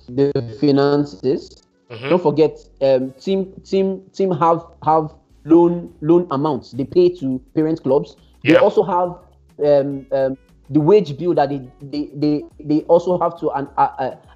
the 0.09 0.31
finances. 0.61 1.63
Mhm. 1.91 2.09
Don't 2.11 2.23
forget, 2.23 2.59
um, 2.83 3.13
team 3.21 3.53
team 3.65 4.03
team 4.13 4.31
have 4.31 4.65
have 4.85 5.13
loan 5.45 5.93
loan 6.01 6.27
amounts 6.31 6.73
they 6.73 6.85
pay 6.85 7.09
to 7.09 7.41
parent 7.55 7.83
clubs. 7.83 8.17
They 8.47 8.55
Yeah. 8.55 8.61
also 8.61 8.83
have 8.83 9.19
um, 9.65 10.07
um, 10.13 10.37
the 10.71 10.81
wage 10.81 11.17
bill 11.19 11.35
that 11.35 11.49
they 11.51 11.61
they, 11.83 12.11
they, 12.15 12.45
they 12.63 12.81
also 12.83 13.19
have 13.19 13.39
to 13.41 13.51
and 13.51 13.69
uh, 13.77 13.89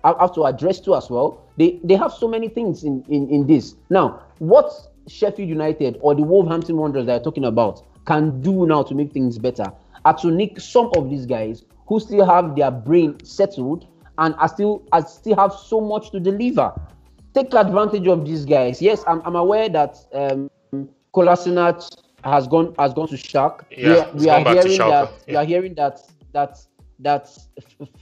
uh, 0.05 0.15
have 0.19 0.35
to 0.35 0.45
address 0.45 0.81
to 0.81 0.95
as 0.97 1.09
well. 1.11 1.43
They 1.57 1.81
they 1.85 1.95
have 1.95 2.13
so 2.13 2.29
many 2.29 2.49
things 2.49 2.85
in, 2.85 3.05
in 3.09 3.29
in 3.31 3.47
this. 3.47 3.75
Now, 3.91 4.23
what 4.39 4.71
Sheffield 5.09 5.49
United 5.49 5.99
or 6.01 6.15
the 6.15 6.23
Wolverhampton 6.23 6.77
Wanderers 6.77 7.07
that 7.07 7.21
are 7.21 7.25
talking 7.25 7.45
about 7.45 7.83
can 8.07 8.41
do 8.43 8.67
now 8.67 8.83
to 8.83 8.95
make 8.95 9.13
things 9.13 9.39
better 9.39 9.73
are 10.05 10.17
to 10.19 10.31
nick 10.31 10.61
some 10.61 10.91
of 10.97 11.09
these 11.09 11.25
guys 11.27 11.63
who 11.87 12.01
still 12.01 12.25
have 12.27 12.55
their 12.57 12.71
brain 12.71 13.17
settled 13.25 13.87
and 14.19 14.35
are 14.37 14.49
still 14.49 14.83
are 14.93 15.03
still 15.07 15.37
have 15.37 15.53
so 15.53 15.81
much 15.81 16.11
to 16.11 16.21
deliver. 16.21 16.73
Take 17.35 17.53
advantage 17.55 18.07
of 18.07 18.25
these 18.25 18.45
guys. 18.45 18.81
Yes, 18.81 19.03
I'm, 19.09 19.21
I'm 19.25 19.35
aware 19.37 19.69
that 19.71 19.97
um, 20.13 20.49
Kolasinac 21.15 21.97
has 22.25 22.47
gone 22.49 22.75
has 22.79 22.93
gone 22.93 23.09
to 23.09 23.15
Schalke. 23.17 23.63
Yeah, 23.71 23.87
we 23.89 23.99
are, 23.99 24.11
we 24.15 24.29
are 24.29 24.41
hearing 24.55 24.79
that 24.91 25.13
we 25.29 25.37
are 25.37 25.45
hearing 25.45 25.75
that 25.75 26.01
that 26.33 26.59
that 27.01 27.29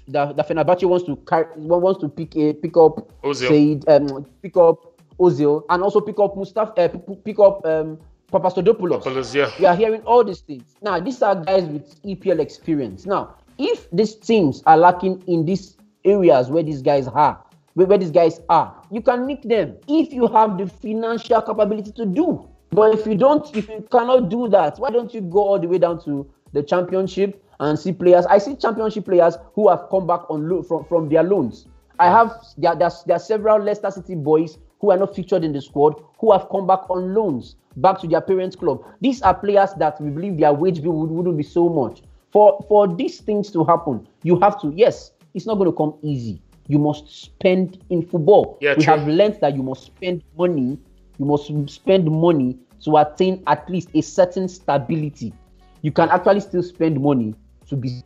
that, 0.08 0.36
that 0.36 0.48
Fenerbahce 0.48 0.84
wants 0.88 1.06
to 1.06 1.16
carry, 1.16 1.46
wants 1.56 2.00
to 2.00 2.08
pick 2.08 2.36
a 2.36 2.52
pick 2.54 2.76
up 2.76 3.10
Ozil. 3.22 3.82
Said, 3.84 4.10
um, 4.10 4.24
pick 4.42 4.56
up 4.56 5.00
Ozil 5.18 5.62
and 5.70 5.82
also 5.82 6.00
pick 6.00 6.18
up 6.18 6.36
Mustafa 6.36 6.72
uh, 6.84 6.88
pick- 7.24 7.38
up 7.38 7.64
um, 7.66 7.98
Papastathopoulos. 8.32 9.02
Yeah. 9.34 9.50
We 9.58 9.66
are 9.66 9.76
hearing 9.76 10.02
all 10.02 10.24
these 10.24 10.40
things. 10.40 10.74
Now, 10.82 11.00
these 11.00 11.20
are 11.22 11.34
guys 11.36 11.64
with 11.64 12.02
EPL 12.02 12.38
experience. 12.40 13.04
Now, 13.06 13.36
if 13.58 13.90
these 13.90 14.14
teams 14.14 14.62
are 14.66 14.76
lacking 14.76 15.22
in 15.26 15.44
these 15.44 15.76
areas 16.04 16.48
where 16.48 16.62
these 16.62 16.80
guys 16.82 17.08
are, 17.08 17.42
where, 17.74 17.86
where 17.86 17.98
these 17.98 18.10
guys 18.10 18.40
are, 18.48 18.74
you 18.90 19.02
can 19.02 19.26
nick 19.26 19.42
them 19.42 19.76
if 19.86 20.12
you 20.12 20.26
have 20.28 20.56
the 20.58 20.66
financial 20.66 21.42
capability 21.42 21.92
to 21.92 22.06
do. 22.06 22.48
But 22.72 22.94
if 22.94 23.06
you 23.06 23.14
don't, 23.14 23.54
if 23.54 23.68
you 23.68 23.86
cannot 23.90 24.30
do 24.30 24.48
that, 24.48 24.78
why 24.78 24.90
don't 24.90 25.12
you 25.12 25.20
go 25.20 25.40
all 25.40 25.58
the 25.58 25.68
way 25.68 25.78
down 25.78 26.02
to 26.04 26.26
the 26.52 26.62
championship 26.62 27.42
and 27.60 27.78
see 27.78 27.92
players? 27.92 28.24
I 28.26 28.38
see 28.38 28.56
championship 28.56 29.04
players 29.04 29.36
who 29.54 29.68
have 29.68 29.88
come 29.90 30.06
back 30.06 30.28
on 30.30 30.48
loan 30.48 30.64
from, 30.64 30.84
from 30.86 31.08
their 31.10 31.22
loans. 31.22 31.66
I 31.98 32.06
have 32.06 32.34
there, 32.56 32.74
there's, 32.74 33.02
there 33.04 33.16
are 33.16 33.20
several 33.20 33.58
Leicester 33.62 33.90
City 33.90 34.14
boys 34.14 34.58
who 34.80 34.90
are 34.90 34.96
not 34.96 35.14
featured 35.14 35.44
in 35.44 35.52
the 35.52 35.60
squad 35.60 36.02
who 36.18 36.32
have 36.32 36.48
come 36.50 36.66
back 36.66 36.88
on 36.88 37.14
loans 37.14 37.56
back 37.76 38.00
to 38.00 38.08
their 38.08 38.20
parents' 38.20 38.56
club. 38.56 38.82
These 39.00 39.22
are 39.22 39.34
players 39.34 39.70
that 39.78 40.00
we 40.00 40.10
believe 40.10 40.38
their 40.38 40.52
wage 40.52 40.82
bill 40.82 40.92
would, 40.92 41.10
wouldn't 41.10 41.36
be 41.36 41.42
so 41.42 41.68
much. 41.68 42.02
For 42.32 42.64
for 42.68 42.88
these 42.88 43.20
things 43.20 43.50
to 43.52 43.64
happen, 43.64 44.08
you 44.22 44.40
have 44.40 44.60
to 44.62 44.72
yes, 44.74 45.12
it's 45.34 45.46
not 45.46 45.56
going 45.56 45.70
to 45.70 45.76
come 45.76 45.94
easy. 46.02 46.40
You 46.68 46.78
must 46.78 47.08
spend 47.24 47.84
in 47.90 48.02
football. 48.06 48.56
Yeah, 48.60 48.74
we 48.76 48.84
true. 48.84 48.94
have 48.96 49.06
learned 49.06 49.38
that 49.40 49.54
you 49.54 49.62
must 49.62 49.84
spend 49.84 50.22
money. 50.38 50.78
You 51.22 51.28
must 51.28 51.46
spend 51.70 52.10
money 52.10 52.58
to 52.82 52.96
attain 52.96 53.44
at 53.46 53.70
least 53.70 53.90
a 53.94 54.00
certain 54.00 54.48
stability. 54.48 55.32
You 55.80 55.92
can 55.92 56.08
actually 56.08 56.40
still 56.40 56.64
spend 56.64 57.00
money 57.00 57.36
to 57.68 57.76
be 57.76 58.02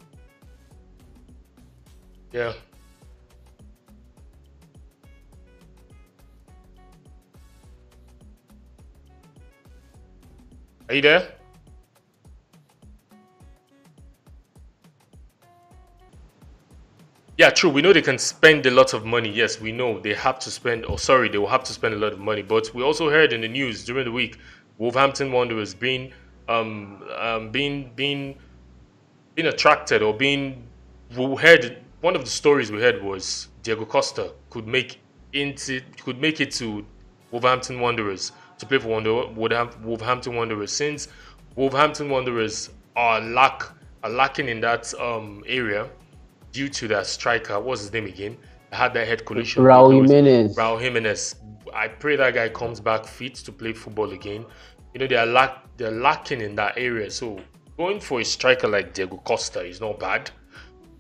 Yeah. 2.31 2.53
Are 10.91 10.95
you 10.95 11.01
there? 11.01 11.27
Yeah, 17.39 17.51
true. 17.51 17.69
We 17.69 17.83
know 17.83 17.93
they 17.93 18.01
can 18.01 18.19
spend 18.19 18.65
a 18.65 18.71
lot 18.71 18.95
of 18.95 19.05
money. 19.05 19.29
Yes, 19.31 19.61
we 19.61 19.71
know 19.71 20.01
they 20.01 20.15
have 20.15 20.39
to 20.39 20.51
spend, 20.51 20.87
or 20.87 20.99
sorry, 20.99 21.29
they 21.29 21.37
will 21.37 21.49
have 21.49 21.65
to 21.65 21.73
spend 21.73 21.93
a 21.93 21.99
lot 21.99 22.15
of 22.15 22.19
money. 22.19 22.41
But 22.41 22.75
we 22.75 22.83
also 22.83 23.11
heard 23.11 23.33
in 23.35 23.43
the 23.43 23.49
news 23.49 23.85
during 23.85 24.07
the 24.07 24.13
week, 24.13 24.39
Wolverhampton 24.79 25.31
Wanderers 25.31 25.75
being, 25.75 26.13
um, 26.49 27.03
um, 27.19 27.51
being, 27.51 27.93
being, 27.95 28.39
being 29.35 29.49
attracted 29.49 30.01
or 30.03 30.15
being, 30.15 30.67
we 31.15 31.35
heard 31.37 31.79
one 32.01 32.17
of 32.17 32.25
the 32.25 32.31
stories 32.31 32.73
we 32.73 32.81
heard 32.81 33.03
was 33.03 33.49
Diego 33.63 33.85
Costa 33.85 34.33
could 34.49 34.67
make 34.67 34.99
into, 35.35 35.83
could 36.03 36.19
make 36.19 36.41
it 36.41 36.51
to 36.53 36.87
Wolverhampton 37.33 37.81
Wanderers 37.81 38.33
to 38.59 38.65
play 38.67 38.79
for 38.79 38.89
Wander, 38.89 39.27
Wolverhampton 39.29 40.35
Wanderers 40.35 40.73
since 40.73 41.09
Wolverhampton 41.55 42.09
Wanderers 42.09 42.71
are 42.97 43.21
lack 43.21 43.63
are 44.03 44.11
lacking 44.11 44.49
in 44.49 44.61
that 44.61 44.93
um 45.01 45.43
area 45.47 45.89
due 46.57 46.71
to 46.71 46.89
that 46.89 47.07
striker. 47.07 47.61
What's 47.61 47.83
his 47.83 47.93
name 47.93 48.07
again? 48.07 48.39
I 48.73 48.77
had 48.77 48.95
that 48.95 49.07
head 49.07 49.27
collision. 49.27 49.63
Raul 49.63 49.93
Jimenez. 49.93 50.57
Raul 50.57 50.81
Jimenez. 50.81 51.35
I 51.75 51.89
pray 51.89 52.17
that 52.17 52.33
guy 52.33 52.49
comes 52.49 52.81
back 52.81 53.05
fit 53.05 53.35
to 53.35 53.53
play 53.53 53.75
football 53.75 54.13
again. 54.13 54.47
You 54.95 55.01
know 55.01 55.07
they 55.07 55.17
are 55.17 55.27
lack 55.27 55.65
they're 55.77 55.91
lacking 55.91 56.41
in 56.41 56.55
that 56.57 56.79
area. 56.79 57.11
So 57.11 57.39
going 57.77 58.01
for 58.01 58.21
a 58.21 58.25
striker 58.25 58.69
like 58.69 58.95
Diego 58.95 59.19
Costa 59.19 59.61
is 59.61 59.83
not 59.83 60.01
bad 60.01 60.31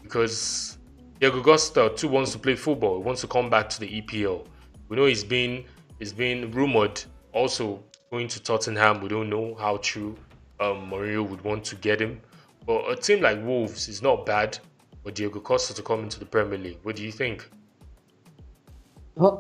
because 0.03 0.77
Diego 1.21 1.43
Costa 1.43 1.91
too 1.97 2.09
wants 2.09 2.33
to 2.33 2.39
play 2.39 2.55
football. 2.55 2.99
He 2.99 3.05
wants 3.05 3.23
to 3.23 3.27
come 3.27 3.49
back 3.49 3.71
to 3.71 3.81
the 3.81 4.03
EPL. 4.03 4.47
We 4.91 4.97
know 4.99 5.07
he's 5.07 5.25
been 5.25 5.65
he's 5.99 6.13
been 6.13 6.51
rumored 6.51 7.03
also 7.33 7.83
going 8.11 8.29
to 8.29 8.43
Tottenham. 8.43 9.01
We 9.01 9.09
don't 9.09 9.31
know 9.31 9.55
how 9.55 9.79
true 9.79 10.17
um, 10.61 10.91
Mourinho 10.91 11.27
would 11.27 11.43
want 11.43 11.65
to 11.65 11.77
get 11.77 11.99
him. 11.99 12.21
But 12.67 12.91
a 12.91 12.97
team 12.97 13.23
like 13.23 13.43
Wolves 13.43 13.89
is 13.89 14.03
not 14.03 14.27
bad 14.27 14.59
for 15.07 15.13
Diego 15.13 15.39
Costa 15.39 15.73
to 15.73 15.83
come 15.83 16.01
into 16.01 16.19
the 16.19 16.25
Premier 16.25 16.59
League. 16.59 16.79
What 16.83 16.97
do 16.97 17.05
you 17.05 17.13
think? 17.13 17.49
Huh? 19.17 19.37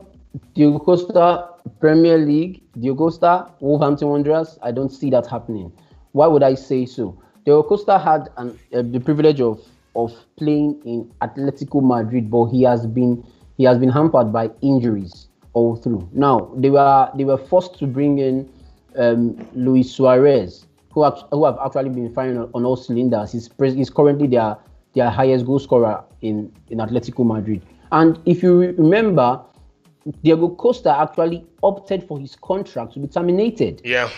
Diego 0.54 0.78
Costa, 0.78 1.48
Premier 1.80 2.18
League, 2.18 2.62
Diego 2.78 2.94
Costa, 2.94 3.50
Wolverhampton 3.58 4.06
Wanderers. 4.08 4.60
I 4.62 4.70
don't 4.70 4.90
see 4.90 5.10
that 5.10 5.26
happening. 5.26 5.72
Why 6.12 6.28
would 6.28 6.44
I 6.44 6.54
say 6.54 6.86
so? 6.86 7.20
Diego 7.44 7.64
Costa 7.64 7.98
had 7.98 8.28
an, 8.36 8.56
uh, 8.72 8.82
the 8.82 9.00
privilege 9.00 9.40
of 9.40 9.60
of 9.96 10.12
playing 10.36 10.80
in 10.84 11.12
Atletico 11.20 11.82
Madrid, 11.82 12.30
but 12.30 12.46
he 12.46 12.62
has 12.62 12.86
been 12.86 13.26
he 13.56 13.64
has 13.64 13.76
been 13.76 13.88
hampered 13.88 14.32
by 14.32 14.50
injuries 14.62 15.26
all 15.52 15.74
through. 15.74 16.08
Now 16.12 16.52
they 16.54 16.70
were 16.70 17.10
they 17.16 17.24
were 17.24 17.38
forced 17.38 17.76
to 17.80 17.88
bring 17.88 18.20
in 18.20 18.48
um, 18.96 19.36
Luis 19.54 19.90
Suarez, 19.90 20.64
who 20.92 21.04
act, 21.04 21.24
who 21.32 21.44
have 21.44 21.58
actually 21.64 21.90
been 21.90 22.12
firing 22.14 22.38
on, 22.38 22.50
on 22.54 22.64
all 22.64 22.76
cylinders. 22.76 23.32
He's, 23.32 23.50
he's 23.58 23.90
currently 23.90 24.28
their 24.28 24.56
their 24.96 25.10
highest 25.10 25.46
goal 25.46 25.60
scorer 25.60 26.02
in 26.22 26.52
in 26.70 26.78
Atletico 26.78 27.24
Madrid. 27.24 27.62
And 27.92 28.18
if 28.26 28.42
you 28.42 28.74
remember, 28.76 29.40
Diego 30.24 30.48
Costa 30.48 30.90
actually 30.90 31.46
opted 31.62 32.02
for 32.08 32.18
his 32.18 32.34
contract 32.34 32.94
to 32.94 32.98
be 32.98 33.06
terminated. 33.06 33.80
Yeah, 33.84 34.10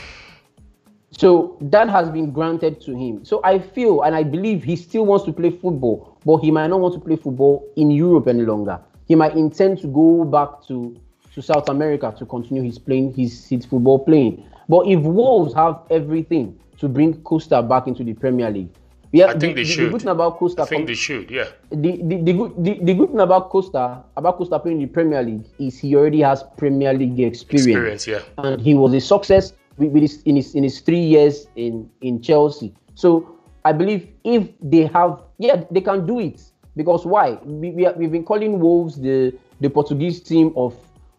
So 1.10 1.56
that 1.60 1.88
has 1.88 2.08
been 2.10 2.30
granted 2.30 2.80
to 2.82 2.94
him. 2.94 3.24
So 3.24 3.40
I 3.42 3.58
feel 3.58 4.02
and 4.02 4.14
I 4.14 4.22
believe 4.22 4.62
he 4.62 4.76
still 4.76 5.06
wants 5.06 5.24
to 5.24 5.32
play 5.32 5.50
football, 5.50 6.16
but 6.24 6.38
he 6.38 6.50
might 6.50 6.68
not 6.68 6.80
want 6.80 6.94
to 6.94 7.00
play 7.00 7.16
football 7.16 7.66
in 7.76 7.90
Europe 7.90 8.28
any 8.28 8.44
longer. 8.44 8.78
He 9.06 9.14
might 9.14 9.34
intend 9.34 9.80
to 9.80 9.86
go 9.88 10.24
back 10.24 10.62
to, 10.68 10.94
to 11.34 11.42
South 11.42 11.68
America 11.70 12.14
to 12.18 12.26
continue 12.26 12.62
his 12.62 12.78
playing 12.78 13.14
his, 13.14 13.46
his 13.48 13.64
football 13.64 13.98
playing. 13.98 14.44
But 14.68 14.86
if 14.86 15.00
Wolves 15.00 15.54
have 15.54 15.80
everything 15.90 16.58
to 16.78 16.88
bring 16.88 17.14
Costa 17.22 17.62
back 17.62 17.86
into 17.86 18.04
the 18.04 18.12
Premier 18.12 18.50
League, 18.50 18.70
yeah, 19.12 19.26
I 19.26 19.30
think 19.38 19.40
the, 19.40 19.52
they 19.54 19.62
the- 19.62 19.64
should. 19.64 19.86
The 19.86 19.90
good 19.90 20.00
thing 20.02 20.10
about 20.10 20.36
Costa 20.38 20.62
I 20.62 20.66
think 20.66 20.86
they 20.86 20.94
should. 20.94 21.30
Yeah, 21.30 21.48
the, 21.70 21.96
the, 22.02 22.16
the, 22.22 22.32
good, 22.32 22.52
the, 22.58 22.78
the 22.82 22.94
good 22.94 23.08
thing 23.10 23.20
about 23.20 23.50
Costa 23.50 24.02
about 24.16 24.36
Costa 24.38 24.58
playing 24.58 24.80
in 24.80 24.86
the 24.88 24.92
Premier 24.92 25.22
League 25.22 25.44
is 25.58 25.78
he 25.78 25.96
already 25.96 26.20
has 26.20 26.44
Premier 26.56 26.92
League 26.92 27.18
experience. 27.20 28.06
Experience, 28.06 28.06
Yeah, 28.06 28.44
and 28.44 28.60
he 28.60 28.74
was 28.74 28.92
a 28.94 29.00
success 29.00 29.52
with, 29.78 29.92
with 29.92 30.02
his, 30.02 30.22
in 30.22 30.36
his 30.36 30.54
in 30.54 30.62
his 30.64 30.80
three 30.80 31.00
years 31.00 31.46
in 31.56 31.88
in 32.02 32.20
Chelsea. 32.20 32.74
So 32.94 33.38
I 33.64 33.72
believe 33.72 34.08
if 34.24 34.48
they 34.62 34.86
have, 34.86 35.22
yeah, 35.38 35.62
they 35.70 35.80
can 35.80 36.06
do 36.06 36.20
it 36.20 36.40
because 36.76 37.04
why? 37.06 37.38
We, 37.44 37.70
we 37.70 37.82
have, 37.84 37.96
we've 37.96 38.12
been 38.12 38.24
calling 38.24 38.58
Wolves 38.60 38.96
the 39.00 39.32
the 39.60 39.68
Portuguese 39.70 40.20
team 40.22 40.52
of 40.56 40.74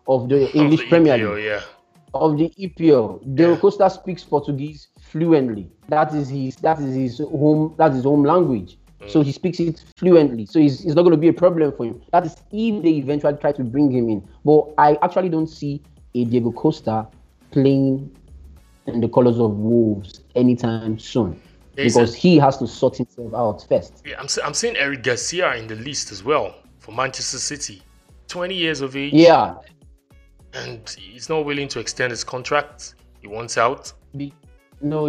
of 0.08 0.30
the 0.30 0.46
Of 0.50 0.56
English 0.56 0.82
the 0.82 0.88
Premier 0.90 1.18
EPL, 1.18 1.36
League 1.36 1.46
yeah. 1.46 1.62
of 2.14 2.38
the 2.38 2.50
EPL. 2.58 3.22
Diego 3.36 3.54
Yeah. 3.54 3.60
Costa 3.60 3.90
speaks 3.90 4.24
Portuguese 4.24 4.88
fluently. 5.10 5.70
That 5.88 6.14
is 6.14 6.30
his 6.30 6.56
that 6.58 6.80
is 6.80 6.96
his 6.96 7.18
home 7.20 7.76
that 7.78 7.92
is 7.92 7.98
his 7.98 8.06
home 8.06 8.24
language. 8.24 8.78
So 9.08 9.22
he 9.22 9.32
speaks 9.32 9.60
it 9.62 9.82
fluently. 9.96 10.46
So 10.46 10.60
it's, 10.60 10.84
it's 10.84 10.94
not 10.94 11.04
going 11.04 11.12
to 11.12 11.18
be 11.18 11.30
a 11.30 11.34
problem 11.34 11.72
for 11.72 11.86
him. 11.86 12.02
That 12.12 12.26
is 12.26 12.36
if 12.52 12.84
they 12.84 12.90
eventually 12.90 13.38
try 13.38 13.54
to 13.54 13.64
bring 13.64 13.90
him 13.92 14.10
in. 14.10 14.28
But 14.44 14.74
I 14.78 14.98
actually 15.02 15.30
don't 15.30 15.48
see 15.48 15.82
a 16.14 16.26
Diego 16.26 16.52
Costa 16.52 17.08
playing 17.52 18.14
in 18.88 19.00
the 19.00 19.08
colors 19.08 19.40
of 19.40 19.52
Wolves 19.52 20.20
anytime 20.36 21.00
soon. 21.00 21.42
There's 21.76 21.94
because 21.94 22.14
a- 22.14 22.18
he 22.18 22.38
has 22.40 22.58
to 22.58 22.68
sort 22.68 22.98
himself 22.98 23.34
out 23.34 23.66
first. 23.70 24.04
Yeah, 24.06 24.20
I'm, 24.20 24.28
I'm 24.44 24.54
seeing 24.54 24.76
Eric 24.76 25.04
Garcia 25.04 25.56
in 25.56 25.68
the 25.68 25.76
list 25.76 26.12
as 26.12 26.22
well 26.24 26.56
for 26.80 26.92
Manchester 26.92 27.38
City. 27.38 27.82
20 28.28 28.54
years 28.54 28.82
of 28.82 28.98
age. 28.98 29.14
Yeah. 29.14 29.56
And 30.54 30.88
he's 30.90 31.30
not 31.30 31.46
willing 31.46 31.68
to 31.70 31.80
extend 31.80 32.12
his 32.12 32.24
contract. 32.26 32.96
He 33.22 33.28
wants 33.28 33.58
out. 33.58 33.94
Be- 34.18 34.34
no, 34.82 35.08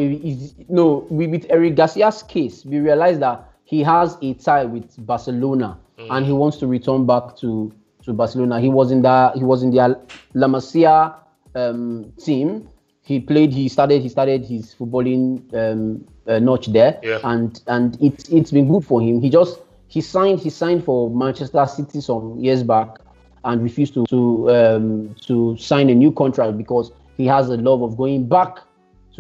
no. 0.68 1.06
With 1.10 1.46
Eric 1.50 1.74
Garcia's 1.76 2.22
case, 2.22 2.64
we 2.64 2.78
realize 2.78 3.18
that 3.20 3.48
he 3.64 3.82
has 3.82 4.16
a 4.22 4.34
tie 4.34 4.64
with 4.64 4.94
Barcelona, 5.06 5.78
and 5.98 6.24
he 6.26 6.32
wants 6.32 6.56
to 6.58 6.66
return 6.66 7.06
back 7.06 7.36
to, 7.36 7.72
to 8.04 8.12
Barcelona. 8.12 8.60
He 8.60 8.68
was 8.68 8.90
in 8.90 9.02
the 9.02 9.32
he 9.34 9.44
was 9.44 9.62
in 9.62 9.70
the 9.70 9.98
La 10.34 10.46
Masia 10.48 11.14
um, 11.54 12.12
team. 12.18 12.68
He 13.02 13.20
played. 13.20 13.52
He 13.52 13.68
started. 13.68 14.02
He 14.02 14.08
started 14.08 14.44
his 14.44 14.74
footballing 14.74 15.42
um, 15.54 16.04
uh, 16.26 16.38
notch 16.38 16.66
there, 16.68 16.98
Yeah. 17.02 17.18
and 17.24 17.60
and 17.66 17.96
it's 18.00 18.28
it's 18.28 18.50
been 18.50 18.68
good 18.68 18.84
for 18.84 19.00
him. 19.00 19.20
He 19.20 19.30
just 19.30 19.60
he 19.88 20.00
signed 20.00 20.40
he 20.40 20.50
signed 20.50 20.84
for 20.84 21.10
Manchester 21.10 21.66
City 21.66 22.00
some 22.00 22.38
years 22.38 22.62
back, 22.62 22.98
and 23.44 23.62
refused 23.62 23.94
to 23.94 24.04
to 24.06 24.50
um, 24.50 25.14
to 25.26 25.56
sign 25.56 25.90
a 25.90 25.94
new 25.94 26.12
contract 26.12 26.56
because 26.56 26.92
he 27.16 27.26
has 27.26 27.50
a 27.50 27.56
love 27.56 27.82
of 27.82 27.96
going 27.96 28.26
back 28.28 28.58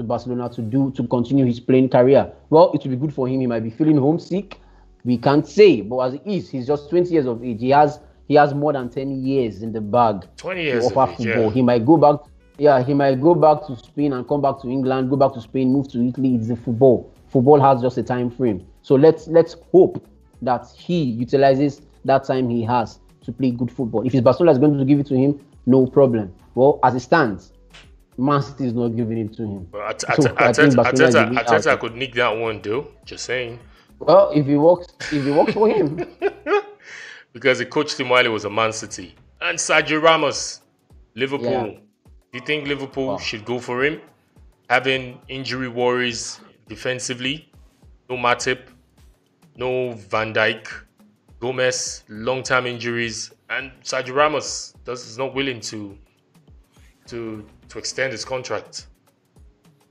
to 0.00 0.04
Barcelona 0.04 0.48
to 0.48 0.62
do 0.62 0.90
to 0.92 1.06
continue 1.06 1.44
his 1.44 1.60
playing 1.60 1.90
career. 1.90 2.32
Well, 2.48 2.72
it 2.72 2.82
will 2.82 2.90
be 2.90 2.96
good 2.96 3.14
for 3.14 3.28
him. 3.28 3.40
He 3.40 3.46
might 3.46 3.60
be 3.60 3.70
feeling 3.70 3.98
homesick. 3.98 4.58
We 5.04 5.18
can't 5.18 5.46
say, 5.46 5.82
but 5.82 5.98
as 6.00 6.14
it 6.14 6.22
is, 6.24 6.48
he's 6.50 6.66
just 6.66 6.90
20 6.90 7.10
years 7.10 7.26
of 7.26 7.44
age. 7.44 7.60
He 7.60 7.70
has 7.70 8.00
he 8.26 8.34
has 8.34 8.54
more 8.54 8.72
than 8.72 8.88
10 8.88 9.24
years 9.24 9.62
in 9.62 9.72
the 9.72 9.80
bag 9.80 10.26
20 10.36 10.62
years 10.62 10.86
of 10.86 10.92
football. 10.92 11.18
yeah. 11.26 11.50
He 11.50 11.62
might 11.62 11.84
go 11.84 11.96
back. 11.96 12.20
Yeah, 12.58 12.82
he 12.82 12.94
might 12.94 13.20
go 13.20 13.34
back 13.34 13.66
to 13.66 13.76
Spain 13.76 14.12
and 14.12 14.26
come 14.28 14.42
back 14.42 14.60
to 14.62 14.68
England. 14.68 15.10
Go 15.10 15.16
back 15.16 15.32
to 15.34 15.40
Spain, 15.40 15.72
move 15.72 15.88
to 15.92 16.06
Italy. 16.06 16.34
It's 16.34 16.48
the 16.48 16.56
football. 16.56 17.12
Football 17.28 17.60
has 17.60 17.80
just 17.80 17.96
a 17.98 18.02
time 18.02 18.30
frame. 18.30 18.66
So 18.82 18.94
let's 18.94 19.28
let's 19.28 19.56
hope 19.72 20.06
that 20.42 20.66
he 20.76 21.02
utilizes 21.02 21.82
that 22.04 22.24
time 22.24 22.48
he 22.48 22.62
has 22.64 23.00
to 23.24 23.32
play 23.32 23.50
good 23.50 23.70
football. 23.70 24.06
If 24.06 24.12
his 24.12 24.20
Barcelona 24.22 24.52
is 24.52 24.58
going 24.58 24.78
to 24.78 24.84
give 24.84 24.98
it 25.00 25.06
to 25.06 25.16
him, 25.16 25.40
no 25.66 25.86
problem. 25.86 26.32
Well, 26.54 26.78
as 26.82 26.94
it 26.94 27.00
stands, 27.00 27.52
Man 28.20 28.42
City 28.42 28.66
is 28.66 28.72
not 28.74 28.88
giving 28.88 29.18
it 29.18 29.32
to 29.34 29.42
him. 29.42 29.64
But 29.70 30.04
At- 30.08 30.22
So 30.22 30.28
At- 30.30 30.40
I 30.42 30.52
think 30.52 30.72
Arteta, 30.72 30.76
Barcelona 30.76 31.08
is 31.08 31.14
Arteta, 31.14 31.24
giving 31.24 31.38
it 31.38 31.46
Arteta 31.46 31.66
out. 31.72 31.80
could 31.80 31.94
nick 31.96 32.14
that 32.14 32.28
one, 32.36 32.60
though. 32.62 32.88
Just 33.04 33.24
saying. 33.24 33.58
Well, 33.98 34.30
if 34.34 34.46
he 34.46 34.56
works, 34.56 34.86
if 35.12 35.24
he 35.24 35.30
works 35.30 35.52
for 35.52 35.68
him, 35.68 36.06
Because 37.32 37.60
he 37.60 37.64
coached 37.64 37.98
him 38.00 38.08
while 38.08 38.22
he 38.24 38.28
was 38.28 38.44
a 38.44 38.50
Man 38.50 38.72
City. 38.72 39.14
And 39.40 39.56
Sergio 39.58 40.02
Ramos, 40.02 40.62
Liverpool. 41.14 41.50
Yeah. 41.50 41.64
Do 41.66 41.78
you 42.38 42.40
think 42.40 42.66
Liverpool 42.66 43.06
Wow. 43.08 43.18
should 43.18 43.44
go 43.44 43.58
for 43.60 43.84
him? 43.84 44.00
Having 44.68 45.20
injury 45.28 45.68
worries 45.68 46.40
defensively. 46.68 47.48
No 48.08 48.16
Matip. 48.16 48.60
No 49.56 49.92
Van 49.92 50.32
Dijk. 50.34 50.66
Gomez, 51.40 52.02
long 52.08 52.42
time 52.42 52.66
injuries. 52.66 53.32
And 53.48 53.70
Sergio 53.82 54.14
Ramos 54.14 54.74
does, 54.84 55.06
is 55.06 55.16
not 55.16 55.34
willing 55.34 55.60
to, 55.60 55.96
to, 57.06 57.44
to 57.70 57.78
extend 57.78 58.12
his 58.12 58.24
contract. 58.24 58.86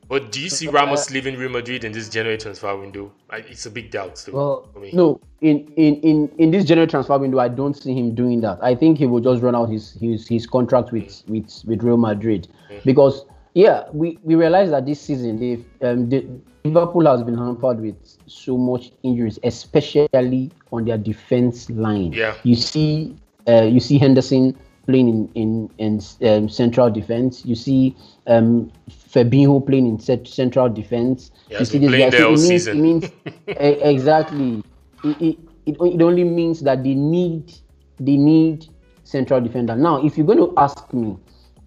But 0.07 0.31
do 0.31 0.41
you 0.41 0.49
see 0.49 0.67
Ramos 0.67 1.11
leaving 1.11 1.37
Real 1.37 1.51
Madrid 1.51 1.83
in 1.83 1.91
this 1.91 2.09
January 2.09 2.37
transfer 2.37 2.75
window? 2.75 3.11
It's 3.31 3.67
a 3.67 3.71
big 3.71 3.91
doubt 3.91 4.17
still 4.17 4.33
well, 4.33 4.69
for 4.73 4.79
me. 4.79 4.89
no, 4.91 5.21
in, 5.41 5.71
in 5.75 6.01
in 6.01 6.31
in 6.39 6.51
this 6.51 6.65
January 6.65 6.87
transfer 6.89 7.17
window, 7.19 7.37
I 7.37 7.47
don't 7.47 7.75
see 7.75 7.93
him 7.93 8.15
doing 8.15 8.41
that. 8.41 8.57
I 8.63 8.73
think 8.73 8.97
he 8.97 9.05
will 9.05 9.19
just 9.19 9.43
run 9.43 9.55
out 9.55 9.69
his 9.69 9.93
his, 9.93 10.27
his 10.27 10.47
contract 10.47 10.91
with, 10.91 11.23
with 11.27 11.63
with 11.65 11.83
Real 11.83 11.97
Madrid 11.97 12.47
because 12.85 13.25
yeah, 13.53 13.83
we 13.93 14.17
we 14.23 14.33
realize 14.33 14.71
that 14.71 14.87
this 14.87 14.99
season 14.99 15.63
um 15.83 16.09
the, 16.09 16.25
Liverpool 16.63 17.05
has 17.05 17.23
been 17.23 17.37
hampered 17.37 17.79
with 17.79 17.95
so 18.25 18.57
much 18.57 18.91
injuries, 19.03 19.39
especially 19.43 20.51
on 20.71 20.85
their 20.85 20.97
defense 20.97 21.69
line. 21.69 22.11
Yeah. 22.11 22.35
you 22.43 22.55
see, 22.55 23.15
uh, 23.47 23.61
you 23.61 23.79
see 23.79 23.97
Henderson 23.97 24.57
playing 24.89 25.29
in 25.35 25.69
in, 25.77 25.99
in 26.21 26.27
um, 26.27 26.49
central 26.49 26.89
defense. 26.89 27.45
You 27.45 27.55
see 27.55 27.95
um, 28.27 28.71
Fabinho 28.89 29.65
playing 29.65 29.87
in 29.87 29.99
cent- 29.99 30.27
central 30.27 30.69
defense. 30.69 31.31
You 31.49 31.65
see 31.65 31.79
playing 31.79 32.09
guy. 32.09 32.21
all 32.23 32.33
it 32.33 32.37
means, 32.37 32.47
season. 32.47 32.77
It 32.77 32.81
means 32.81 33.11
exactly. 33.47 34.63
It, 35.03 35.21
it, 35.21 35.37
it, 35.65 35.77
it 35.79 36.01
only 36.01 36.23
means 36.23 36.61
that 36.61 36.83
they 36.83 36.95
need 36.95 37.53
they 37.99 38.17
need 38.17 38.67
central 39.03 39.41
defender. 39.41 39.75
Now, 39.75 40.03
if 40.05 40.17
you're 40.17 40.27
going 40.27 40.39
to 40.39 40.53
ask 40.57 40.91
me, 40.93 41.17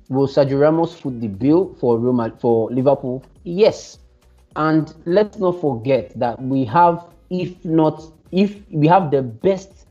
will 0.09 0.27
Sergio 0.27 0.61
Ramos 0.61 0.95
foot 0.95 1.21
the 1.21 1.29
bill 1.29 1.75
for 1.75 1.99
Real 1.99 2.31
for 2.41 2.71
Liverpool? 2.71 3.25
Yes. 3.45 3.99
And 4.57 4.93
let's 5.07 5.39
not 5.39 5.61
forget 5.61 6.13
that 6.19 6.41
we 6.43 6.65
have, 6.67 7.07
if 7.31 7.65
not, 7.65 8.03
if 8.33 8.61
we 8.71 8.87
have 8.87 9.11
the 9.11 9.23
best 9.23 9.82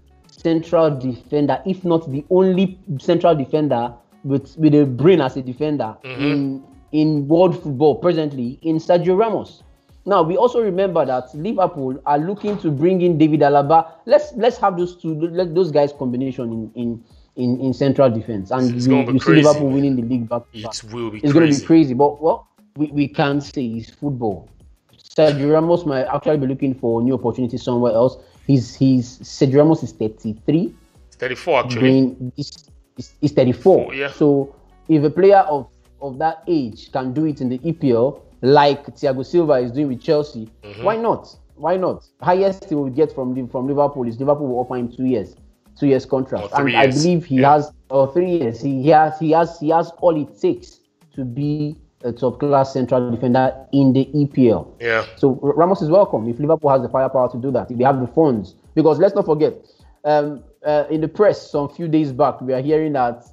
central 0.42 0.98
defender, 0.98 1.62
if 1.66 1.84
not 1.84 2.10
the 2.12 2.26
only 2.30 2.80
central 3.00 3.36
defender 3.36 3.94
with 4.24 4.56
with 4.58 4.74
a 4.76 4.86
brain 4.86 5.22
as 5.22 5.38
a 5.38 5.42
defender 5.42 5.96
mm-hmm. 6.04 6.22
in 6.22 6.64
in 6.92 7.28
world 7.28 7.62
football 7.62 7.96
presently 7.96 8.60
in 8.62 8.78
Sergio 8.78 9.18
Ramos. 9.18 9.64
Now 10.06 10.24
we 10.24 10.36
also 10.36 10.62
remember 10.62 11.06
that 11.06 11.34
Liverpool 11.36 12.02
are 12.06 12.18
looking 12.18 12.58
to 12.60 12.72
bring 12.72 13.02
in 13.02 13.18
David 13.18 13.42
Alaba. 13.42 13.92
Let's 14.06 14.34
let's 14.34 14.58
have 14.58 14.78
those 14.78 14.96
two 14.96 15.14
let 15.16 15.54
those 15.54 15.72
guys 15.72 15.94
combination 15.94 16.52
in 16.52 16.72
in 16.76 17.04
in, 17.38 17.60
in 17.62 17.74
central 17.74 18.10
defense, 18.10 18.52
and 18.52 18.76
It's 18.76 18.88
you, 18.88 18.92
gonna 18.94 19.08
be 19.08 19.14
you 19.14 19.20
see 19.20 19.32
Liverpool 19.34 19.70
winning 19.70 19.96
the 19.96 20.02
league 20.02 20.28
back. 20.28 20.44
It 20.54 20.84
will 20.92 21.12
be 21.12 21.20
It's 21.20 21.32
going 21.32 21.50
to 21.50 21.60
be 21.60 21.66
crazy, 21.66 21.94
but 21.94 22.22
well, 22.22 22.48
we, 22.76 22.88
we 22.88 23.08
can't 23.08 23.42
say 23.42 23.66
it's 23.66 23.89
football. 23.89 24.50
Sergio 24.98 25.54
Ramos 25.54 25.86
might 25.86 26.04
actually 26.04 26.38
be 26.38 26.48
looking 26.48 26.74
for 26.74 27.02
new 27.02 27.14
opportunities 27.14 27.64
somewhere 27.64 27.94
else. 27.94 28.18
He's 28.48 28.76
he's 28.76 29.20
Sergio 29.20 29.58
Ramos 29.60 29.84
is 29.84 29.92
33 29.94 30.74
It's 31.08 31.16
34 31.18 31.60
actually. 31.60 31.80
doing 31.82 32.32
is 32.38 32.68
is 33.22 33.32
34. 33.32 33.62
Four, 33.86 33.94
yeah. 33.94 34.12
So 34.12 34.56
if 34.89 35.04
a 35.04 35.10
player 35.10 35.39
of 35.50 35.68
of 36.02 36.18
that 36.18 36.44
age 36.48 36.92
can 36.92 37.14
do 37.14 37.26
it 37.26 37.42
in 37.42 37.50
the 37.50 37.60
EPL 37.60 38.22
like 38.42 38.86
Thiago 38.88 39.24
Silva 39.26 39.54
is 39.54 39.72
doing 39.72 39.88
with 39.89 40.02
Chelsea, 40.02 40.50
Mm-hmm. 40.64 40.84
why 40.84 40.98
not? 40.98 41.36
Why 41.56 41.78
not? 41.78 42.04
Highest 42.22 42.66
he 42.70 42.76
will 42.76 42.89
get 42.89 43.14
from 43.14 43.48
from 43.48 43.68
Liverpool 43.68 44.08
is 44.08 44.20
Liverpool 44.20 44.48
will 44.48 44.60
offer 44.60 44.76
him 44.78 44.92
two 44.92 45.06
years, 45.06 45.36
two 45.80 45.86
years 45.88 46.06
contract, 46.08 46.48
and 46.56 46.70
years, 46.70 46.78
I 46.84 46.88
believe 46.88 47.26
he 47.26 47.36
yeah. 47.42 47.54
has 47.54 47.72
or 47.92 48.12
three 48.12 48.32
years. 48.39 48.60
He, 48.62 48.82
he 48.82 48.89
has 48.89 49.20
he 49.20 49.32
has 49.32 49.60
he 49.60 49.70
has 49.70 49.92
all 50.02 50.20
it 50.20 50.39
takes 50.42 50.80
to 51.16 51.24
be 51.24 51.78
a 52.04 52.12
top 52.12 52.39
class 52.39 52.74
central 52.74 53.12
defender 53.12 53.54
in 53.72 53.93
the 53.93 54.06
EPL. 54.14 54.68
Yeah. 54.80 55.06
So 55.16 55.39
Ramos 55.41 55.82
is 55.82 55.89
welcome 55.89 56.28
if 56.30 56.39
Liverpool 56.39 56.70
has 56.70 56.82
the 56.82 56.89
firepower 56.89 57.32
to 57.32 57.38
do 57.38 57.52
that. 57.52 57.70
If 57.72 57.78
they 57.78 57.84
have 57.84 57.99
the 57.99 58.08
funds, 58.08 58.56
because 58.76 58.99
let's 58.99 59.16
not 59.16 59.26
forget, 59.26 59.54
um, 60.04 60.43
uh, 60.66 60.86
in 60.89 61.02
the 61.02 61.08
press 61.08 61.49
some 61.49 61.70
few 61.70 61.88
days 61.88 62.12
back, 62.12 62.41
we 62.41 62.54
are 62.54 62.62
hearing 62.62 62.93
that 62.93 63.26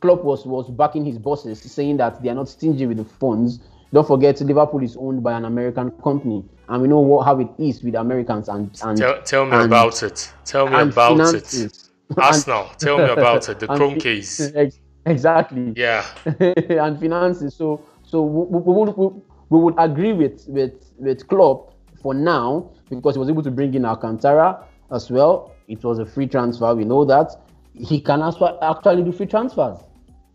Klopp 0.00 0.24
was 0.24 0.44
was 0.46 0.68
backing 0.70 1.04
his 1.04 1.18
bosses, 1.18 1.60
saying 1.60 1.96
that 1.98 2.22
they 2.22 2.28
are 2.28 2.34
not 2.34 2.48
stingy 2.48 2.86
with 2.86 2.98
the 2.98 3.04
funds. 3.04 3.60
Don't 3.92 4.06
forget, 4.06 4.40
Liverpool 4.40 4.82
is 4.82 4.96
owned 4.96 5.22
by 5.22 5.32
an 5.36 5.44
American 5.44 5.90
company, 6.02 6.44
and 6.68 6.82
we 6.82 6.88
know 6.88 6.98
what, 7.00 7.24
how 7.24 7.38
it 7.38 7.48
is 7.58 7.82
with 7.82 7.94
Americans 7.94 8.48
and 8.48 8.70
and 8.82 8.98
Tell, 8.98 9.22
tell 9.22 9.46
me 9.46 9.52
and- 9.56 9.66
about 9.66 10.02
it. 10.02 10.32
Tell 10.44 10.66
me 10.68 10.74
about 10.80 11.12
it. 11.12 11.16
finances. 11.16 11.90
Arsenal, 12.16 12.66
tell 12.78 12.98
me 12.98 13.04
about 13.04 13.48
it. 13.48 13.58
The 13.60 13.96
case. 14.00 14.52
Exactly. 15.06 15.72
Yeah. 15.76 16.04
and 16.24 16.98
finances. 16.98 17.54
So 17.54 17.80
so 18.06 18.22
we, 18.22 18.58
we, 18.58 18.72
would, 18.72 18.96
we, 18.96 19.22
we 19.50 19.58
would 19.58 19.74
agree 19.78 20.12
with 20.12 20.46
with 20.48 20.92
with 20.98 21.26
Klopp 21.28 21.74
for 22.02 22.14
now 22.14 22.70
because 22.88 23.16
he 23.16 23.18
was 23.18 23.28
able 23.28 23.42
to 23.42 23.50
bring 23.50 23.74
in 23.74 23.84
Alcantara 23.84 24.64
as 24.92 25.10
well. 25.10 25.52
It 25.68 25.82
was 25.82 25.98
a 25.98 26.06
free 26.06 26.28
transfer. 26.28 26.74
We 26.74 26.84
know 26.84 27.04
that 27.04 27.32
he 27.74 28.00
can 28.00 28.22
actually 28.22 29.02
do 29.02 29.12
free 29.12 29.26
transfers. 29.26 29.78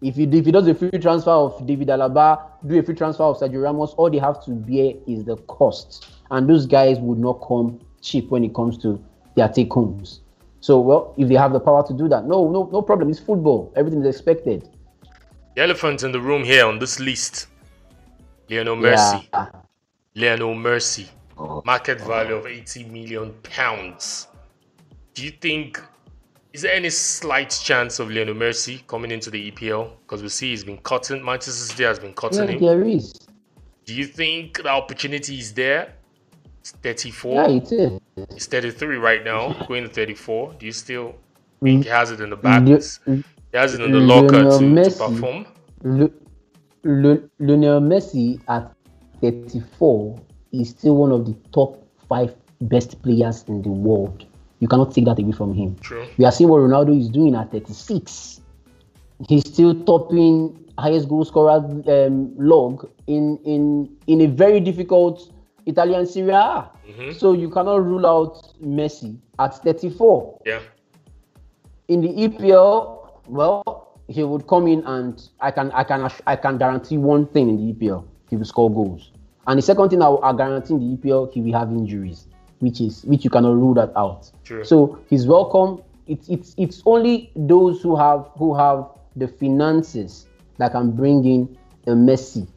If 0.01 0.15
he 0.15 0.23
if 0.23 0.45
he 0.45 0.51
does 0.51 0.67
a 0.67 0.75
free 0.75 0.91
transfer 0.91 1.31
of 1.31 1.65
David 1.65 1.87
Alaba, 1.87 2.41
do 2.67 2.77
a 2.77 2.83
free 2.83 2.95
transfer 2.95 3.23
of 3.23 3.37
Sergio 3.37 3.63
Ramos, 3.63 3.93
all 3.93 4.09
they 4.09 4.19
have 4.19 4.43
to 4.45 4.51
bear 4.51 4.93
is 5.07 5.23
the 5.23 5.37
cost, 5.47 6.07
and 6.31 6.49
those 6.49 6.65
guys 6.65 6.99
would 6.99 7.19
not 7.19 7.33
come 7.47 7.79
cheap 8.01 8.29
when 8.29 8.43
it 8.43 8.53
comes 8.53 8.77
to 8.79 9.01
their 9.35 9.47
take 9.47 9.71
homes. 9.71 10.21
So 10.59 10.79
well, 10.79 11.13
if 11.17 11.29
they 11.29 11.35
have 11.35 11.53
the 11.53 11.59
power 11.59 11.87
to 11.87 11.93
do 11.93 12.09
that, 12.09 12.25
no 12.25 12.49
no 12.49 12.69
no 12.71 12.81
problem. 12.81 13.09
It's 13.09 13.19
football. 13.19 13.71
Everything 13.75 14.01
is 14.03 14.15
expected. 14.15 14.67
The 15.55 15.63
elephant 15.63 16.03
in 16.03 16.11
the 16.11 16.19
room 16.19 16.43
here 16.43 16.65
on 16.65 16.79
this 16.79 16.99
list. 16.99 17.47
Lionel 18.51 18.75
Messi. 18.75 19.27
Yeah. 19.33 19.47
Lionel 20.15 20.55
Messi. 20.55 21.07
Oh. 21.37 21.61
Market 21.65 22.01
value 22.01 22.35
of 22.35 22.45
80 22.45 22.83
million 22.85 23.31
pounds. 23.43 24.27
Do 25.13 25.23
you 25.23 25.31
think 25.31 25.81
Is 26.53 26.63
there 26.63 26.73
any 26.73 26.89
slight 26.89 27.49
chance 27.63 27.99
of 27.99 28.11
Lionel 28.11 28.35
Messi 28.35 28.85
coming 28.85 29.09
into 29.11 29.29
the 29.31 29.51
EPL? 29.51 29.91
Because 30.01 30.21
we 30.21 30.27
see 30.27 30.49
he's 30.49 30.65
been 30.65 30.79
cutting. 30.79 31.23
Manchester 31.23 31.51
City 31.53 31.85
has 31.85 31.97
been 31.97 32.13
cutting 32.13 32.39
Yeah, 32.45 32.55
him. 32.55 32.59
there 32.59 32.83
is. 32.83 33.13
Do 33.85 33.93
you 33.95 34.05
think 34.05 34.57
the 34.61 34.67
opportunity 34.67 35.39
is 35.39 35.53
there? 35.53 35.93
It's 36.59 36.71
34. 36.71 37.33
Yeah, 37.35 37.47
it 37.55 37.71
is. 37.71 37.99
He's 38.33 38.47
33 38.47 38.97
right 38.97 39.23
now, 39.23 39.53
going 39.69 39.83
to 39.83 39.89
34. 39.89 40.55
Do 40.59 40.65
you 40.65 40.73
still 40.73 41.15
Mm. 41.61 41.63
think 41.63 41.83
he 41.85 41.89
has 41.89 42.11
it 42.11 42.19
in 42.19 42.29
the 42.29 42.35
back? 42.35 42.65
He 42.67 42.73
has 42.73 43.73
it 43.73 43.79
in 43.81 43.91
the 43.93 43.99
locker 43.99 44.43
Lionel 44.43 44.59
to, 44.59 44.89
to 44.89 44.97
perform? 44.97 45.45
Lionel 46.83 47.79
Messi 47.81 48.39
at 48.47 48.71
34 49.21 50.19
is 50.51 50.69
still 50.69 50.95
one 50.97 51.11
of 51.11 51.25
the 51.25 51.33
top 51.51 51.83
five 52.09 52.35
best 52.61 53.01
players 53.01 53.43
in 53.47 53.61
the 53.61 53.69
world. 53.69 54.25
You 54.59 54.67
cannot 54.67 54.93
take 54.93 55.05
that 55.05 55.19
away 55.19 55.31
from 55.31 55.53
him. 55.53 55.75
True. 55.81 56.05
We 56.17 56.25
are 56.25 56.31
seeing 56.31 56.49
what 56.49 56.59
Ronaldo 56.59 56.97
is 56.99 57.09
doing 57.09 57.35
at 57.35 57.51
36. 57.51 58.41
He's 59.27 59.45
still 59.47 59.83
topping 59.83 60.57
highest 60.77 61.07
goal 61.09 61.25
scorer 61.25 61.57
um, 61.87 62.33
log 62.37 62.89
in, 63.07 63.37
in 63.45 63.89
in 64.07 64.21
a 64.21 64.25
very 64.27 64.59
difficult 64.59 65.31
Italian 65.65 66.05
Serie 66.07 66.31
A. 66.31 66.69
Mhm. 66.87 67.13
So 67.13 67.33
you 67.33 67.49
cannot 67.49 67.85
rule 67.85 68.05
out 68.05 68.53
Messi 68.63 69.17
at 69.37 69.55
34 69.63 70.39
Yeah. 70.45 70.59
in 71.87 72.01
the 72.01 72.07
EPL, 72.09 73.21
well, 73.27 73.90
he 74.11 74.23
would 74.23 74.47
come 74.47 74.67
in 74.67 74.83
and 74.85 75.29
I 75.39 75.51
can 75.51 75.71
I 75.71 75.83
can 75.83 76.09
I 76.27 76.35
can 76.35 76.57
guarantee 76.57 76.97
one 76.97 77.25
thing 77.27 77.49
in 77.49 77.57
the 77.57 77.73
EPL: 77.73 78.05
he 78.29 78.35
will 78.35 78.45
score 78.45 78.71
goals. 78.71 79.11
And 79.47 79.57
the 79.57 79.61
second 79.61 79.89
thing 79.89 80.01
I, 80.01 80.09
I 80.09 80.33
guarantee 80.35 80.75
in 80.75 80.79
the 80.79 80.97
EPL, 80.97 81.33
he 81.33 81.41
will 81.41 81.57
have 81.57 81.69
injuries, 81.69 82.27
which 82.59 82.81
is 82.81 83.03
which 83.05 83.23
you 83.23 83.29
cannot 83.29 83.55
rule 83.55 83.73
that 83.75 83.91
out. 83.95 84.29
True. 84.43 84.63
So 84.63 84.99
he's 85.09 85.25
welcome. 85.27 85.83
It's 86.07 86.29
it's 86.29 86.53
it's 86.57 86.81
only 86.85 87.31
those 87.35 87.81
who 87.81 87.95
have 87.95 88.29
who 88.37 88.55
have 88.55 88.87
the 89.15 89.27
finances 89.27 90.27
that 90.57 90.73
can 90.73 90.91
bring 90.91 91.25
in 91.25 91.57
a 91.87 91.91
Messi 91.91 92.47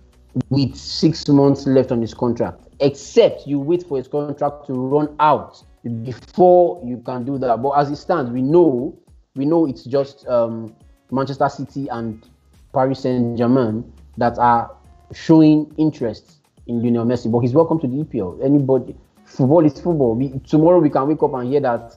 with 0.50 0.76
six 0.76 1.28
months 1.28 1.66
left 1.66 1.92
on 1.92 2.00
his 2.00 2.12
contract. 2.12 2.60
Except 2.80 3.46
you 3.46 3.58
wait 3.58 3.86
for 3.86 3.96
his 3.96 4.08
contract 4.08 4.66
to 4.66 4.74
run 4.74 5.14
out 5.20 5.62
before 6.02 6.80
you 6.84 6.98
can 6.98 7.24
do 7.24 7.38
that. 7.38 7.62
But 7.62 7.70
as 7.72 7.90
it 7.90 7.96
stands, 7.96 8.30
we 8.30 8.42
know 8.42 8.98
we 9.36 9.44
know 9.44 9.66
it's 9.66 9.84
just 9.84 10.26
um, 10.28 10.74
Manchester 11.10 11.48
City 11.48 11.88
and 11.88 12.26
Paris 12.72 13.00
Saint 13.00 13.36
Germain 13.38 13.90
that 14.16 14.38
are 14.38 14.70
showing 15.12 15.72
interest 15.76 16.36
in 16.66 16.82
Lionel 16.82 17.04
Messi. 17.06 17.30
But 17.30 17.40
he's 17.40 17.52
welcome 17.54 17.78
to 17.80 17.86
the 17.86 18.04
EPL. 18.04 18.42
Anybody, 18.44 18.96
football 19.24 19.64
is 19.64 19.74
football. 19.74 20.14
We, 20.14 20.38
tomorrow 20.40 20.78
we 20.80 20.90
can 20.90 21.06
wake 21.06 21.22
up 21.22 21.34
and 21.34 21.48
hear 21.48 21.60
that 21.60 21.96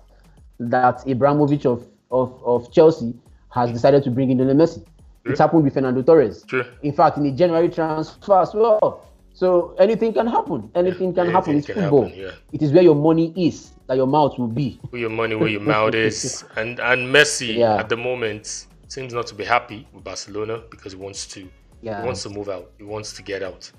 that 0.59 1.07
Abramovich 1.07 1.65
of, 1.65 1.85
of, 2.11 2.41
of 2.43 2.71
Chelsea 2.71 3.13
has 3.49 3.71
decided 3.71 4.03
to 4.03 4.11
bring 4.11 4.31
in 4.31 4.37
Lionel 4.39 4.55
Messi. 4.55 4.85
It 5.25 5.37
happened 5.37 5.63
with 5.65 5.73
Fernando 5.73 6.01
Torres. 6.01 6.43
True. 6.43 6.63
In 6.83 6.93
fact, 6.93 7.17
in 7.17 7.23
the 7.23 7.31
January 7.31 7.67
transfer 7.69 8.39
as 8.39 8.53
well. 8.53 9.05
So 9.33 9.75
anything 9.77 10.13
can 10.13 10.25
happen. 10.25 10.71
Anything 10.73 11.13
can 11.13 11.29
happen. 11.29 11.57
It's 11.57 11.67
can 11.67 11.75
football. 11.75 12.05
happen, 12.05 12.17
yeah. 12.19 12.31
It 12.53 12.61
is 12.61 12.71
where 12.71 12.81
your 12.81 12.95
money 12.95 13.33
is 13.35 13.71
that 13.87 13.97
your 13.97 14.07
mouth 14.07 14.39
will 14.39 14.47
be. 14.47 14.79
Where 14.89 15.01
your 15.01 15.09
money, 15.09 15.35
where 15.35 15.49
your 15.49 15.61
mouth 15.61 15.93
is. 15.95 16.43
And 16.55 16.79
and 16.79 17.13
Messi 17.13 17.55
Yeah. 17.57 17.75
at 17.75 17.89
the 17.89 17.97
moment 17.97 18.66
seems 18.87 19.13
not 19.13 19.27
to 19.27 19.35
be 19.35 19.43
happy 19.43 19.87
with 19.93 20.03
Barcelona 20.03 20.63
because 20.69 20.93
he 20.93 20.97
wants 20.97 21.25
to 21.27 21.49
Yeah. 21.81 22.01
he 22.01 22.05
wants 22.05 22.23
to 22.23 22.29
move 22.29 22.49
out. 22.49 22.71
He 22.77 22.83
wants 22.83 23.13
to 23.13 23.21
get 23.21 23.43
out. 23.43 23.71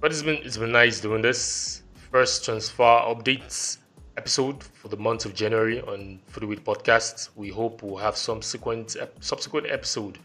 But 0.00 0.12
it's 0.12 0.22
been 0.22 0.36
it's 0.44 0.56
been 0.56 0.72
nice 0.72 1.00
doing 1.00 1.22
this 1.22 1.82
first 2.10 2.44
transfer 2.44 2.82
updates 2.84 3.78
episode 4.16 4.62
for 4.62 4.88
the 4.88 4.96
month 4.96 5.24
of 5.24 5.34
January 5.34 5.80
on 5.82 6.20
the 6.32 6.40
podcast. 6.56 7.30
We 7.36 7.48
hope 7.48 7.82
we'll 7.82 7.96
have 7.96 8.16
some 8.16 8.42
subsequent 8.42 8.96
subsequent 9.20 9.66
episode 9.70 10.18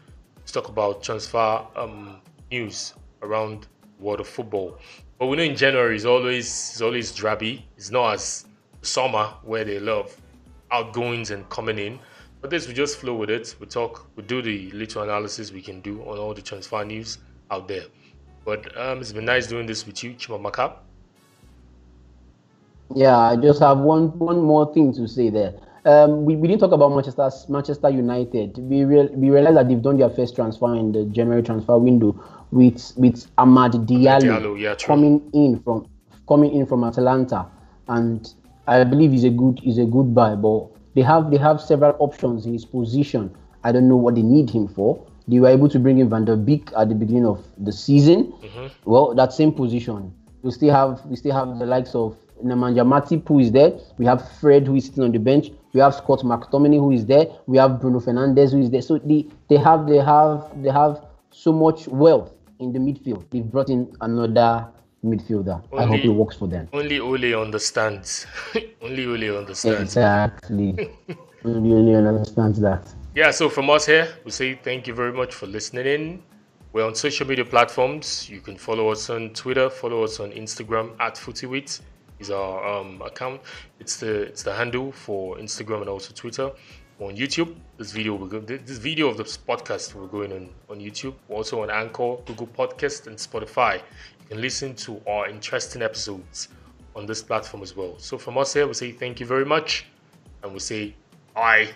to 0.46 0.52
talk 0.52 0.68
about 0.68 1.02
transfer 1.02 1.64
um, 1.76 2.20
news 2.50 2.94
around 3.22 3.66
world 3.98 4.20
of 4.20 4.28
football. 4.28 4.78
But 5.18 5.26
we 5.28 5.36
know 5.36 5.42
in 5.42 5.56
January 5.56 5.96
is 5.96 6.04
always 6.06 6.72
is 6.74 6.82
always 6.82 7.12
drabby. 7.12 7.62
It's 7.76 7.90
not 7.90 8.14
as 8.14 8.46
summer 8.82 9.32
where 9.42 9.64
they 9.64 9.78
love 9.78 10.14
outgoings 10.70 11.30
and 11.30 11.48
coming 11.48 11.78
in. 11.78 11.98
This 12.48 12.68
we 12.68 12.74
just 12.74 12.98
flow 12.98 13.14
with 13.14 13.30
it. 13.30 13.56
We 13.58 13.66
talk, 13.66 14.06
we 14.16 14.22
do 14.22 14.40
the 14.40 14.70
little 14.70 15.02
analysis 15.02 15.52
we 15.52 15.62
can 15.62 15.80
do 15.80 16.00
on 16.02 16.18
all 16.18 16.32
the 16.32 16.42
transfer 16.42 16.84
news 16.84 17.18
out 17.50 17.66
there. 17.66 17.84
But 18.44 18.76
um, 18.78 19.00
it's 19.00 19.12
been 19.12 19.24
nice 19.24 19.48
doing 19.48 19.66
this 19.66 19.86
with 19.86 20.02
you, 20.04 20.14
Chimamaka. 20.14 20.74
Yeah, 22.94 23.18
I 23.18 23.36
just 23.36 23.60
have 23.60 23.78
one 23.78 24.16
one 24.18 24.40
more 24.40 24.72
thing 24.72 24.92
to 24.94 25.08
say 25.08 25.30
there. 25.30 25.54
Um, 25.84 26.24
we, 26.24 26.36
we 26.36 26.46
didn't 26.48 26.60
talk 26.60 26.72
about 26.72 26.90
Manchester 26.90 27.28
Manchester 27.48 27.90
United. 27.90 28.58
We 28.58 28.84
real, 28.84 29.08
we 29.08 29.30
realized 29.30 29.56
that 29.56 29.68
they've 29.68 29.82
done 29.82 29.98
their 29.98 30.10
first 30.10 30.36
transfer 30.36 30.74
in 30.76 30.92
the 30.92 31.04
January 31.06 31.42
transfer 31.42 31.78
window 31.78 32.14
with 32.52 32.92
with 32.96 33.26
Amad 33.36 33.86
Diallo, 33.86 34.20
Diallo, 34.20 34.60
yeah, 34.60 34.74
coming 34.76 35.28
in 35.34 35.60
from 35.62 35.88
coming 36.28 36.54
in 36.54 36.66
from 36.66 36.84
Atalanta, 36.84 37.46
and 37.88 38.32
I 38.68 38.84
believe 38.84 39.10
he's 39.10 39.24
a 39.24 39.30
good 39.30 39.58
he's 39.60 39.78
a 39.78 39.84
good 39.84 40.14
buy. 40.14 40.36
But 40.36 40.68
they 40.96 41.02
have 41.02 41.30
they 41.30 41.36
have 41.36 41.60
several 41.60 41.94
options 42.00 42.46
in 42.46 42.54
his 42.54 42.64
position. 42.64 43.30
I 43.62 43.70
don't 43.70 43.86
know 43.88 43.96
what 43.96 44.14
they 44.14 44.22
need 44.22 44.48
him 44.50 44.66
for. 44.66 45.06
They 45.28 45.38
were 45.40 45.48
able 45.48 45.68
to 45.68 45.78
bring 45.78 45.98
in 45.98 46.08
Van 46.08 46.24
der 46.24 46.36
Beek 46.36 46.70
at 46.76 46.88
the 46.88 46.94
beginning 46.94 47.26
of 47.26 47.44
the 47.58 47.70
season. 47.72 48.32
Mm-hmm. 48.32 48.66
Well, 48.90 49.14
that 49.14 49.32
same 49.32 49.52
position. 49.52 50.14
We 50.42 50.50
still 50.52 50.72
have 50.72 51.04
we 51.04 51.16
still 51.16 51.34
have 51.34 51.58
the 51.58 51.66
likes 51.66 51.94
of 51.94 52.16
Nemanja 52.42 52.82
Matic 52.86 53.28
who 53.28 53.40
is 53.40 53.52
there. 53.52 53.78
We 53.98 54.06
have 54.06 54.26
Fred 54.40 54.66
who 54.66 54.76
is 54.76 54.86
sitting 54.86 55.04
on 55.04 55.12
the 55.12 55.18
bench. 55.18 55.50
We 55.74 55.80
have 55.80 55.94
Scott 55.94 56.20
McTominay 56.20 56.78
who 56.78 56.92
is 56.92 57.04
there. 57.04 57.26
We 57.46 57.58
have 57.58 57.78
Bruno 57.78 58.00
Fernandes 58.00 58.52
who 58.52 58.60
is 58.60 58.70
there. 58.70 58.82
So 58.82 58.98
they, 58.98 59.26
they 59.48 59.56
have 59.56 59.86
they 59.86 59.98
have 59.98 60.50
they 60.62 60.70
have 60.70 61.04
so 61.30 61.52
much 61.52 61.88
wealth 61.88 62.32
in 62.58 62.72
the 62.72 62.78
midfield. 62.78 63.28
They've 63.30 63.44
brought 63.44 63.68
in 63.68 63.94
another 64.00 64.68
midfielder. 65.06 65.62
I 65.72 65.82
hope 65.82 65.90
Only- 65.92 66.04
it 66.04 66.08
works 66.08 66.36
for 66.36 66.48
them. 66.48 66.68
Only 66.72 67.00
Ole 67.00 67.34
understands. 67.40 68.26
Only 68.82 69.06
Ole 69.06 69.38
understands. 69.38 69.80
Exactly. 69.82 70.90
Only 71.44 71.74
only 71.74 71.94
understands 71.94 72.58
that. 72.60 72.92
Yeah, 73.14 73.30
so 73.30 73.48
from 73.48 73.70
us 73.70 73.86
here, 73.86 74.08
we 74.24 74.32
say 74.32 74.54
thank 74.56 74.88
you 74.88 74.94
very 74.94 75.12
much 75.12 75.32
for 75.32 75.46
listening 75.46 75.86
in. 75.86 76.22
We're 76.72 76.84
on 76.84 76.96
social 76.96 77.26
media 77.26 77.44
platforms. 77.44 78.28
You 78.28 78.40
can 78.40 78.56
follow 78.56 78.90
us 78.90 79.08
on 79.10 79.30
Twitter, 79.30 79.70
follow 79.70 80.02
us 80.02 80.18
on 80.18 80.32
Instagram 80.32 80.90
at 80.98 81.14
FootyWit 81.14 81.80
is 82.18 82.30
our 82.30 82.66
um, 82.66 83.00
account. 83.02 83.40
It's 83.80 83.96
the 83.98 84.22
it's 84.22 84.42
the 84.42 84.52
handle 84.52 84.92
for 84.92 85.36
Instagram 85.36 85.80
and 85.82 85.88
also 85.88 86.12
Twitter. 86.14 86.50
On 86.98 87.14
YouTube, 87.14 87.54
this 87.76 87.92
video 87.92 88.14
will 88.14 88.26
go, 88.26 88.40
this 88.40 88.78
video 88.78 89.08
of 89.08 89.18
this 89.18 89.36
podcast 89.36 89.94
will 89.94 90.06
go 90.06 90.22
in 90.22 90.32
on, 90.32 90.48
on 90.70 90.80
YouTube. 90.80 91.12
We're 91.28 91.36
also 91.36 91.62
on 91.62 91.68
Anchor, 91.68 92.16
Google 92.24 92.46
Podcast, 92.46 93.06
and 93.06 93.18
Spotify. 93.18 93.82
Can 94.28 94.40
listen 94.40 94.74
to 94.76 95.00
our 95.06 95.28
interesting 95.28 95.82
episodes 95.82 96.48
on 96.94 97.06
this 97.06 97.22
platform 97.22 97.62
as 97.62 97.76
well. 97.76 97.94
So 97.98 98.18
from 98.18 98.38
us 98.38 98.54
here, 98.54 98.66
we 98.66 98.74
say 98.74 98.90
thank 98.90 99.20
you 99.20 99.26
very 99.26 99.44
much, 99.44 99.86
and 100.42 100.52
we 100.52 100.58
say 100.58 100.94
bye. 101.34 101.68